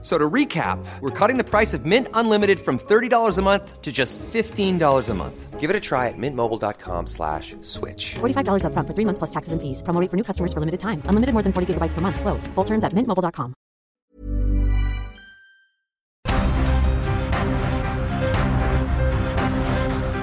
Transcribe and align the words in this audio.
So 0.00 0.16
to 0.16 0.30
recap, 0.30 0.78
we're 1.00 1.10
cutting 1.10 1.38
the 1.38 1.44
price 1.44 1.74
of 1.74 1.84
Mint 1.84 2.06
Unlimited 2.14 2.60
from 2.60 2.78
$30 2.78 3.36
a 3.36 3.42
month 3.42 3.82
to 3.82 3.90
just 3.90 4.16
$15 4.18 5.08
a 5.08 5.14
month. 5.14 5.58
Give 5.58 5.70
it 5.70 5.74
a 5.74 5.80
try 5.80 6.06
at 6.06 6.14
mintmobile.com 6.16 7.08
slash 7.08 7.56
switch. 7.62 8.14
$45 8.20 8.64
up 8.64 8.72
front 8.74 8.86
for 8.86 8.94
three 8.94 9.04
months 9.04 9.18
plus 9.18 9.30
taxes 9.30 9.52
and 9.52 9.60
fees. 9.60 9.82
Promo 9.82 10.00
rate 10.00 10.08
for 10.08 10.16
new 10.16 10.22
customers 10.22 10.52
for 10.52 10.60
limited 10.60 10.78
time. 10.78 11.02
Unlimited 11.06 11.32
more 11.32 11.42
than 11.42 11.52
40 11.52 11.74
gigabytes 11.74 11.94
per 11.94 12.00
month. 12.00 12.20
Slows. 12.20 12.46
Full 12.54 12.64
terms 12.64 12.84
at 12.84 12.92
mintmobile.com. 12.92 13.54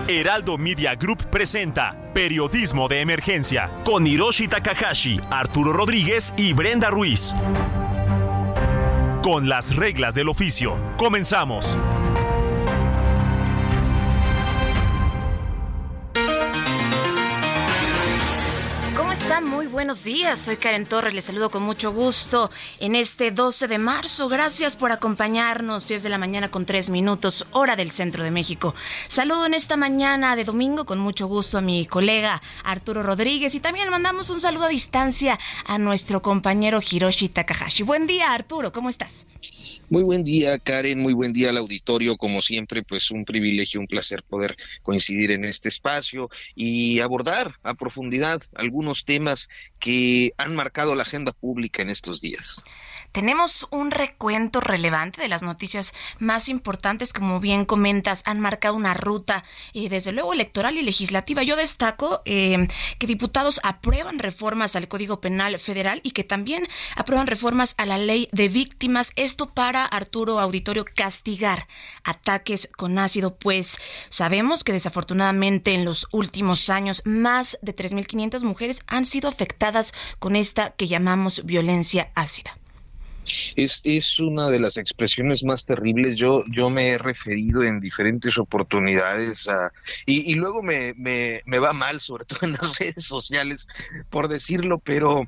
Heraldo 0.07 0.57
Media 0.57 0.95
Group 0.95 1.26
presenta 1.26 2.12
Periodismo 2.13 2.87
de 2.87 3.01
Emergencia 3.01 3.71
con 3.84 4.05
Hiroshi 4.07 4.48
Takahashi, 4.48 5.20
Arturo 5.31 5.73
Rodríguez 5.73 6.34
y 6.37 6.53
Brenda 6.53 6.89
Ruiz. 6.89 7.34
Con 9.25 9.49
las 9.49 9.75
reglas 9.75 10.13
del 10.13 10.29
oficio. 10.29 10.77
Comenzamos. 10.97 11.79
Buenos 19.71 20.03
días. 20.03 20.39
Soy 20.39 20.57
Karen 20.57 20.85
Torres. 20.85 21.13
Les 21.13 21.25
saludo 21.25 21.49
con 21.49 21.63
mucho 21.63 21.91
gusto 21.91 22.51
en 22.79 22.95
este 22.95 23.31
12 23.31 23.67
de 23.67 23.77
marzo. 23.77 24.27
Gracias 24.29 24.75
por 24.75 24.91
acompañarnos. 24.91 25.87
10 25.87 26.03
de 26.03 26.09
la 26.09 26.17
mañana 26.17 26.51
con 26.51 26.65
3 26.65 26.89
minutos, 26.89 27.45
hora 27.51 27.75
del 27.75 27.91
centro 27.91 28.23
de 28.23 28.31
México. 28.31 28.75
Saludo 29.07 29.45
en 29.45 29.53
esta 29.53 29.77
mañana 29.77 30.35
de 30.35 30.43
domingo 30.43 30.85
con 30.85 30.99
mucho 30.99 31.27
gusto 31.27 31.57
a 31.57 31.62
mi 31.62 31.85
colega 31.85 32.41
Arturo 32.63 33.01
Rodríguez 33.01 33.55
y 33.55 33.59
también 33.59 33.90
mandamos 33.90 34.29
un 34.29 34.41
saludo 34.41 34.65
a 34.65 34.70
distancia 34.70 35.40
a 35.65 35.77
nuestro 35.77 36.21
compañero 36.21 36.79
Hiroshi 36.87 37.29
Takahashi. 37.29 37.84
Buen 37.84 38.07
día, 38.07 38.34
Arturo. 38.34 38.71
¿Cómo 38.71 38.90
estás? 38.90 39.25
Muy 39.87 40.01
buen 40.01 40.23
día, 40.23 40.57
Karen. 40.57 40.99
Muy 40.99 41.13
buen 41.13 41.31
día 41.31 41.51
al 41.51 41.57
auditorio. 41.57 42.17
Como 42.17 42.41
siempre, 42.41 42.81
pues 42.81 43.11
un 43.11 43.23
privilegio, 43.23 43.79
un 43.79 43.87
placer 43.87 44.23
poder 44.23 44.55
coincidir 44.81 45.29
en 45.31 45.45
este 45.45 45.69
espacio 45.69 46.29
y 46.55 46.99
abordar 47.01 47.55
a 47.61 47.75
profundidad 47.75 48.41
algunos 48.55 49.05
temas 49.05 49.47
que 49.79 50.33
han 50.37 50.55
marcado 50.55 50.95
la 50.95 51.03
agenda 51.03 51.33
pública 51.33 51.83
en 51.83 51.91
estos 51.91 52.19
días. 52.19 52.63
Tenemos 53.16 53.66
un 53.71 53.91
recuento 53.91 54.60
relevante 54.60 55.21
de 55.21 55.30
las 55.30 55.41
noticias 55.41 55.94
más 56.20 56.49
importantes, 56.49 57.13
como 57.13 57.40
bien 57.40 57.63
comentas, 57.63 58.21
han 58.26 58.41
marcado 58.41 58.76
una 58.76 58.94
ruta, 58.94 59.46
eh, 59.74 59.88
desde 59.88 60.12
luego, 60.12 60.34
electoral 60.34 60.77
y 60.77 60.84
legislativa. 60.84 61.41
Yo 61.41 61.55
destaco 61.55 62.21
eh, 62.26 62.68
que 62.99 63.08
diputados 63.08 63.62
aprueban 63.63 64.19
reformas 64.19 64.75
al 64.75 64.90
Código 64.90 65.22
Penal 65.22 65.58
Federal 65.59 66.02
y 66.03 66.12
que 66.12 66.25
también 66.25 66.68
aprueban 66.97 67.28
reformas 67.28 67.74
a 67.78 67.86
la 67.86 67.97
ley 67.97 68.28
de 68.34 68.50
víctimas. 68.50 69.13
Esto 69.16 69.47
para 69.47 69.86
Arturo 69.86 70.41
Auditorio 70.41 70.84
castigar 70.84 71.69
ataques 72.03 72.68
con 72.75 73.00
ácido, 73.00 73.38
pues 73.38 73.78
sabemos 74.09 74.66
que 74.66 74.74
desafortunadamente 74.74 75.74
en 75.74 75.86
los 75.86 76.06
últimos 76.12 76.69
años 76.69 77.02
más 77.06 77.58
de 77.62 77.74
3.500 77.74 78.44
mujeres 78.44 78.81
han 78.88 79.06
sido 79.06 79.30
afectadas 79.30 79.94
con 80.19 80.36
esta 80.36 80.72
que 80.72 80.90
llamamos 80.90 81.46
violencia 81.46 82.12
ácida. 82.13 82.58
Es, 83.56 83.81
es 83.84 84.19
una 84.19 84.50
de 84.50 84.59
las 84.59 84.78
expresiones 84.78 85.44
más 85.44 85.66
terribles. 85.66 86.16
Yo, 86.16 86.44
yo 86.51 86.69
me 86.69 86.90
he 86.90 86.97
referido 86.97 87.63
en 87.63 87.79
diferentes 87.79 88.38
oportunidades 88.38 89.47
a, 89.47 89.72
y, 90.06 90.31
y 90.31 90.35
luego 90.35 90.62
me, 90.62 90.94
me, 90.95 91.41
me 91.46 91.59
va 91.59 91.74
mal, 91.74 92.00
sobre 92.00 92.25
todo 92.25 92.40
en 92.44 92.53
las 92.53 92.78
redes 92.80 93.03
sociales, 93.03 93.68
por 94.09 94.28
decirlo, 94.28 94.80
pero 94.80 95.24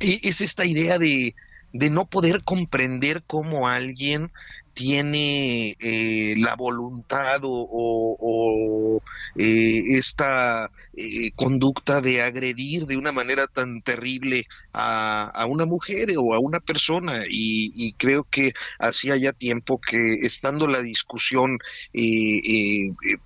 es 0.00 0.40
esta 0.40 0.64
idea 0.64 0.98
de, 0.98 1.34
de 1.72 1.90
no 1.90 2.06
poder 2.06 2.42
comprender 2.42 3.22
cómo 3.26 3.68
alguien 3.68 4.32
tiene 4.74 5.76
eh, 5.78 6.34
la 6.38 6.54
voluntad 6.56 7.40
o, 7.42 9.02
eh, 9.36 9.82
esta 9.96 10.70
eh, 10.96 11.30
conducta 11.32 12.00
de 12.00 12.22
agredir 12.22 12.86
de 12.86 12.96
una 12.96 13.12
manera 13.12 13.46
tan 13.46 13.82
terrible 13.82 14.46
a, 14.72 15.28
a 15.28 15.46
una 15.46 15.66
mujer 15.66 16.08
o 16.18 16.34
a 16.34 16.38
una 16.38 16.60
persona. 16.60 17.24
Y, 17.28 17.94
creo 17.94 18.24
que 18.24 18.52
hacía 18.78 19.16
ya 19.16 19.32
tiempo 19.32 19.80
que 19.80 20.14
estando 20.22 20.66
la 20.66 20.80
discusión 20.80 21.58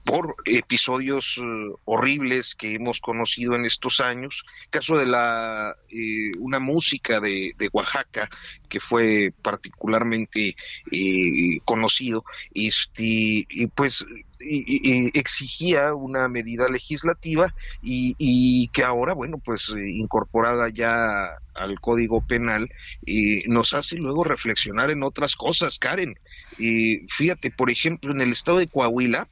por 0.05 0.37
episodios 0.47 1.41
horribles 1.85 2.55
que 2.55 2.75
hemos 2.75 3.01
conocido 3.01 3.55
en 3.55 3.65
estos 3.65 4.01
años, 4.01 4.45
caso 4.71 4.97
de 4.97 5.07
la 5.07 5.77
una 6.39 6.59
música 6.59 7.21
de, 7.21 7.55
Oaxaca 7.73 8.29
que 8.69 8.81
fue 8.81 9.33
particularmente 9.43 10.57
eh, 10.91 11.34
conocido, 11.65 12.25
este, 12.55 13.47
y 13.49 13.67
pues 13.69 14.05
y, 14.41 15.17
exigía 15.19 15.95
una 15.95 16.29
medida 16.29 16.69
legislativa 16.69 17.55
y, 17.83 18.15
y, 18.19 18.69
que 18.69 18.83
ahora, 18.83 19.15
bueno, 19.15 19.39
pues 19.39 19.71
eh, 19.71 19.91
incorporada 19.91 20.69
ya 20.69 21.39
al 21.55 21.81
Código 21.81 22.27
Penal, 22.27 22.71
eh, 23.07 23.43
nos 23.47 23.75
hace 23.75 23.97
luego 23.97 24.25
reflexionar 24.25 24.91
en 24.91 25.03
otras 25.03 25.37
cosas, 25.37 25.79
Karen. 25.79 26.19
fíjate, 27.09 27.51
por 27.51 27.71
ejemplo, 27.71 28.13
en 28.13 28.21
el 28.21 28.33
estado 28.33 28.59
de 28.59 28.69
Coahuila, 28.69 29.29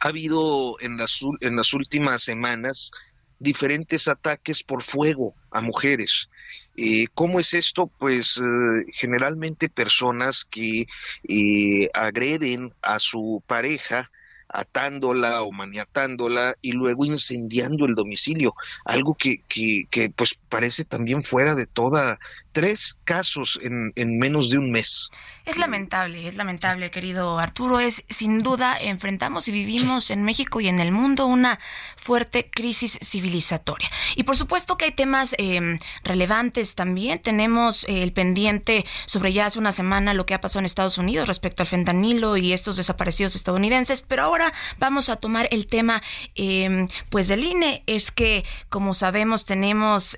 ha 0.00 0.08
habido 0.08 0.76
en 0.80 0.96
las, 0.96 1.20
en 1.40 1.56
las 1.56 1.72
últimas 1.72 2.22
semanas 2.22 2.90
diferentes 3.38 4.08
ataques 4.08 4.62
por 4.62 4.82
fuego 4.82 5.34
a 5.50 5.60
mujeres. 5.60 6.28
Eh, 6.76 7.06
¿Cómo 7.14 7.40
es 7.40 7.54
esto? 7.54 7.86
Pues 7.98 8.38
eh, 8.38 8.84
generalmente 8.94 9.68
personas 9.68 10.44
que 10.44 10.86
eh, 11.28 11.90
agreden 11.94 12.72
a 12.82 12.98
su 12.98 13.42
pareja 13.46 14.10
atándola 14.48 15.42
o 15.42 15.52
maniatándola 15.52 16.54
y 16.62 16.72
luego 16.72 17.04
incendiando 17.04 17.84
el 17.84 17.94
domicilio, 17.94 18.54
algo 18.84 19.14
que, 19.14 19.42
que, 19.48 19.86
que 19.90 20.10
pues 20.10 20.38
parece 20.48 20.84
también 20.84 21.24
fuera 21.24 21.54
de 21.54 21.66
toda, 21.66 22.18
tres 22.56 22.96
casos 23.04 23.60
en, 23.62 23.92
en, 23.96 24.18
menos 24.18 24.48
de 24.48 24.56
un 24.56 24.70
mes. 24.70 25.10
Es 25.44 25.58
lamentable, 25.58 26.26
es 26.26 26.36
lamentable, 26.36 26.90
querido 26.90 27.38
Arturo. 27.38 27.80
Es 27.80 28.02
sin 28.08 28.42
duda, 28.42 28.78
enfrentamos 28.80 29.46
y 29.46 29.52
vivimos 29.52 30.10
en 30.10 30.22
México 30.22 30.62
y 30.62 30.68
en 30.68 30.80
el 30.80 30.90
mundo 30.90 31.26
una 31.26 31.58
fuerte 31.96 32.48
crisis 32.50 32.98
civilizatoria. 33.02 33.90
Y 34.16 34.22
por 34.22 34.38
supuesto 34.38 34.78
que 34.78 34.86
hay 34.86 34.92
temas 34.92 35.34
eh, 35.36 35.78
relevantes 36.02 36.74
también. 36.74 37.18
Tenemos 37.18 37.84
eh, 37.84 38.02
el 38.02 38.14
pendiente 38.14 38.86
sobre 39.04 39.34
ya 39.34 39.44
hace 39.44 39.58
una 39.58 39.72
semana 39.72 40.14
lo 40.14 40.24
que 40.24 40.32
ha 40.32 40.40
pasado 40.40 40.60
en 40.60 40.66
Estados 40.66 40.96
Unidos 40.96 41.28
respecto 41.28 41.62
al 41.62 41.66
fentanilo 41.66 42.38
y 42.38 42.54
estos 42.54 42.78
desaparecidos 42.78 43.36
estadounidenses. 43.36 44.00
Pero 44.00 44.22
ahora 44.22 44.50
vamos 44.78 45.10
a 45.10 45.16
tomar 45.16 45.46
el 45.50 45.66
tema 45.66 46.02
eh, 46.34 46.88
pues 47.10 47.28
del 47.28 47.44
INE. 47.44 47.82
Es 47.86 48.10
que, 48.10 48.46
como 48.70 48.94
sabemos, 48.94 49.44
tenemos 49.44 50.16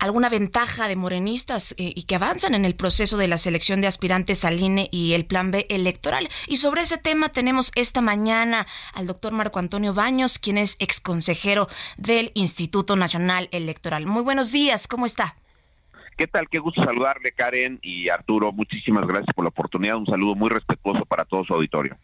alguna 0.00 0.28
ventaja 0.28 0.88
de 0.88 0.96
Moreno 0.96 1.19
eh, 1.26 1.92
y 1.94 2.02
que 2.04 2.14
avanzan 2.14 2.54
en 2.54 2.64
el 2.64 2.74
proceso 2.74 3.16
de 3.16 3.28
la 3.28 3.38
selección 3.38 3.80
de 3.80 3.86
aspirantes 3.86 4.44
al 4.44 4.60
INE 4.60 4.88
y 4.90 5.12
el 5.12 5.26
plan 5.26 5.50
B 5.50 5.66
electoral. 5.68 6.28
Y 6.46 6.56
sobre 6.56 6.82
ese 6.82 6.98
tema 6.98 7.30
tenemos 7.30 7.72
esta 7.74 8.00
mañana 8.00 8.66
al 8.94 9.06
doctor 9.06 9.32
Marco 9.32 9.58
Antonio 9.58 9.94
Baños, 9.94 10.38
quien 10.38 10.58
es 10.58 10.76
exconsejero 10.78 11.68
del 11.96 12.32
Instituto 12.34 12.96
Nacional 12.96 13.48
Electoral. 13.52 14.06
Muy 14.06 14.22
buenos 14.22 14.52
días, 14.52 14.86
¿cómo 14.86 15.06
está? 15.06 15.36
¿Qué 16.20 16.26
tal? 16.26 16.50
Qué 16.50 16.58
gusto 16.58 16.84
saludarle, 16.84 17.32
Karen 17.32 17.78
y 17.80 18.10
Arturo. 18.10 18.52
Muchísimas 18.52 19.06
gracias 19.06 19.34
por 19.34 19.42
la 19.42 19.48
oportunidad. 19.48 19.96
Un 19.96 20.04
saludo 20.04 20.34
muy 20.34 20.50
respetuoso 20.50 21.06
para 21.06 21.24
todo 21.24 21.46
su 21.46 21.54
auditorio. 21.54 21.96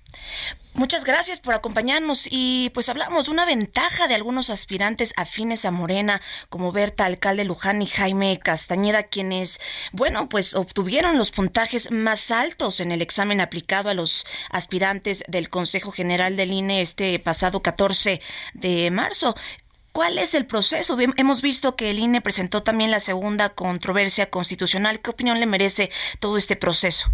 Muchas 0.73 1.05
gracias 1.05 1.39
por 1.39 1.53
acompañarnos 1.53 2.27
y 2.31 2.71
pues 2.73 2.89
hablamos 2.89 3.27
de 3.27 3.33
una 3.33 3.45
ventaja 3.45 4.09
de 4.09 4.15
algunos 4.15 4.49
aspirantes 4.49 5.13
afines 5.19 5.67
a 5.67 5.71
Morena, 5.71 6.23
como 6.49 6.73
Berta 6.73 7.05
Alcalde 7.05 7.45
Luján 7.45 7.83
y 7.83 7.87
Jaime 7.87 8.39
Castañeda, 8.43 9.03
quienes, 9.03 9.61
bueno, 9.93 10.31
pues 10.31 10.55
obtuvieron 10.55 11.19
los 11.19 11.31
puntajes 11.31 11.91
más 11.91 12.31
altos 12.31 12.81
en 12.81 12.93
el 12.93 13.03
examen 13.03 13.43
aplicado 13.43 13.91
a 13.91 13.95
los 13.95 14.27
aspirantes 14.49 15.25
del 15.29 15.51
Consejo 15.51 15.93
General 15.93 16.37
del 16.37 16.53
INE 16.53 16.81
este 16.81 17.19
pasado 17.19 17.61
14 17.61 18.23
de 18.55 18.91
marzo. 18.91 19.35
¿Cuál 19.97 20.19
es 20.19 20.35
el 20.35 20.45
proceso? 20.45 20.99
Hemos 21.17 21.41
visto 21.41 21.75
que 21.75 21.91
el 21.91 21.99
INE 21.99 22.21
presentó 22.21 22.63
también 22.63 22.91
la 22.91 23.01
segunda 23.01 23.55
controversia 23.55 24.29
constitucional. 24.29 25.01
¿Qué 25.01 25.09
opinión 25.09 25.41
le 25.41 25.47
merece 25.47 25.89
todo 26.21 26.37
este 26.37 26.55
proceso? 26.55 27.09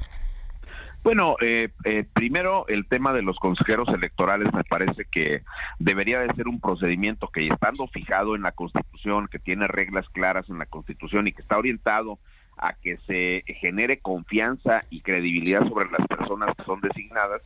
Bueno, 1.05 1.37
eh, 1.41 1.69
eh, 1.85 2.05
primero 2.13 2.67
el 2.67 2.89
tema 2.89 3.13
de 3.13 3.23
los 3.23 3.37
consejeros 3.37 3.87
electorales 3.91 4.53
me 4.53 4.65
parece 4.65 5.05
que 5.05 5.43
debería 5.79 6.19
de 6.19 6.35
ser 6.35 6.49
un 6.49 6.59
procedimiento 6.59 7.29
que 7.29 7.47
estando 7.47 7.87
fijado 7.87 8.35
en 8.35 8.43
la 8.43 8.51
Constitución, 8.51 9.29
que 9.29 9.39
tiene 9.39 9.69
reglas 9.69 10.09
claras 10.09 10.49
en 10.49 10.59
la 10.59 10.67
Constitución 10.67 11.29
y 11.29 11.33
que 11.33 11.43
está 11.43 11.59
orientado 11.59 12.19
a 12.57 12.73
que 12.73 12.97
se 13.07 13.45
genere 13.61 14.01
confianza 14.01 14.83
y 14.91 15.03
credibilidad 15.03 15.65
sobre 15.69 15.89
las 15.89 16.05
personas 16.09 16.51
que 16.57 16.65
son 16.65 16.81
designadas, 16.81 17.43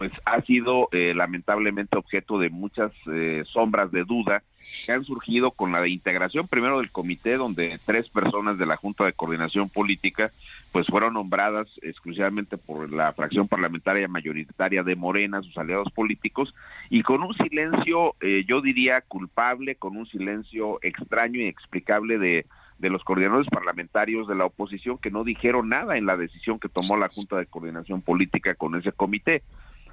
pues 0.00 0.12
ha 0.24 0.40
sido 0.40 0.88
eh, 0.92 1.12
lamentablemente 1.14 1.98
objeto 1.98 2.38
de 2.38 2.48
muchas 2.48 2.90
eh, 3.12 3.44
sombras 3.52 3.92
de 3.92 4.04
duda 4.04 4.42
que 4.86 4.92
han 4.92 5.04
surgido 5.04 5.50
con 5.50 5.72
la 5.72 5.86
integración 5.86 6.48
primero 6.48 6.78
del 6.78 6.90
comité 6.90 7.36
donde 7.36 7.78
tres 7.84 8.08
personas 8.08 8.56
de 8.56 8.64
la 8.64 8.78
Junta 8.78 9.04
de 9.04 9.12
Coordinación 9.12 9.68
Política 9.68 10.32
pues 10.72 10.86
fueron 10.86 11.12
nombradas 11.12 11.68
exclusivamente 11.82 12.56
por 12.56 12.90
la 12.90 13.12
fracción 13.12 13.46
parlamentaria 13.46 14.08
mayoritaria 14.08 14.82
de 14.82 14.96
Morena, 14.96 15.42
sus 15.42 15.58
aliados 15.58 15.92
políticos, 15.92 16.54
y 16.88 17.02
con 17.02 17.22
un 17.22 17.34
silencio, 17.34 18.14
eh, 18.22 18.44
yo 18.48 18.62
diría, 18.62 19.02
culpable, 19.02 19.74
con 19.74 19.98
un 19.98 20.06
silencio 20.06 20.78
extraño 20.80 21.40
y 21.40 21.46
explicable 21.46 22.18
de 22.18 22.46
de 22.78 22.88
los 22.88 23.04
coordinadores 23.04 23.46
parlamentarios 23.48 24.26
de 24.26 24.34
la 24.34 24.46
oposición 24.46 24.96
que 24.96 25.10
no 25.10 25.22
dijeron 25.22 25.68
nada 25.68 25.98
en 25.98 26.06
la 26.06 26.16
decisión 26.16 26.58
que 26.58 26.70
tomó 26.70 26.96
la 26.96 27.10
Junta 27.10 27.36
de 27.36 27.44
Coordinación 27.44 28.00
Política 28.00 28.54
con 28.54 28.74
ese 28.74 28.90
comité. 28.90 29.42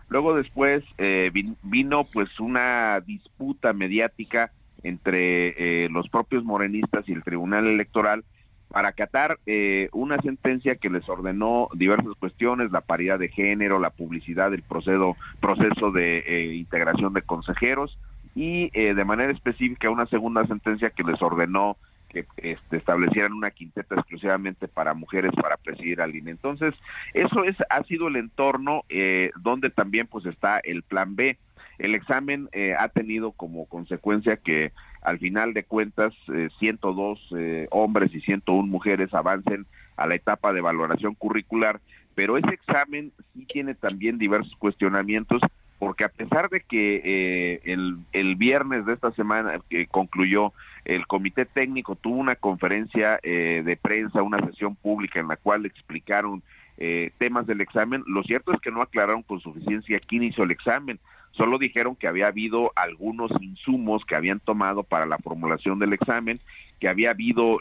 Luego 0.10 0.36
después 0.36 0.84
eh, 0.98 1.32
vino 1.64 2.04
pues 2.06 2.40
una 2.40 3.02
disputa 3.02 3.74
mediática 3.74 4.52
entre 4.84 5.86
eh, 5.86 5.90
los 5.90 6.08
propios 6.10 6.44
morenistas 6.44 7.08
y 7.10 7.14
el 7.14 7.24
Tribunal 7.24 7.68
Electoral 7.68 8.24
para 8.70 8.90
acatar 8.90 9.40
eh, 9.46 9.90
una 9.92 10.18
sentencia 10.18 10.76
que 10.76 10.90
les 10.90 11.08
ordenó 11.10 11.70
diversas 11.74 12.14
cuestiones, 12.20 12.72
la 12.72 12.82
paridad 12.82 13.20
de 13.20 13.30
género, 13.30 13.80
la 13.80 13.90
publicidad 13.90 14.52
del 14.52 14.62
proceso, 14.62 15.16
proceso 15.40 15.92
de 15.92 16.54
integración 16.56 17.14
de 17.14 17.22
consejeros 17.22 17.98
y 18.36 18.70
de 18.70 19.04
manera 19.04 19.32
específica 19.32 19.90
una 19.90 20.06
segunda 20.06 20.46
sentencia 20.46 20.92
que 20.92 21.04
les 21.04 21.20
ordenó 21.22 21.76
que 22.08 22.26
este, 22.38 22.78
establecieran 22.78 23.34
una 23.34 23.52
quinteta 23.52 23.96
exclusivamente 23.96 24.68
para 24.68 24.94
mujeres 24.94 25.32
para 25.34 25.58
presidir 25.58 26.02
al 26.02 26.16
INE. 26.16 26.32
Entonces, 26.32 26.74
eso 27.14 27.44
es 27.44 27.56
ha 27.70 27.84
sido 27.84 28.08
el 28.08 28.16
entorno 28.16 28.84
eh, 28.90 29.32
donde 29.42 29.70
también 29.70 30.08
pues 30.08 30.26
está 30.26 30.60
el 30.60 30.84
plan 30.84 31.16
B. 31.16 31.38
El 31.78 31.96
examen 31.96 32.50
eh, 32.54 32.74
ha 32.78 32.90
tenido 32.90 33.32
como 33.32 33.66
consecuencia 33.66 34.38
que 34.38 34.72
al 35.02 35.20
final 35.20 35.54
de 35.54 35.64
cuentas 35.64 36.14
102 36.60 37.30
eh, 37.38 37.68
hombres 37.72 38.14
y 38.14 38.22
101 38.22 38.68
mujeres 38.68 39.14
avancen 39.14 39.66
a 39.96 40.08
la 40.08 40.16
etapa 40.16 40.54
de 40.54 40.62
valoración 40.62 41.16
curricular, 41.16 41.80
pero 42.16 42.38
ese 42.38 42.54
examen 42.54 43.12
sí 43.34 43.46
tiene 43.46 43.76
también 43.76 44.18
diversos 44.18 44.56
cuestionamientos 44.58 45.42
porque 45.80 46.04
a 46.04 46.10
pesar 46.10 46.50
de 46.50 46.62
que 46.62 47.02
eh, 47.04 47.62
el, 47.64 47.98
el, 48.12 48.36
viernes 48.36 48.86
de 48.86 48.94
esta 48.94 49.12
semana 49.12 49.60
que 49.70 49.86
concluyó, 49.86 50.54
el 50.86 51.06
comité 51.06 51.46
técnico 51.46 51.96
tuvo 51.96 52.16
una 52.16 52.36
conferencia 52.36 53.20
eh, 53.22 53.62
de 53.64 53.78
prensa, 53.78 54.24
una 54.24 54.40
sesión 54.40 54.76
pública 54.76 55.20
en 55.20 55.28
la 55.28 55.38
cual 55.38 55.66
explicaron 55.66 56.42
eh, 56.78 57.12
temas 57.18 57.46
del 57.46 57.62
examen, 57.62 58.04
lo 58.08 58.24
cierto 58.24 58.54
es 58.54 58.60
que 58.62 58.72
no 58.72 58.82
aclararon 58.82 59.24
con 59.24 59.40
suficiencia 59.40 60.00
quién 60.00 60.24
hizo 60.24 60.44
el 60.44 60.52
examen, 60.52 61.00
solo 61.32 61.58
dijeron 61.58 61.96
que 61.96 62.08
había 62.08 62.28
habido 62.28 62.72
algunos 62.76 63.32
insumos 63.42 64.04
que 64.06 64.16
habían 64.16 64.40
tomado 64.40 64.84
para 64.84 65.06
la 65.06 65.18
formulación 65.20 65.78
del 65.80 65.94
examen, 65.94 66.38
que 66.80 66.88
había 66.88 67.12
habido 67.12 67.60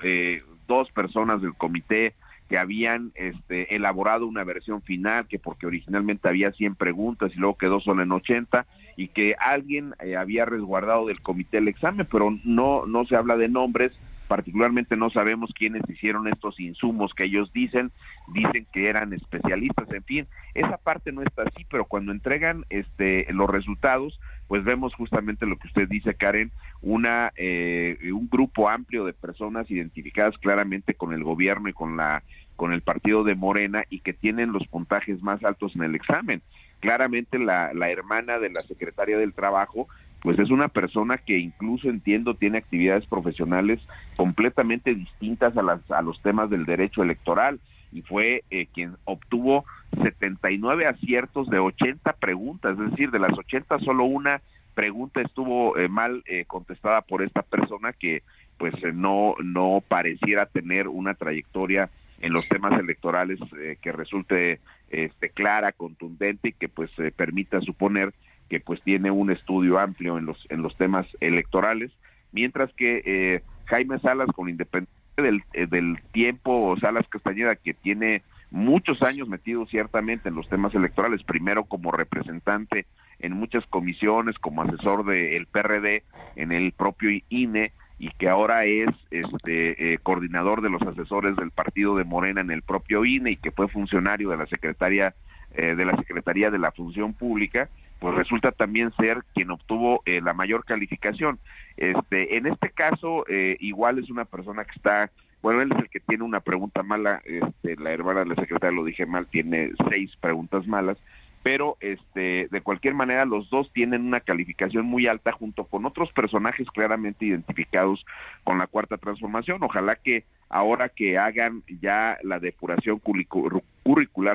dos 0.67 0.91
personas 0.91 1.43
del 1.43 1.55
comité 1.55 2.15
que 2.49 2.59
habían 2.59 3.13
este, 3.15 3.75
elaborado 3.75 4.27
una 4.27 4.45
versión 4.45 4.83
final, 4.83 5.27
que 5.29 5.39
porque 5.39 5.67
originalmente 5.67 6.29
había 6.29 6.53
100 6.53 6.77
preguntas 6.77 7.33
y 7.35 7.39
luego 7.39 7.59
quedó 7.59 7.81
solo 7.81 8.03
en 8.03 8.13
80, 8.13 8.67
y 8.97 9.09
que 9.09 9.35
alguien 9.39 9.95
eh, 10.01 10.17
había 10.17 10.45
resguardado 10.45 11.07
del 11.07 11.21
comité 11.21 11.59
el 11.59 11.69
examen, 11.69 12.07
pero 12.11 12.37
no, 12.45 12.87
no 12.87 13.05
se 13.05 13.17
habla 13.17 13.37
de 13.37 13.49
nombres, 13.49 13.93
particularmente 14.27 14.97
no 14.97 15.11
sabemos 15.11 15.53
quiénes 15.57 15.83
hicieron 15.89 16.29
estos 16.29 16.59
insumos 16.59 17.15
que 17.15 17.25
ellos 17.25 17.53
dicen, 17.53 17.93
dicen 18.33 18.67
que 18.73 18.89
eran 18.89 19.13
especialistas, 19.13 19.91
en 19.93 20.05
fin, 20.05 20.27
esa 20.55 20.77
parte 20.79 21.13
no 21.13 21.23
está 21.23 21.43
así, 21.43 21.65
pero 21.71 21.85
cuando 21.85 22.13
entregan 22.13 22.65
este 22.71 23.27
los 23.33 23.49
resultados, 23.49 24.19
pues 24.49 24.65
vemos 24.65 24.95
justamente 24.95 25.47
lo 25.47 25.57
que 25.57 25.69
usted 25.69 25.89
dice, 25.89 26.15
Karen, 26.15 26.53
una 26.83 27.33
eh, 27.37 27.99
un 28.13 28.29
grupo 28.31 28.69
amplio 28.69 29.05
de 29.05 29.13
personas 29.13 29.71
identificadas 29.71 30.39
claramente 30.39 30.95
con 30.95 31.13
el 31.13 31.25
gobierno 31.25 31.69
y 31.69 31.73
con 31.73 31.97
la 31.97 32.23
con 32.55 32.73
el 32.73 32.81
partido 32.81 33.23
de 33.23 33.35
Morena 33.35 33.85
y 33.91 34.01
que 34.01 34.15
tienen 34.15 34.53
los 34.53 34.67
puntajes 34.67 35.23
más 35.23 35.45
altos 35.45 35.77
en 35.77 35.83
el 35.83 35.95
examen. 35.95 36.41
Claramente 36.81 37.39
la, 37.39 37.75
la 37.75 37.91
hermana 37.91 38.39
de 38.39 38.51
la 38.51 38.63
secretaria 38.63 39.19
del 39.19 39.35
Trabajo 39.35 39.89
pues 40.23 40.39
es 40.39 40.51
una 40.51 40.69
persona 40.69 41.19
que 41.19 41.39
incluso 41.39 41.89
entiendo 41.89 42.35
tiene 42.35 42.59
actividades 42.59 43.07
profesionales 43.07 43.81
completamente 44.17 44.95
distintas 44.95 45.57
a, 45.57 45.63
las, 45.63 45.89
a 45.91 46.03
los 46.03 46.21
temas 46.23 46.51
del 46.51 46.65
derecho 46.65 47.03
electoral 47.03 47.61
y 47.97 48.03
fue 48.03 48.45
eh, 48.51 48.67
quien 48.75 48.97
obtuvo 49.05 49.65
79 50.03 50.87
aciertos 50.87 51.49
de 51.49 51.59
80 51.59 52.13
preguntas, 52.13 52.79
es 52.79 52.91
decir, 52.91 53.11
de 53.11 53.19
las 53.19 53.33
80 53.33 53.79
solo 53.79 54.05
una 54.05 54.43
pregunta 54.75 55.23
estuvo 55.23 55.79
eh, 55.79 55.89
mal 55.89 56.23
eh, 56.27 56.45
contestada 56.47 57.01
por 57.01 57.23
esta 57.23 57.41
persona 57.41 57.95
que 57.95 58.23
pues 58.59 58.75
no 58.93 59.35
no 59.43 59.83
pareciera 59.89 60.45
tener 60.45 60.89
una 60.89 61.15
trayectoria 61.15 61.89
en 62.21 62.35
los 62.35 62.47
temas 62.51 62.79
electorales 62.79 63.39
que 63.81 63.93
resulte 63.93 64.61
este 64.91 65.31
clara, 65.31 65.73
contundente 65.73 66.49
y 66.49 66.53
que 66.53 66.69
pues 66.69 66.91
permita 67.17 67.63
suponer 67.63 68.13
que 68.51 68.61
pues 68.61 68.83
tiene 68.83 69.11
un 69.11 69.31
estudio 69.31 69.79
amplio 69.79 70.19
en 70.19 70.27
los 70.27 70.47
en 70.51 70.61
los 70.61 70.77
temas 70.77 71.07
electorales, 71.21 71.93
mientras 72.33 72.73
que 72.75 73.43
Jaime 73.67 73.99
Salas 74.01 74.29
con 74.35 74.51
independencia 74.51 75.06
del, 75.17 75.43
eh, 75.53 75.67
del 75.67 75.99
tiempo 76.13 76.77
Salas 76.81 77.09
Castañeda 77.09 77.57
que 77.57 77.73
tiene 77.73 78.23
muchos 78.51 79.03
años 79.03 79.29
metido 79.29 79.67
ciertamente 79.67 80.29
en 80.29 80.35
los 80.35 80.49
temas 80.49 80.75
electorales, 80.75 81.23
primero 81.23 81.65
como 81.65 81.91
representante 81.91 82.87
en 83.19 83.33
muchas 83.33 83.65
comisiones, 83.67 84.39
como 84.39 84.63
asesor 84.63 85.05
del 85.05 85.47
PRD 85.47 86.05
en 86.37 86.53
el 86.53 86.73
propio 86.73 87.11
INE 87.29 87.73
y 87.99 88.11
que 88.11 88.29
ahora 88.29 88.67
es 88.67 88.91
este 89.11 89.95
eh, 89.95 89.99
coordinador 90.03 90.61
de 90.61 90.69
los 90.69 90.83
asesores 90.83 91.35
del 91.37 91.51
partido 91.51 91.97
de 91.97 92.05
Morena 92.05 92.43
en 92.43 92.51
el 92.51 92.63
propio 92.63 93.05
INE 93.07 93.33
y 93.33 93.37
que 93.37 93.53
fue 93.53 93.69
funcionario 93.69 94.29
de 94.31 94.37
la 94.37 94.47
secretaria 94.47 95.15
de 95.57 95.87
la 95.87 95.97
Secretaría 95.97 96.51
de 96.51 96.59
la 96.59 96.71
Función 96.71 97.15
Pública, 97.15 97.71
pues 97.99 98.15
resulta 98.15 98.53
también 98.53 98.93
ser 98.97 99.25
quien 99.35 99.51
obtuvo 99.51 100.03
eh, 100.05 100.21
la 100.21 100.35
mayor 100.35 100.65
calificación. 100.65 101.39
Este, 101.77 102.37
en 102.37 102.47
este 102.47 102.71
caso, 102.71 103.25
eh, 103.29 103.57
igual 103.61 103.99
es 103.99 104.11
una 104.11 104.25
persona 104.25 104.65
que 104.65 104.73
está, 104.77 105.11
bueno, 105.43 105.63
él 105.63 105.73
es 105.73 105.79
el 105.79 105.89
que 105.89 106.01
tiene 106.01 106.25
una 106.25 106.41
pregunta 106.41 106.83
mala, 106.83 107.23
este, 107.25 107.77
la 107.77 107.93
hermana 107.93 108.21
de 108.21 108.27
la 108.27 108.35
secretaria 108.35 108.77
lo 108.77 108.85
dije 108.85 109.07
mal, 109.07 109.27
tiene 109.27 109.73
seis 109.91 110.15
preguntas 110.21 110.67
malas, 110.67 110.99
pero 111.43 111.77
este, 111.81 112.49
de 112.51 112.61
cualquier 112.61 112.95
manera 112.95 113.25
los 113.25 113.49
dos 113.51 113.73
tienen 113.73 114.05
una 114.05 114.21
calificación 114.21 114.85
muy 114.85 115.07
alta 115.07 115.33
junto 115.33 115.65
con 115.65 115.87
otros 115.87 116.13
personajes 116.13 116.67
claramente 116.71 117.25
identificados 117.25 118.05
con 118.43 118.59
la 118.59 118.67
cuarta 118.67 118.99
transformación. 118.99 119.63
Ojalá 119.63 119.95
que 119.97 120.25
ahora 120.49 120.89
que 120.89 121.19
hagan 121.19 121.63
ya 121.81 122.19
la 122.23 122.41
depuración 122.41 122.99
curricular 122.99 123.63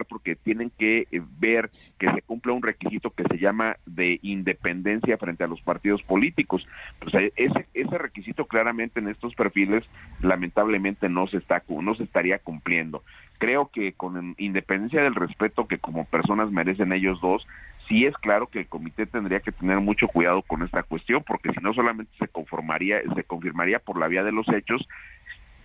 porque 0.07 0.35
tienen 0.35 0.71
que 0.77 1.07
eh, 1.11 1.21
ver 1.39 1.69
que 1.99 2.09
se 2.09 2.21
cumpla 2.21 2.53
un 2.53 2.63
requisito 2.63 3.09
que 3.11 3.23
se 3.23 3.37
llama 3.37 3.75
de 3.85 4.19
independencia 4.21 5.17
frente 5.17 5.43
a 5.43 5.47
los 5.47 5.61
partidos 5.61 6.01
políticos. 6.03 6.65
Pues 6.99 7.13
eh, 7.15 7.33
ese, 7.35 7.67
ese 7.73 7.97
requisito 7.97 8.45
claramente 8.45 8.99
en 8.99 9.09
estos 9.09 9.35
perfiles 9.35 9.83
lamentablemente 10.21 11.09
no 11.09 11.27
se 11.27 11.37
está 11.37 11.63
no 11.67 11.95
se 11.95 12.03
estaría 12.03 12.39
cumpliendo. 12.39 13.03
Creo 13.39 13.69
que 13.69 13.93
con 13.93 14.35
independencia 14.37 15.01
del 15.01 15.15
respeto 15.15 15.67
que 15.67 15.79
como 15.79 16.05
personas 16.05 16.51
merecen 16.51 16.93
ellos 16.93 17.19
dos, 17.21 17.45
sí 17.87 18.05
es 18.05 18.15
claro 18.17 18.47
que 18.47 18.59
el 18.59 18.67
comité 18.67 19.05
tendría 19.05 19.39
que 19.39 19.51
tener 19.51 19.79
mucho 19.79 20.07
cuidado 20.07 20.43
con 20.43 20.63
esta 20.63 20.83
cuestión 20.83 21.23
porque 21.25 21.51
si 21.51 21.59
no 21.61 21.73
solamente 21.73 22.11
se 22.19 22.27
conformaría 22.27 23.01
se 23.15 23.23
confirmaría 23.23 23.79
por 23.79 23.99
la 23.99 24.07
vía 24.07 24.23
de 24.23 24.31
los 24.31 24.47
hechos 24.49 24.87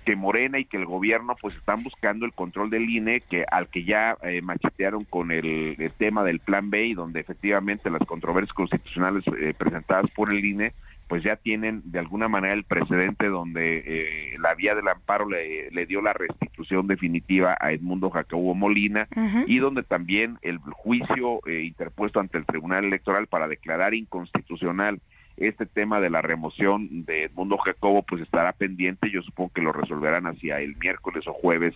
que 0.07 0.15
Morena 0.15 0.61
y 0.61 0.65
que 0.65 0.77
el 0.77 0.87
gobierno 0.87 1.35
pues 1.39 1.57
están 1.57 1.83
buscando 1.83 2.25
el 2.27 2.33
control 2.33 2.71
del 2.71 2.89
INE 2.89 3.23
que 3.23 3.45
al 3.51 3.67
que 3.69 3.83
ya 3.83 4.17
eh, 4.23 4.41
machetearon 4.41 5.05
con 5.05 5.33
el, 5.33 5.77
tema 5.99 6.23
del 6.23 6.39
plan 6.39 6.71
B 6.71 6.87
y 6.87 6.95
donde 6.95 7.21
efectivamente 7.21 7.91
las 7.91 8.07
controversias 8.07 8.55
constitucionales 8.55 9.25
eh, 9.39 9.53
presentadas 9.59 10.11
por 10.13 10.33
el 10.33 10.45
INE 10.45 10.73
pues 11.09 11.25
ya 11.25 11.35
tienen 11.35 11.83
de 11.85 11.99
alguna 11.99 12.29
manera 12.29 12.55
el 12.55 12.63
precedente 12.63 13.27
donde 13.27 13.83
eh, 13.85 14.39
la 14.39 14.55
vía 14.55 14.77
del 14.77 14.87
amparo 14.87 15.29
le, 15.29 15.71
le, 15.73 15.87
dio 15.87 16.01
la 16.01 16.13
restitución 16.13 16.87
definitiva 16.87 17.57
a 17.61 17.73
Edmundo 17.73 18.11
Jacobo 18.11 18.55
Molina 18.55 19.09
y 19.47 19.59
donde 19.59 19.83
también 19.83 20.39
el 20.43 20.59
juicio 20.59 21.41
interpuesto 21.47 22.21
ante 22.21 22.39
el 22.39 22.47
Tribunal 22.47 22.85
Electoral 22.85 23.27
para 23.27 23.49
declarar 23.49 23.95
inconstitucional 23.95 25.01
este 25.37 25.66
tema 25.66 26.00
de 26.00 26.11
la 26.11 26.23
remoción 26.23 27.05
de 27.05 27.25
Edmundo 27.25 27.59
Jacobo 27.59 28.02
pues 28.02 28.23
estará 28.23 28.52
pendiente, 28.52 29.11
yo 29.11 29.23
supongo 29.23 29.52
que 29.55 29.62
lo 29.62 29.73
resolverán 29.73 30.26
hacia 30.26 30.61
el 30.61 30.76
miércoles 30.76 31.26
o 31.26 31.33
jueves 31.33 31.75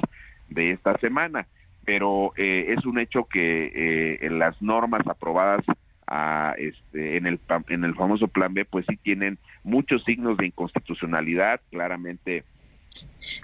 de 0.49 0.73
esta 0.73 0.99
semana, 0.99 1.47
pero 1.85 2.33
eh, 2.37 2.75
es 2.77 2.85
un 2.87 2.99
hecho 2.99 3.25
que 3.25 4.19
eh, 4.23 4.31
las 4.31 4.61
normas 4.63 5.07
aprobadas 5.07 5.65
a, 6.07 6.55
este, 6.59 7.17
en, 7.17 7.27
el, 7.27 7.39
en 7.69 7.85
el 7.85 7.95
famoso 7.95 8.29
plan 8.29 8.53
B 8.53 8.65
pues 8.65 8.85
sí 8.89 8.97
tienen 8.97 9.39
muchos 9.63 10.03
signos 10.05 10.37
de 10.37 10.47
inconstitucionalidad, 10.47 11.61
claramente 11.71 12.45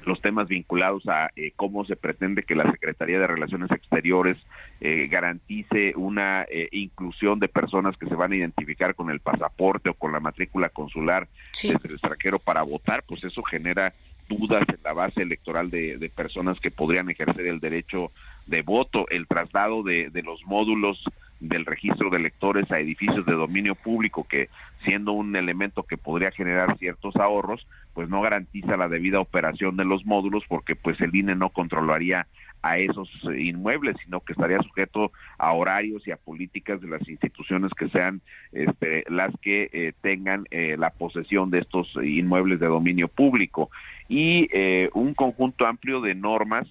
los 0.04 0.20
temas 0.20 0.48
vinculados 0.48 1.06
a 1.08 1.30
eh, 1.36 1.52
cómo 1.54 1.84
se 1.84 1.96
pretende 1.96 2.42
que 2.42 2.54
la 2.54 2.70
Secretaría 2.70 3.18
de 3.18 3.26
Relaciones 3.26 3.70
Exteriores 3.70 4.36
eh, 4.80 5.08
garantice 5.10 5.92
una 5.96 6.46
eh, 6.48 6.68
inclusión 6.72 7.38
de 7.38 7.48
personas 7.48 7.96
que 7.96 8.06
se 8.06 8.14
van 8.14 8.32
a 8.32 8.36
identificar 8.36 8.94
con 8.94 9.10
el 9.10 9.20
pasaporte 9.20 9.90
o 9.90 9.94
con 9.94 10.12
la 10.12 10.20
matrícula 10.20 10.68
consular 10.68 11.28
desde 11.52 11.88
el 11.88 11.94
extranjero 11.94 12.38
para 12.38 12.62
votar, 12.62 13.02
pues 13.04 13.24
eso 13.24 13.42
genera 13.42 13.94
dudas 14.28 14.64
en 14.68 14.78
la 14.82 14.92
base 14.92 15.22
electoral 15.22 15.70
de, 15.70 15.98
de 15.98 16.08
personas 16.08 16.58
que 16.58 16.70
podrían 16.70 17.08
ejercer 17.10 17.46
el 17.46 17.60
derecho 17.60 18.10
de 18.46 18.62
voto, 18.62 19.06
el 19.10 19.26
traslado 19.26 19.82
de, 19.82 20.10
de 20.10 20.22
los 20.22 20.44
módulos 20.44 21.02
del 21.40 21.66
registro 21.66 22.10
de 22.10 22.16
electores 22.16 22.70
a 22.70 22.80
edificios 22.80 23.26
de 23.26 23.34
dominio 23.34 23.74
público, 23.74 24.26
que 24.28 24.48
siendo 24.84 25.12
un 25.12 25.36
elemento 25.36 25.82
que 25.82 25.98
podría 25.98 26.30
generar 26.30 26.78
ciertos 26.78 27.16
ahorros, 27.16 27.66
pues 27.92 28.08
no 28.08 28.22
garantiza 28.22 28.76
la 28.76 28.88
debida 28.88 29.20
operación 29.20 29.76
de 29.76 29.84
los 29.84 30.04
módulos 30.06 30.44
porque 30.48 30.76
pues 30.76 31.00
el 31.00 31.14
INE 31.14 31.34
no 31.34 31.50
controlaría 31.50 32.26
a 32.62 32.78
esos 32.78 33.08
inmuebles, 33.38 33.96
sino 34.02 34.20
que 34.20 34.32
estaría 34.32 34.58
sujeto 34.58 35.12
a 35.38 35.52
horarios 35.52 36.06
y 36.06 36.10
a 36.10 36.16
políticas 36.16 36.80
de 36.80 36.88
las 36.88 37.06
instituciones 37.08 37.70
que 37.72 37.88
sean 37.88 38.20
este, 38.52 39.04
las 39.08 39.32
que 39.40 39.70
eh, 39.72 39.92
tengan 40.00 40.46
eh, 40.50 40.76
la 40.78 40.90
posesión 40.90 41.50
de 41.50 41.60
estos 41.60 41.92
inmuebles 42.02 42.58
de 42.58 42.66
dominio 42.66 43.08
público. 43.08 43.70
Y 44.08 44.48
eh, 44.52 44.90
un 44.94 45.14
conjunto 45.14 45.66
amplio 45.66 46.00
de 46.00 46.14
normas 46.14 46.66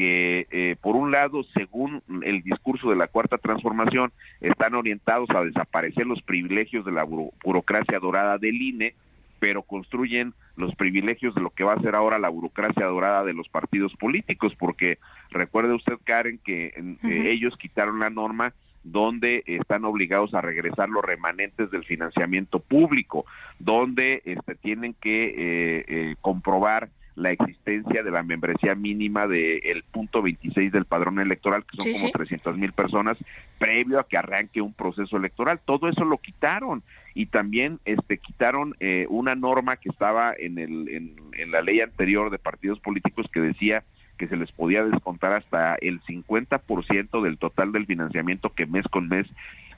que 0.00 0.46
eh, 0.50 0.76
por 0.80 0.96
un 0.96 1.10
lado, 1.10 1.44
según 1.52 2.02
el 2.22 2.40
discurso 2.42 2.88
de 2.88 2.96
la 2.96 3.06
cuarta 3.06 3.36
transformación, 3.36 4.12
están 4.40 4.72
orientados 4.74 5.28
a 5.28 5.44
desaparecer 5.44 6.06
los 6.06 6.22
privilegios 6.22 6.86
de 6.86 6.92
la 6.92 7.04
burocracia 7.04 7.98
dorada 7.98 8.38
del 8.38 8.62
INE, 8.62 8.94
pero 9.40 9.60
construyen 9.60 10.32
los 10.56 10.74
privilegios 10.74 11.34
de 11.34 11.42
lo 11.42 11.50
que 11.50 11.64
va 11.64 11.74
a 11.74 11.82
ser 11.82 11.94
ahora 11.94 12.18
la 12.18 12.30
burocracia 12.30 12.86
dorada 12.86 13.24
de 13.24 13.34
los 13.34 13.50
partidos 13.50 13.94
políticos, 13.96 14.54
porque 14.58 14.96
recuerde 15.28 15.74
usted, 15.74 15.98
Karen, 16.02 16.40
que 16.42 16.68
eh, 16.68 16.96
ellos 17.02 17.58
quitaron 17.58 18.00
la 18.00 18.08
norma 18.08 18.54
donde 18.82 19.42
están 19.44 19.84
obligados 19.84 20.32
a 20.32 20.40
regresar 20.40 20.88
los 20.88 21.04
remanentes 21.04 21.70
del 21.70 21.84
financiamiento 21.84 22.58
público, 22.58 23.26
donde 23.58 24.22
este, 24.24 24.54
tienen 24.54 24.94
que 24.94 25.84
eh, 25.86 26.14
comprobar 26.22 26.88
la 27.14 27.30
existencia 27.30 28.02
de 28.02 28.10
la 28.10 28.22
membresía 28.22 28.74
mínima 28.74 29.26
del 29.26 29.84
punto 29.90 30.22
26 30.22 30.72
del 30.72 30.84
padrón 30.84 31.18
electoral, 31.18 31.64
que 31.64 31.76
son 31.82 31.92
como 31.92 32.12
300 32.12 32.56
mil 32.56 32.72
personas, 32.72 33.16
previo 33.58 33.98
a 33.98 34.06
que 34.06 34.16
arranque 34.16 34.60
un 34.60 34.72
proceso 34.72 35.16
electoral. 35.16 35.60
Todo 35.64 35.88
eso 35.88 36.04
lo 36.04 36.18
quitaron. 36.18 36.82
Y 37.14 37.26
también 37.26 37.80
este 37.84 38.18
quitaron 38.18 38.74
eh, 38.80 39.06
una 39.08 39.34
norma 39.34 39.76
que 39.76 39.88
estaba 39.88 40.32
en, 40.38 40.58
el, 40.58 40.88
en, 40.88 41.50
la 41.50 41.60
ley 41.62 41.80
anterior 41.80 42.30
de 42.30 42.38
partidos 42.38 42.78
políticos 42.78 43.26
que 43.32 43.40
decía 43.40 43.84
que 44.16 44.28
se 44.28 44.36
les 44.36 44.52
podía 44.52 44.84
descontar 44.84 45.32
hasta 45.32 45.74
el 45.76 46.00
50% 46.02 47.22
del 47.22 47.38
total 47.38 47.72
del 47.72 47.86
financiamiento 47.86 48.52
que 48.54 48.66
mes 48.66 48.84
con 48.88 49.08
mes 49.08 49.26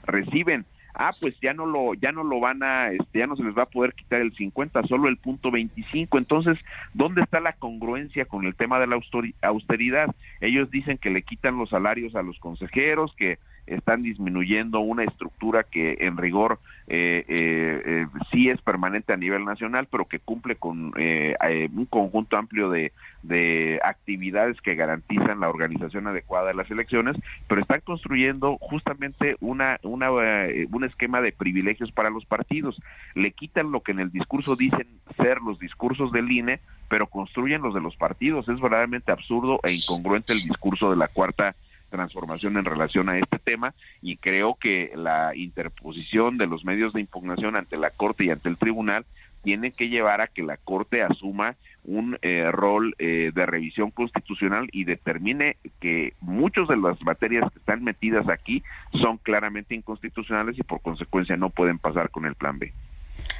reciben 0.05 0.65
ah, 0.93 1.11
pues 1.19 1.35
ya 1.41 1.53
no 1.53 1.65
lo, 1.65 1.93
ya 1.93 2.11
no 2.11 2.23
lo 2.23 2.39
van 2.39 2.63
a, 2.63 2.91
este, 2.91 3.19
ya 3.19 3.27
no 3.27 3.35
se 3.35 3.43
les 3.43 3.57
va 3.57 3.63
a 3.63 3.69
poder 3.69 3.93
quitar 3.93 4.21
el 4.21 4.33
50, 4.33 4.83
solo 4.83 5.09
el 5.09 5.17
punto 5.17 5.51
25. 5.51 6.17
Entonces, 6.17 6.57
¿dónde 6.93 7.21
está 7.21 7.39
la 7.39 7.53
congruencia 7.53 8.25
con 8.25 8.45
el 8.45 8.55
tema 8.55 8.79
de 8.79 8.87
la 8.87 8.99
austeridad? 9.41 10.15
Ellos 10.41 10.69
dicen 10.71 10.97
que 10.97 11.09
le 11.09 11.23
quitan 11.23 11.57
los 11.57 11.69
salarios 11.69 12.15
a 12.15 12.23
los 12.23 12.39
consejeros, 12.39 13.13
que 13.17 13.39
están 13.67 14.01
disminuyendo 14.01 14.79
una 14.79 15.03
estructura 15.03 15.63
que 15.63 15.97
en 16.01 16.17
rigor 16.17 16.59
eh, 16.87 17.23
eh, 17.29 17.81
eh, 17.85 18.07
sí 18.31 18.49
es 18.49 18.61
permanente 18.61 19.13
a 19.13 19.17
nivel 19.17 19.45
nacional, 19.45 19.87
pero 19.89 20.05
que 20.05 20.19
cumple 20.19 20.55
con 20.57 20.93
un 20.93 21.85
conjunto 21.89 22.37
amplio 22.37 22.69
de, 22.69 22.91
de 23.21 23.79
actividades 23.83 24.59
que 24.61 24.75
garantizan 24.75 25.39
la 25.39 25.49
organización 25.49 26.07
adecuada 26.07 26.49
de 26.49 26.55
las 26.55 26.69
elecciones, 26.69 27.15
pero 27.47 27.61
están 27.61 27.81
construyendo 27.81 28.57
justamente 28.59 29.37
una, 29.39 29.79
una, 29.83 30.11
un 30.11 30.83
esquema 30.83 31.21
de 31.21 31.31
privilegios 31.31 31.91
para 31.91 32.09
los 32.09 32.25
partidos. 32.25 32.81
Le 33.15 33.31
quitan 33.31 33.71
lo 33.71 33.81
que 33.81 33.93
en 33.93 33.99
el 33.99 34.11
discurso 34.11 34.55
dicen 34.55 34.87
ser 35.17 35.41
los 35.41 35.59
discursos 35.59 36.11
del 36.11 36.31
INE, 36.31 36.59
pero 36.89 37.07
construyen 37.07 37.61
los 37.61 37.73
de 37.73 37.81
los 37.81 37.95
partidos. 37.95 38.47
Es 38.49 38.59
verdaderamente 38.59 39.11
absurdo 39.11 39.59
e 39.63 39.73
incongruente 39.73 40.33
el 40.33 40.39
discurso 40.39 40.89
de 40.89 40.97
la 40.97 41.07
cuarta 41.07 41.55
transformación 41.93 42.57
en 42.57 42.65
relación 42.65 43.07
a 43.07 43.19
este 43.19 43.37
tema 43.37 43.75
y 44.01 44.17
creo 44.17 44.55
que 44.55 44.91
la 44.95 45.35
interposición 45.35 46.39
de 46.39 46.47
los 46.47 46.65
medios 46.65 46.91
de 46.91 47.01
impugnación 47.01 47.55
ante 47.55 47.77
la 47.77 47.91
Corte 47.91 48.25
y 48.25 48.31
ante 48.31 48.49
el 48.49 48.57
Tribunal 48.57 49.05
tiene 49.43 49.71
que 49.71 49.89
llevar 49.89 50.19
a 50.19 50.27
que 50.27 50.41
la 50.41 50.57
Corte 50.57 51.03
asuma 51.03 51.55
un 51.83 52.17
eh, 52.23 52.49
rol 52.51 52.95
eh, 52.97 53.31
de 53.35 53.45
revisión 53.45 53.91
constitucional 53.91 54.69
y 54.71 54.85
determine 54.85 55.57
que 55.79 56.13
muchas 56.19 56.67
de 56.67 56.77
las 56.77 56.99
materias 57.03 57.51
que 57.51 57.59
están 57.59 57.83
metidas 57.83 58.27
aquí 58.27 58.63
son 58.93 59.17
claramente 59.17 59.75
inconstitucionales 59.75 60.57
y 60.57 60.63
por 60.63 60.81
consecuencia 60.81 61.37
no 61.37 61.51
pueden 61.51 61.77
pasar 61.77 62.09
con 62.09 62.25
el 62.25 62.33
plan 62.33 62.57
B. 62.57 62.73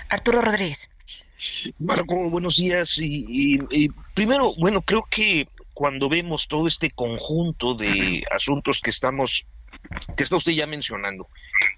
Arturo 0.10 0.42
Rodríguez. 0.42 0.88
Marco, 1.80 2.30
buenos 2.30 2.58
días. 2.58 3.00
y, 3.00 3.90
primero, 4.14 4.54
bueno, 4.60 4.82
creo 4.82 5.08
que 5.10 5.48
cuando 5.74 6.10
vemos 6.10 6.48
todo 6.48 6.68
este 6.68 6.92
conjunto 6.92 7.74
de 7.75 8.24
asuntos 8.32 8.82
que 8.82 8.89
estamos 8.89 9.46
que 10.15 10.24
está 10.24 10.36
usted 10.36 10.53
ya 10.53 10.68
mencionando. 10.68 11.27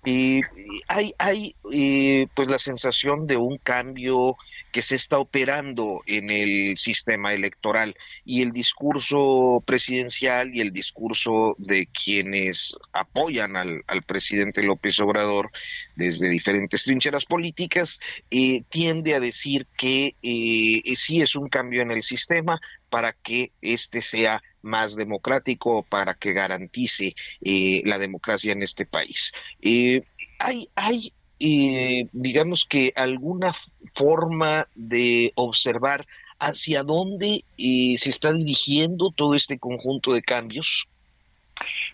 Eh, 0.06 0.42
hay 0.88 1.16
hay 1.18 1.56
eh, 1.74 2.28
pues 2.36 2.48
la 2.48 2.60
sensación 2.60 3.26
de 3.26 3.38
un 3.38 3.58
cambio 3.58 4.38
que 4.72 4.82
se 4.82 4.96
está 4.96 5.18
operando 5.18 6.02
en 6.06 6.30
el 6.30 6.78
sistema 6.78 7.34
electoral 7.34 7.96
y 8.24 8.42
el 8.44 8.52
discurso 8.52 9.64
presidencial 9.66 10.54
y 10.54 10.62
el 10.62 10.72
discurso 10.72 11.56
de 11.58 11.88
quienes 11.88 12.78
apoyan 12.94 13.56
al, 13.56 13.84
presidente 14.06 14.62
López 14.62 15.00
Obrador 15.00 15.52
desde 15.96 16.30
diferentes 16.30 16.84
trincheras 16.84 17.26
políticas 17.26 18.00
eh, 18.30 18.64
tiende 18.70 19.16
a 19.16 19.20
decir 19.20 19.66
que 19.78 20.16
sí 20.22 21.22
es 21.22 21.36
un 21.36 21.50
cambio 21.50 21.82
en 21.82 21.92
el 21.92 22.04
sistema 22.04 22.62
para 22.96 23.12
que 23.12 23.52
éste 23.62 24.02
sea 24.02 24.42
más 24.62 24.96
democrático, 24.96 25.84
para 25.84 26.14
que 26.14 26.32
garantice 26.32 27.14
eh, 27.42 27.82
la 27.84 28.00
democracia 28.00 28.54
en 28.54 28.64
este 28.64 28.86
país. 28.86 29.34
Eh, 29.62 30.04
hay, 30.40 30.70
hay 30.76 31.12
eh, 31.42 32.08
digamos 32.14 32.66
que 32.66 32.94
alguna 32.96 33.52
forma 33.94 34.70
de 34.76 35.34
observar 35.36 36.06
hacia 36.40 36.84
dónde 36.84 37.44
se 37.58 38.10
está 38.10 38.32
dirigiendo 38.32 39.12
todo 39.12 39.36
este 39.36 39.60
conjunto 39.60 40.14
de 40.14 40.22
cambios. 40.22 40.88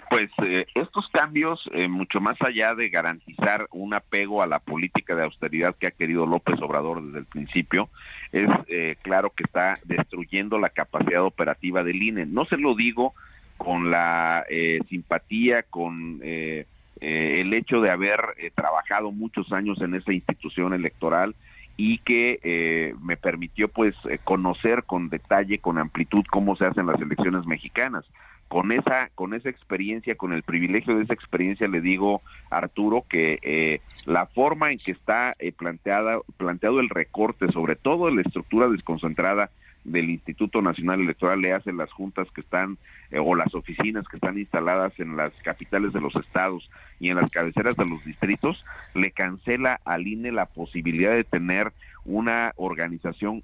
Pues 0.09 0.29
estos 0.75 1.07
cambios, 1.09 1.69
mucho 1.89 2.19
más 2.19 2.35
allá 2.41 2.75
de 2.75 2.89
garantizar 2.89 3.67
un 3.71 3.93
apego 3.93 4.41
a 4.41 4.47
la 4.47 4.59
política 4.59 5.15
de 5.15 5.23
austeridad 5.23 5.75
que 5.75 5.87
ha 5.87 5.91
querido 5.91 6.25
López 6.25 6.61
Obrador 6.61 7.01
desde 7.01 7.19
el 7.19 7.25
principio, 7.25 7.89
es 8.31 8.49
eh, 8.67 8.95
claro 9.01 9.31
que 9.31 9.43
está 9.43 9.73
destruyendo 9.85 10.57
la 10.57 10.69
capacidad 10.69 11.23
operativa 11.23 11.83
del 11.83 12.01
INE. 12.01 12.25
No 12.25 12.45
se 12.45 12.57
lo 12.57 12.75
digo 12.75 13.13
con 13.57 13.91
la 13.91 14.45
eh, 14.49 14.79
simpatía, 14.89 15.63
con 15.63 16.19
eh, 16.23 16.65
el 16.99 17.53
hecho 17.53 17.81
de 17.81 17.89
haber 17.89 18.19
trabajado 18.55 19.11
muchos 19.11 19.51
años 19.51 19.81
en 19.81 19.95
esa 19.95 20.13
institución 20.13 20.73
electoral 20.73 21.35
y 21.75 21.97
que 21.99 22.93
me 23.01 23.17
permitió 23.17 23.69
pues 23.69 23.95
conocer 24.23 24.83
con 24.83 25.09
detalle, 25.09 25.57
con 25.57 25.79
amplitud 25.79 26.23
cómo 26.29 26.55
se 26.55 26.65
hacen 26.65 26.85
las 26.85 27.01
elecciones 27.01 27.47
mexicanas 27.47 28.05
con 28.51 28.73
esa 28.73 29.09
con 29.15 29.33
esa 29.33 29.47
experiencia, 29.47 30.15
con 30.15 30.33
el 30.33 30.43
privilegio 30.43 30.97
de 30.97 31.03
esa 31.03 31.13
experiencia, 31.13 31.69
le 31.69 31.79
digo 31.79 32.21
Arturo 32.49 33.05
que 33.09 33.39
eh, 33.43 33.79
la 34.05 34.25
forma 34.25 34.73
en 34.73 34.77
que 34.77 34.91
está 34.91 35.33
eh, 35.39 35.53
planteada 35.53 36.19
planteado 36.35 36.81
el 36.81 36.89
recorte, 36.89 37.49
sobre 37.53 37.77
todo 37.77 38.11
la 38.11 38.23
estructura 38.23 38.67
desconcentrada 38.67 39.51
del 39.85 40.09
Instituto 40.09 40.61
Nacional 40.61 40.99
Electoral 40.99 41.39
le 41.39 41.53
hacen 41.53 41.77
las 41.77 41.93
juntas 41.93 42.27
que 42.31 42.41
están 42.41 42.77
eh, 43.09 43.19
o 43.19 43.35
las 43.35 43.55
oficinas 43.55 44.05
que 44.09 44.17
están 44.17 44.37
instaladas 44.37 44.99
en 44.99 45.15
las 45.15 45.31
capitales 45.43 45.93
de 45.93 46.01
los 46.01 46.13
estados 46.17 46.69
y 46.99 47.07
en 47.07 47.15
las 47.15 47.29
cabeceras 47.29 47.77
de 47.77 47.85
los 47.85 48.03
distritos, 48.03 48.65
le 48.93 49.11
cancela 49.11 49.79
al 49.85 50.07
INE 50.07 50.33
la 50.33 50.47
posibilidad 50.47 51.13
de 51.13 51.23
tener 51.23 51.71
una 52.03 52.51
organización 52.57 53.43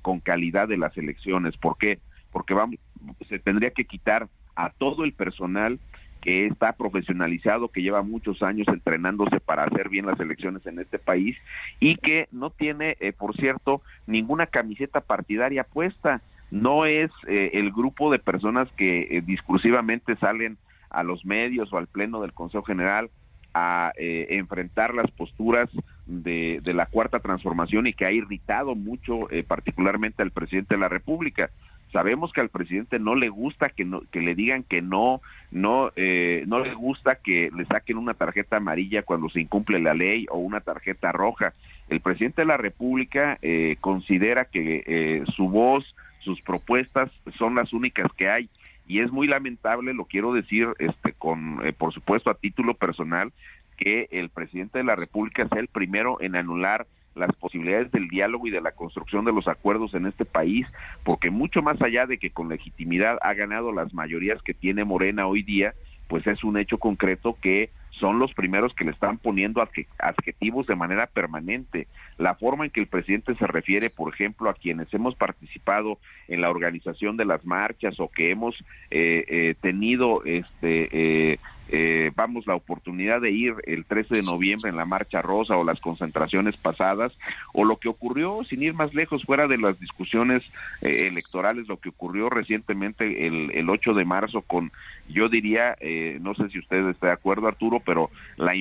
con 0.00 0.20
calidad 0.20 0.68
de 0.68 0.78
las 0.78 0.96
elecciones. 0.96 1.56
¿Por 1.56 1.76
qué? 1.76 1.98
Porque 2.30 2.54
vamos, 2.54 2.76
se 3.28 3.38
tendría 3.38 3.70
que 3.70 3.84
quitar 3.84 4.28
a 4.56 4.70
todo 4.70 5.04
el 5.04 5.12
personal 5.12 5.78
que 6.24 6.46
está 6.46 6.72
profesionalizado, 6.72 7.68
que 7.68 7.82
lleva 7.82 8.02
muchos 8.02 8.42
años 8.42 8.66
entrenándose 8.68 9.40
para 9.40 9.64
hacer 9.64 9.90
bien 9.90 10.06
las 10.06 10.18
elecciones 10.18 10.64
en 10.64 10.78
este 10.78 10.98
país 10.98 11.36
y 11.80 11.96
que 11.96 12.28
no 12.32 12.48
tiene, 12.48 12.96
eh, 13.00 13.12
por 13.12 13.36
cierto, 13.36 13.82
ninguna 14.06 14.46
camiseta 14.46 15.02
partidaria 15.02 15.64
puesta. 15.64 16.22
No 16.50 16.86
es 16.86 17.10
eh, 17.28 17.50
el 17.52 17.72
grupo 17.72 18.10
de 18.10 18.18
personas 18.18 18.72
que 18.72 19.02
eh, 19.10 19.20
discursivamente 19.20 20.16
salen 20.16 20.56
a 20.88 21.02
los 21.02 21.26
medios 21.26 21.70
o 21.74 21.76
al 21.76 21.88
pleno 21.88 22.22
del 22.22 22.32
Consejo 22.32 22.64
General 22.64 23.10
a 23.56 23.92
enfrentar 23.96 24.94
las 24.94 25.12
posturas 25.12 25.68
de, 26.06 26.60
la 26.64 26.86
cuarta 26.86 27.20
transformación 27.20 27.86
y 27.86 27.92
que 27.92 28.04
ha 28.04 28.10
irritado 28.10 28.74
mucho 28.74 29.28
particularmente 29.46 30.24
al 30.24 30.32
presidente 30.32 30.74
de 30.74 30.80
la 30.80 30.88
República. 30.88 31.50
Sabemos 31.94 32.32
que 32.32 32.40
al 32.40 32.48
presidente 32.48 32.98
no 32.98 33.14
le 33.14 33.28
gusta 33.28 33.68
que, 33.68 33.84
no, 33.84 34.02
que 34.10 34.20
le 34.20 34.34
digan 34.34 34.64
que 34.64 34.82
no, 34.82 35.22
no, 35.52 35.92
eh, 35.94 36.42
no 36.48 36.58
le 36.58 36.74
gusta 36.74 37.14
que 37.14 37.52
le 37.56 37.64
saquen 37.66 37.98
una 37.98 38.14
tarjeta 38.14 38.56
amarilla 38.56 39.04
cuando 39.04 39.30
se 39.30 39.40
incumple 39.40 39.78
la 39.78 39.94
ley 39.94 40.26
o 40.28 40.38
una 40.38 40.60
tarjeta 40.60 41.12
roja. 41.12 41.54
El 41.88 42.00
presidente 42.00 42.42
de 42.42 42.46
la 42.46 42.56
República 42.56 43.38
eh, 43.42 43.76
considera 43.80 44.44
que 44.44 45.22
su 45.36 45.48
voz, 45.48 45.94
sus 46.18 46.42
propuestas 46.42 47.12
son 47.38 47.54
las 47.54 47.72
únicas 47.72 48.12
que 48.16 48.28
hay 48.28 48.48
y 48.88 48.98
es 48.98 49.12
muy 49.12 49.28
lamentable, 49.28 49.94
lo 49.94 50.06
quiero 50.06 50.32
decir, 50.32 50.66
este, 50.80 51.12
con, 51.12 51.62
por 51.78 51.94
supuesto, 51.94 52.28
a 52.28 52.34
título 52.34 52.74
personal, 52.74 53.32
que 53.76 54.08
el 54.10 54.30
presidente 54.30 54.78
de 54.78 54.84
la 54.84 54.96
República 54.96 55.48
sea 55.48 55.60
el 55.60 55.68
primero 55.68 56.20
en 56.20 56.34
anular 56.34 56.88
las 57.14 57.32
posibilidades 57.36 57.90
del 57.92 58.08
diálogo 58.08 58.46
y 58.46 58.50
de 58.50 58.60
la 58.60 58.72
construcción 58.72 59.24
de 59.24 59.32
los 59.32 59.48
acuerdos 59.48 59.94
en 59.94 60.06
este 60.06 60.24
país, 60.24 60.66
porque 61.02 61.30
mucho 61.30 61.62
más 61.62 61.80
allá 61.82 62.06
de 62.06 62.18
que 62.18 62.30
con 62.30 62.48
legitimidad 62.48 63.18
ha 63.22 63.34
ganado 63.34 63.72
las 63.72 63.94
mayorías 63.94 64.42
que 64.42 64.54
tiene 64.54 64.84
Morena 64.84 65.26
hoy 65.26 65.42
día, 65.42 65.74
pues 66.08 66.26
es 66.26 66.44
un 66.44 66.58
hecho 66.58 66.78
concreto 66.78 67.36
que 67.40 67.70
son 67.98 68.18
los 68.18 68.34
primeros 68.34 68.74
que 68.74 68.84
le 68.84 68.90
están 68.90 69.18
poniendo 69.18 69.62
adjetivos 69.98 70.66
de 70.66 70.74
manera 70.74 71.06
permanente. 71.06 71.86
La 72.18 72.34
forma 72.34 72.64
en 72.64 72.70
que 72.70 72.80
el 72.80 72.86
presidente 72.86 73.34
se 73.36 73.46
refiere, 73.46 73.88
por 73.96 74.12
ejemplo, 74.12 74.50
a 74.50 74.54
quienes 74.54 74.92
hemos 74.92 75.14
participado 75.14 75.98
en 76.28 76.40
la 76.40 76.50
organización 76.50 77.16
de 77.16 77.24
las 77.24 77.44
marchas 77.44 77.98
o 78.00 78.08
que 78.08 78.30
hemos 78.30 78.56
eh, 78.90 79.22
eh, 79.28 79.54
tenido 79.60 80.24
este 80.24 80.88
eh, 81.32 81.38
eh, 81.68 82.10
vamos, 82.14 82.46
la 82.46 82.54
oportunidad 82.54 83.20
de 83.20 83.30
ir 83.30 83.54
el 83.64 83.84
13 83.84 84.16
de 84.16 84.22
noviembre 84.22 84.70
en 84.70 84.76
la 84.76 84.84
Marcha 84.84 85.22
Rosa 85.22 85.56
o 85.56 85.64
las 85.64 85.80
concentraciones 85.80 86.56
pasadas, 86.56 87.12
o 87.52 87.64
lo 87.64 87.76
que 87.76 87.88
ocurrió, 87.88 88.44
sin 88.48 88.62
ir 88.62 88.74
más 88.74 88.94
lejos, 88.94 89.24
fuera 89.24 89.48
de 89.48 89.58
las 89.58 89.78
discusiones 89.80 90.42
eh, 90.82 91.08
electorales, 91.08 91.66
lo 91.66 91.76
que 91.76 91.88
ocurrió 91.88 92.28
recientemente 92.28 93.26
el, 93.26 93.50
el 93.52 93.70
8 93.70 93.94
de 93.94 94.04
marzo 94.04 94.42
con, 94.42 94.72
yo 95.08 95.28
diría, 95.28 95.76
eh, 95.80 96.18
no 96.20 96.34
sé 96.34 96.48
si 96.50 96.58
usted 96.58 96.88
está 96.88 97.08
de 97.08 97.12
acuerdo, 97.14 97.46
Arturo, 97.46 97.80
pero 97.80 98.10
la, 98.36 98.54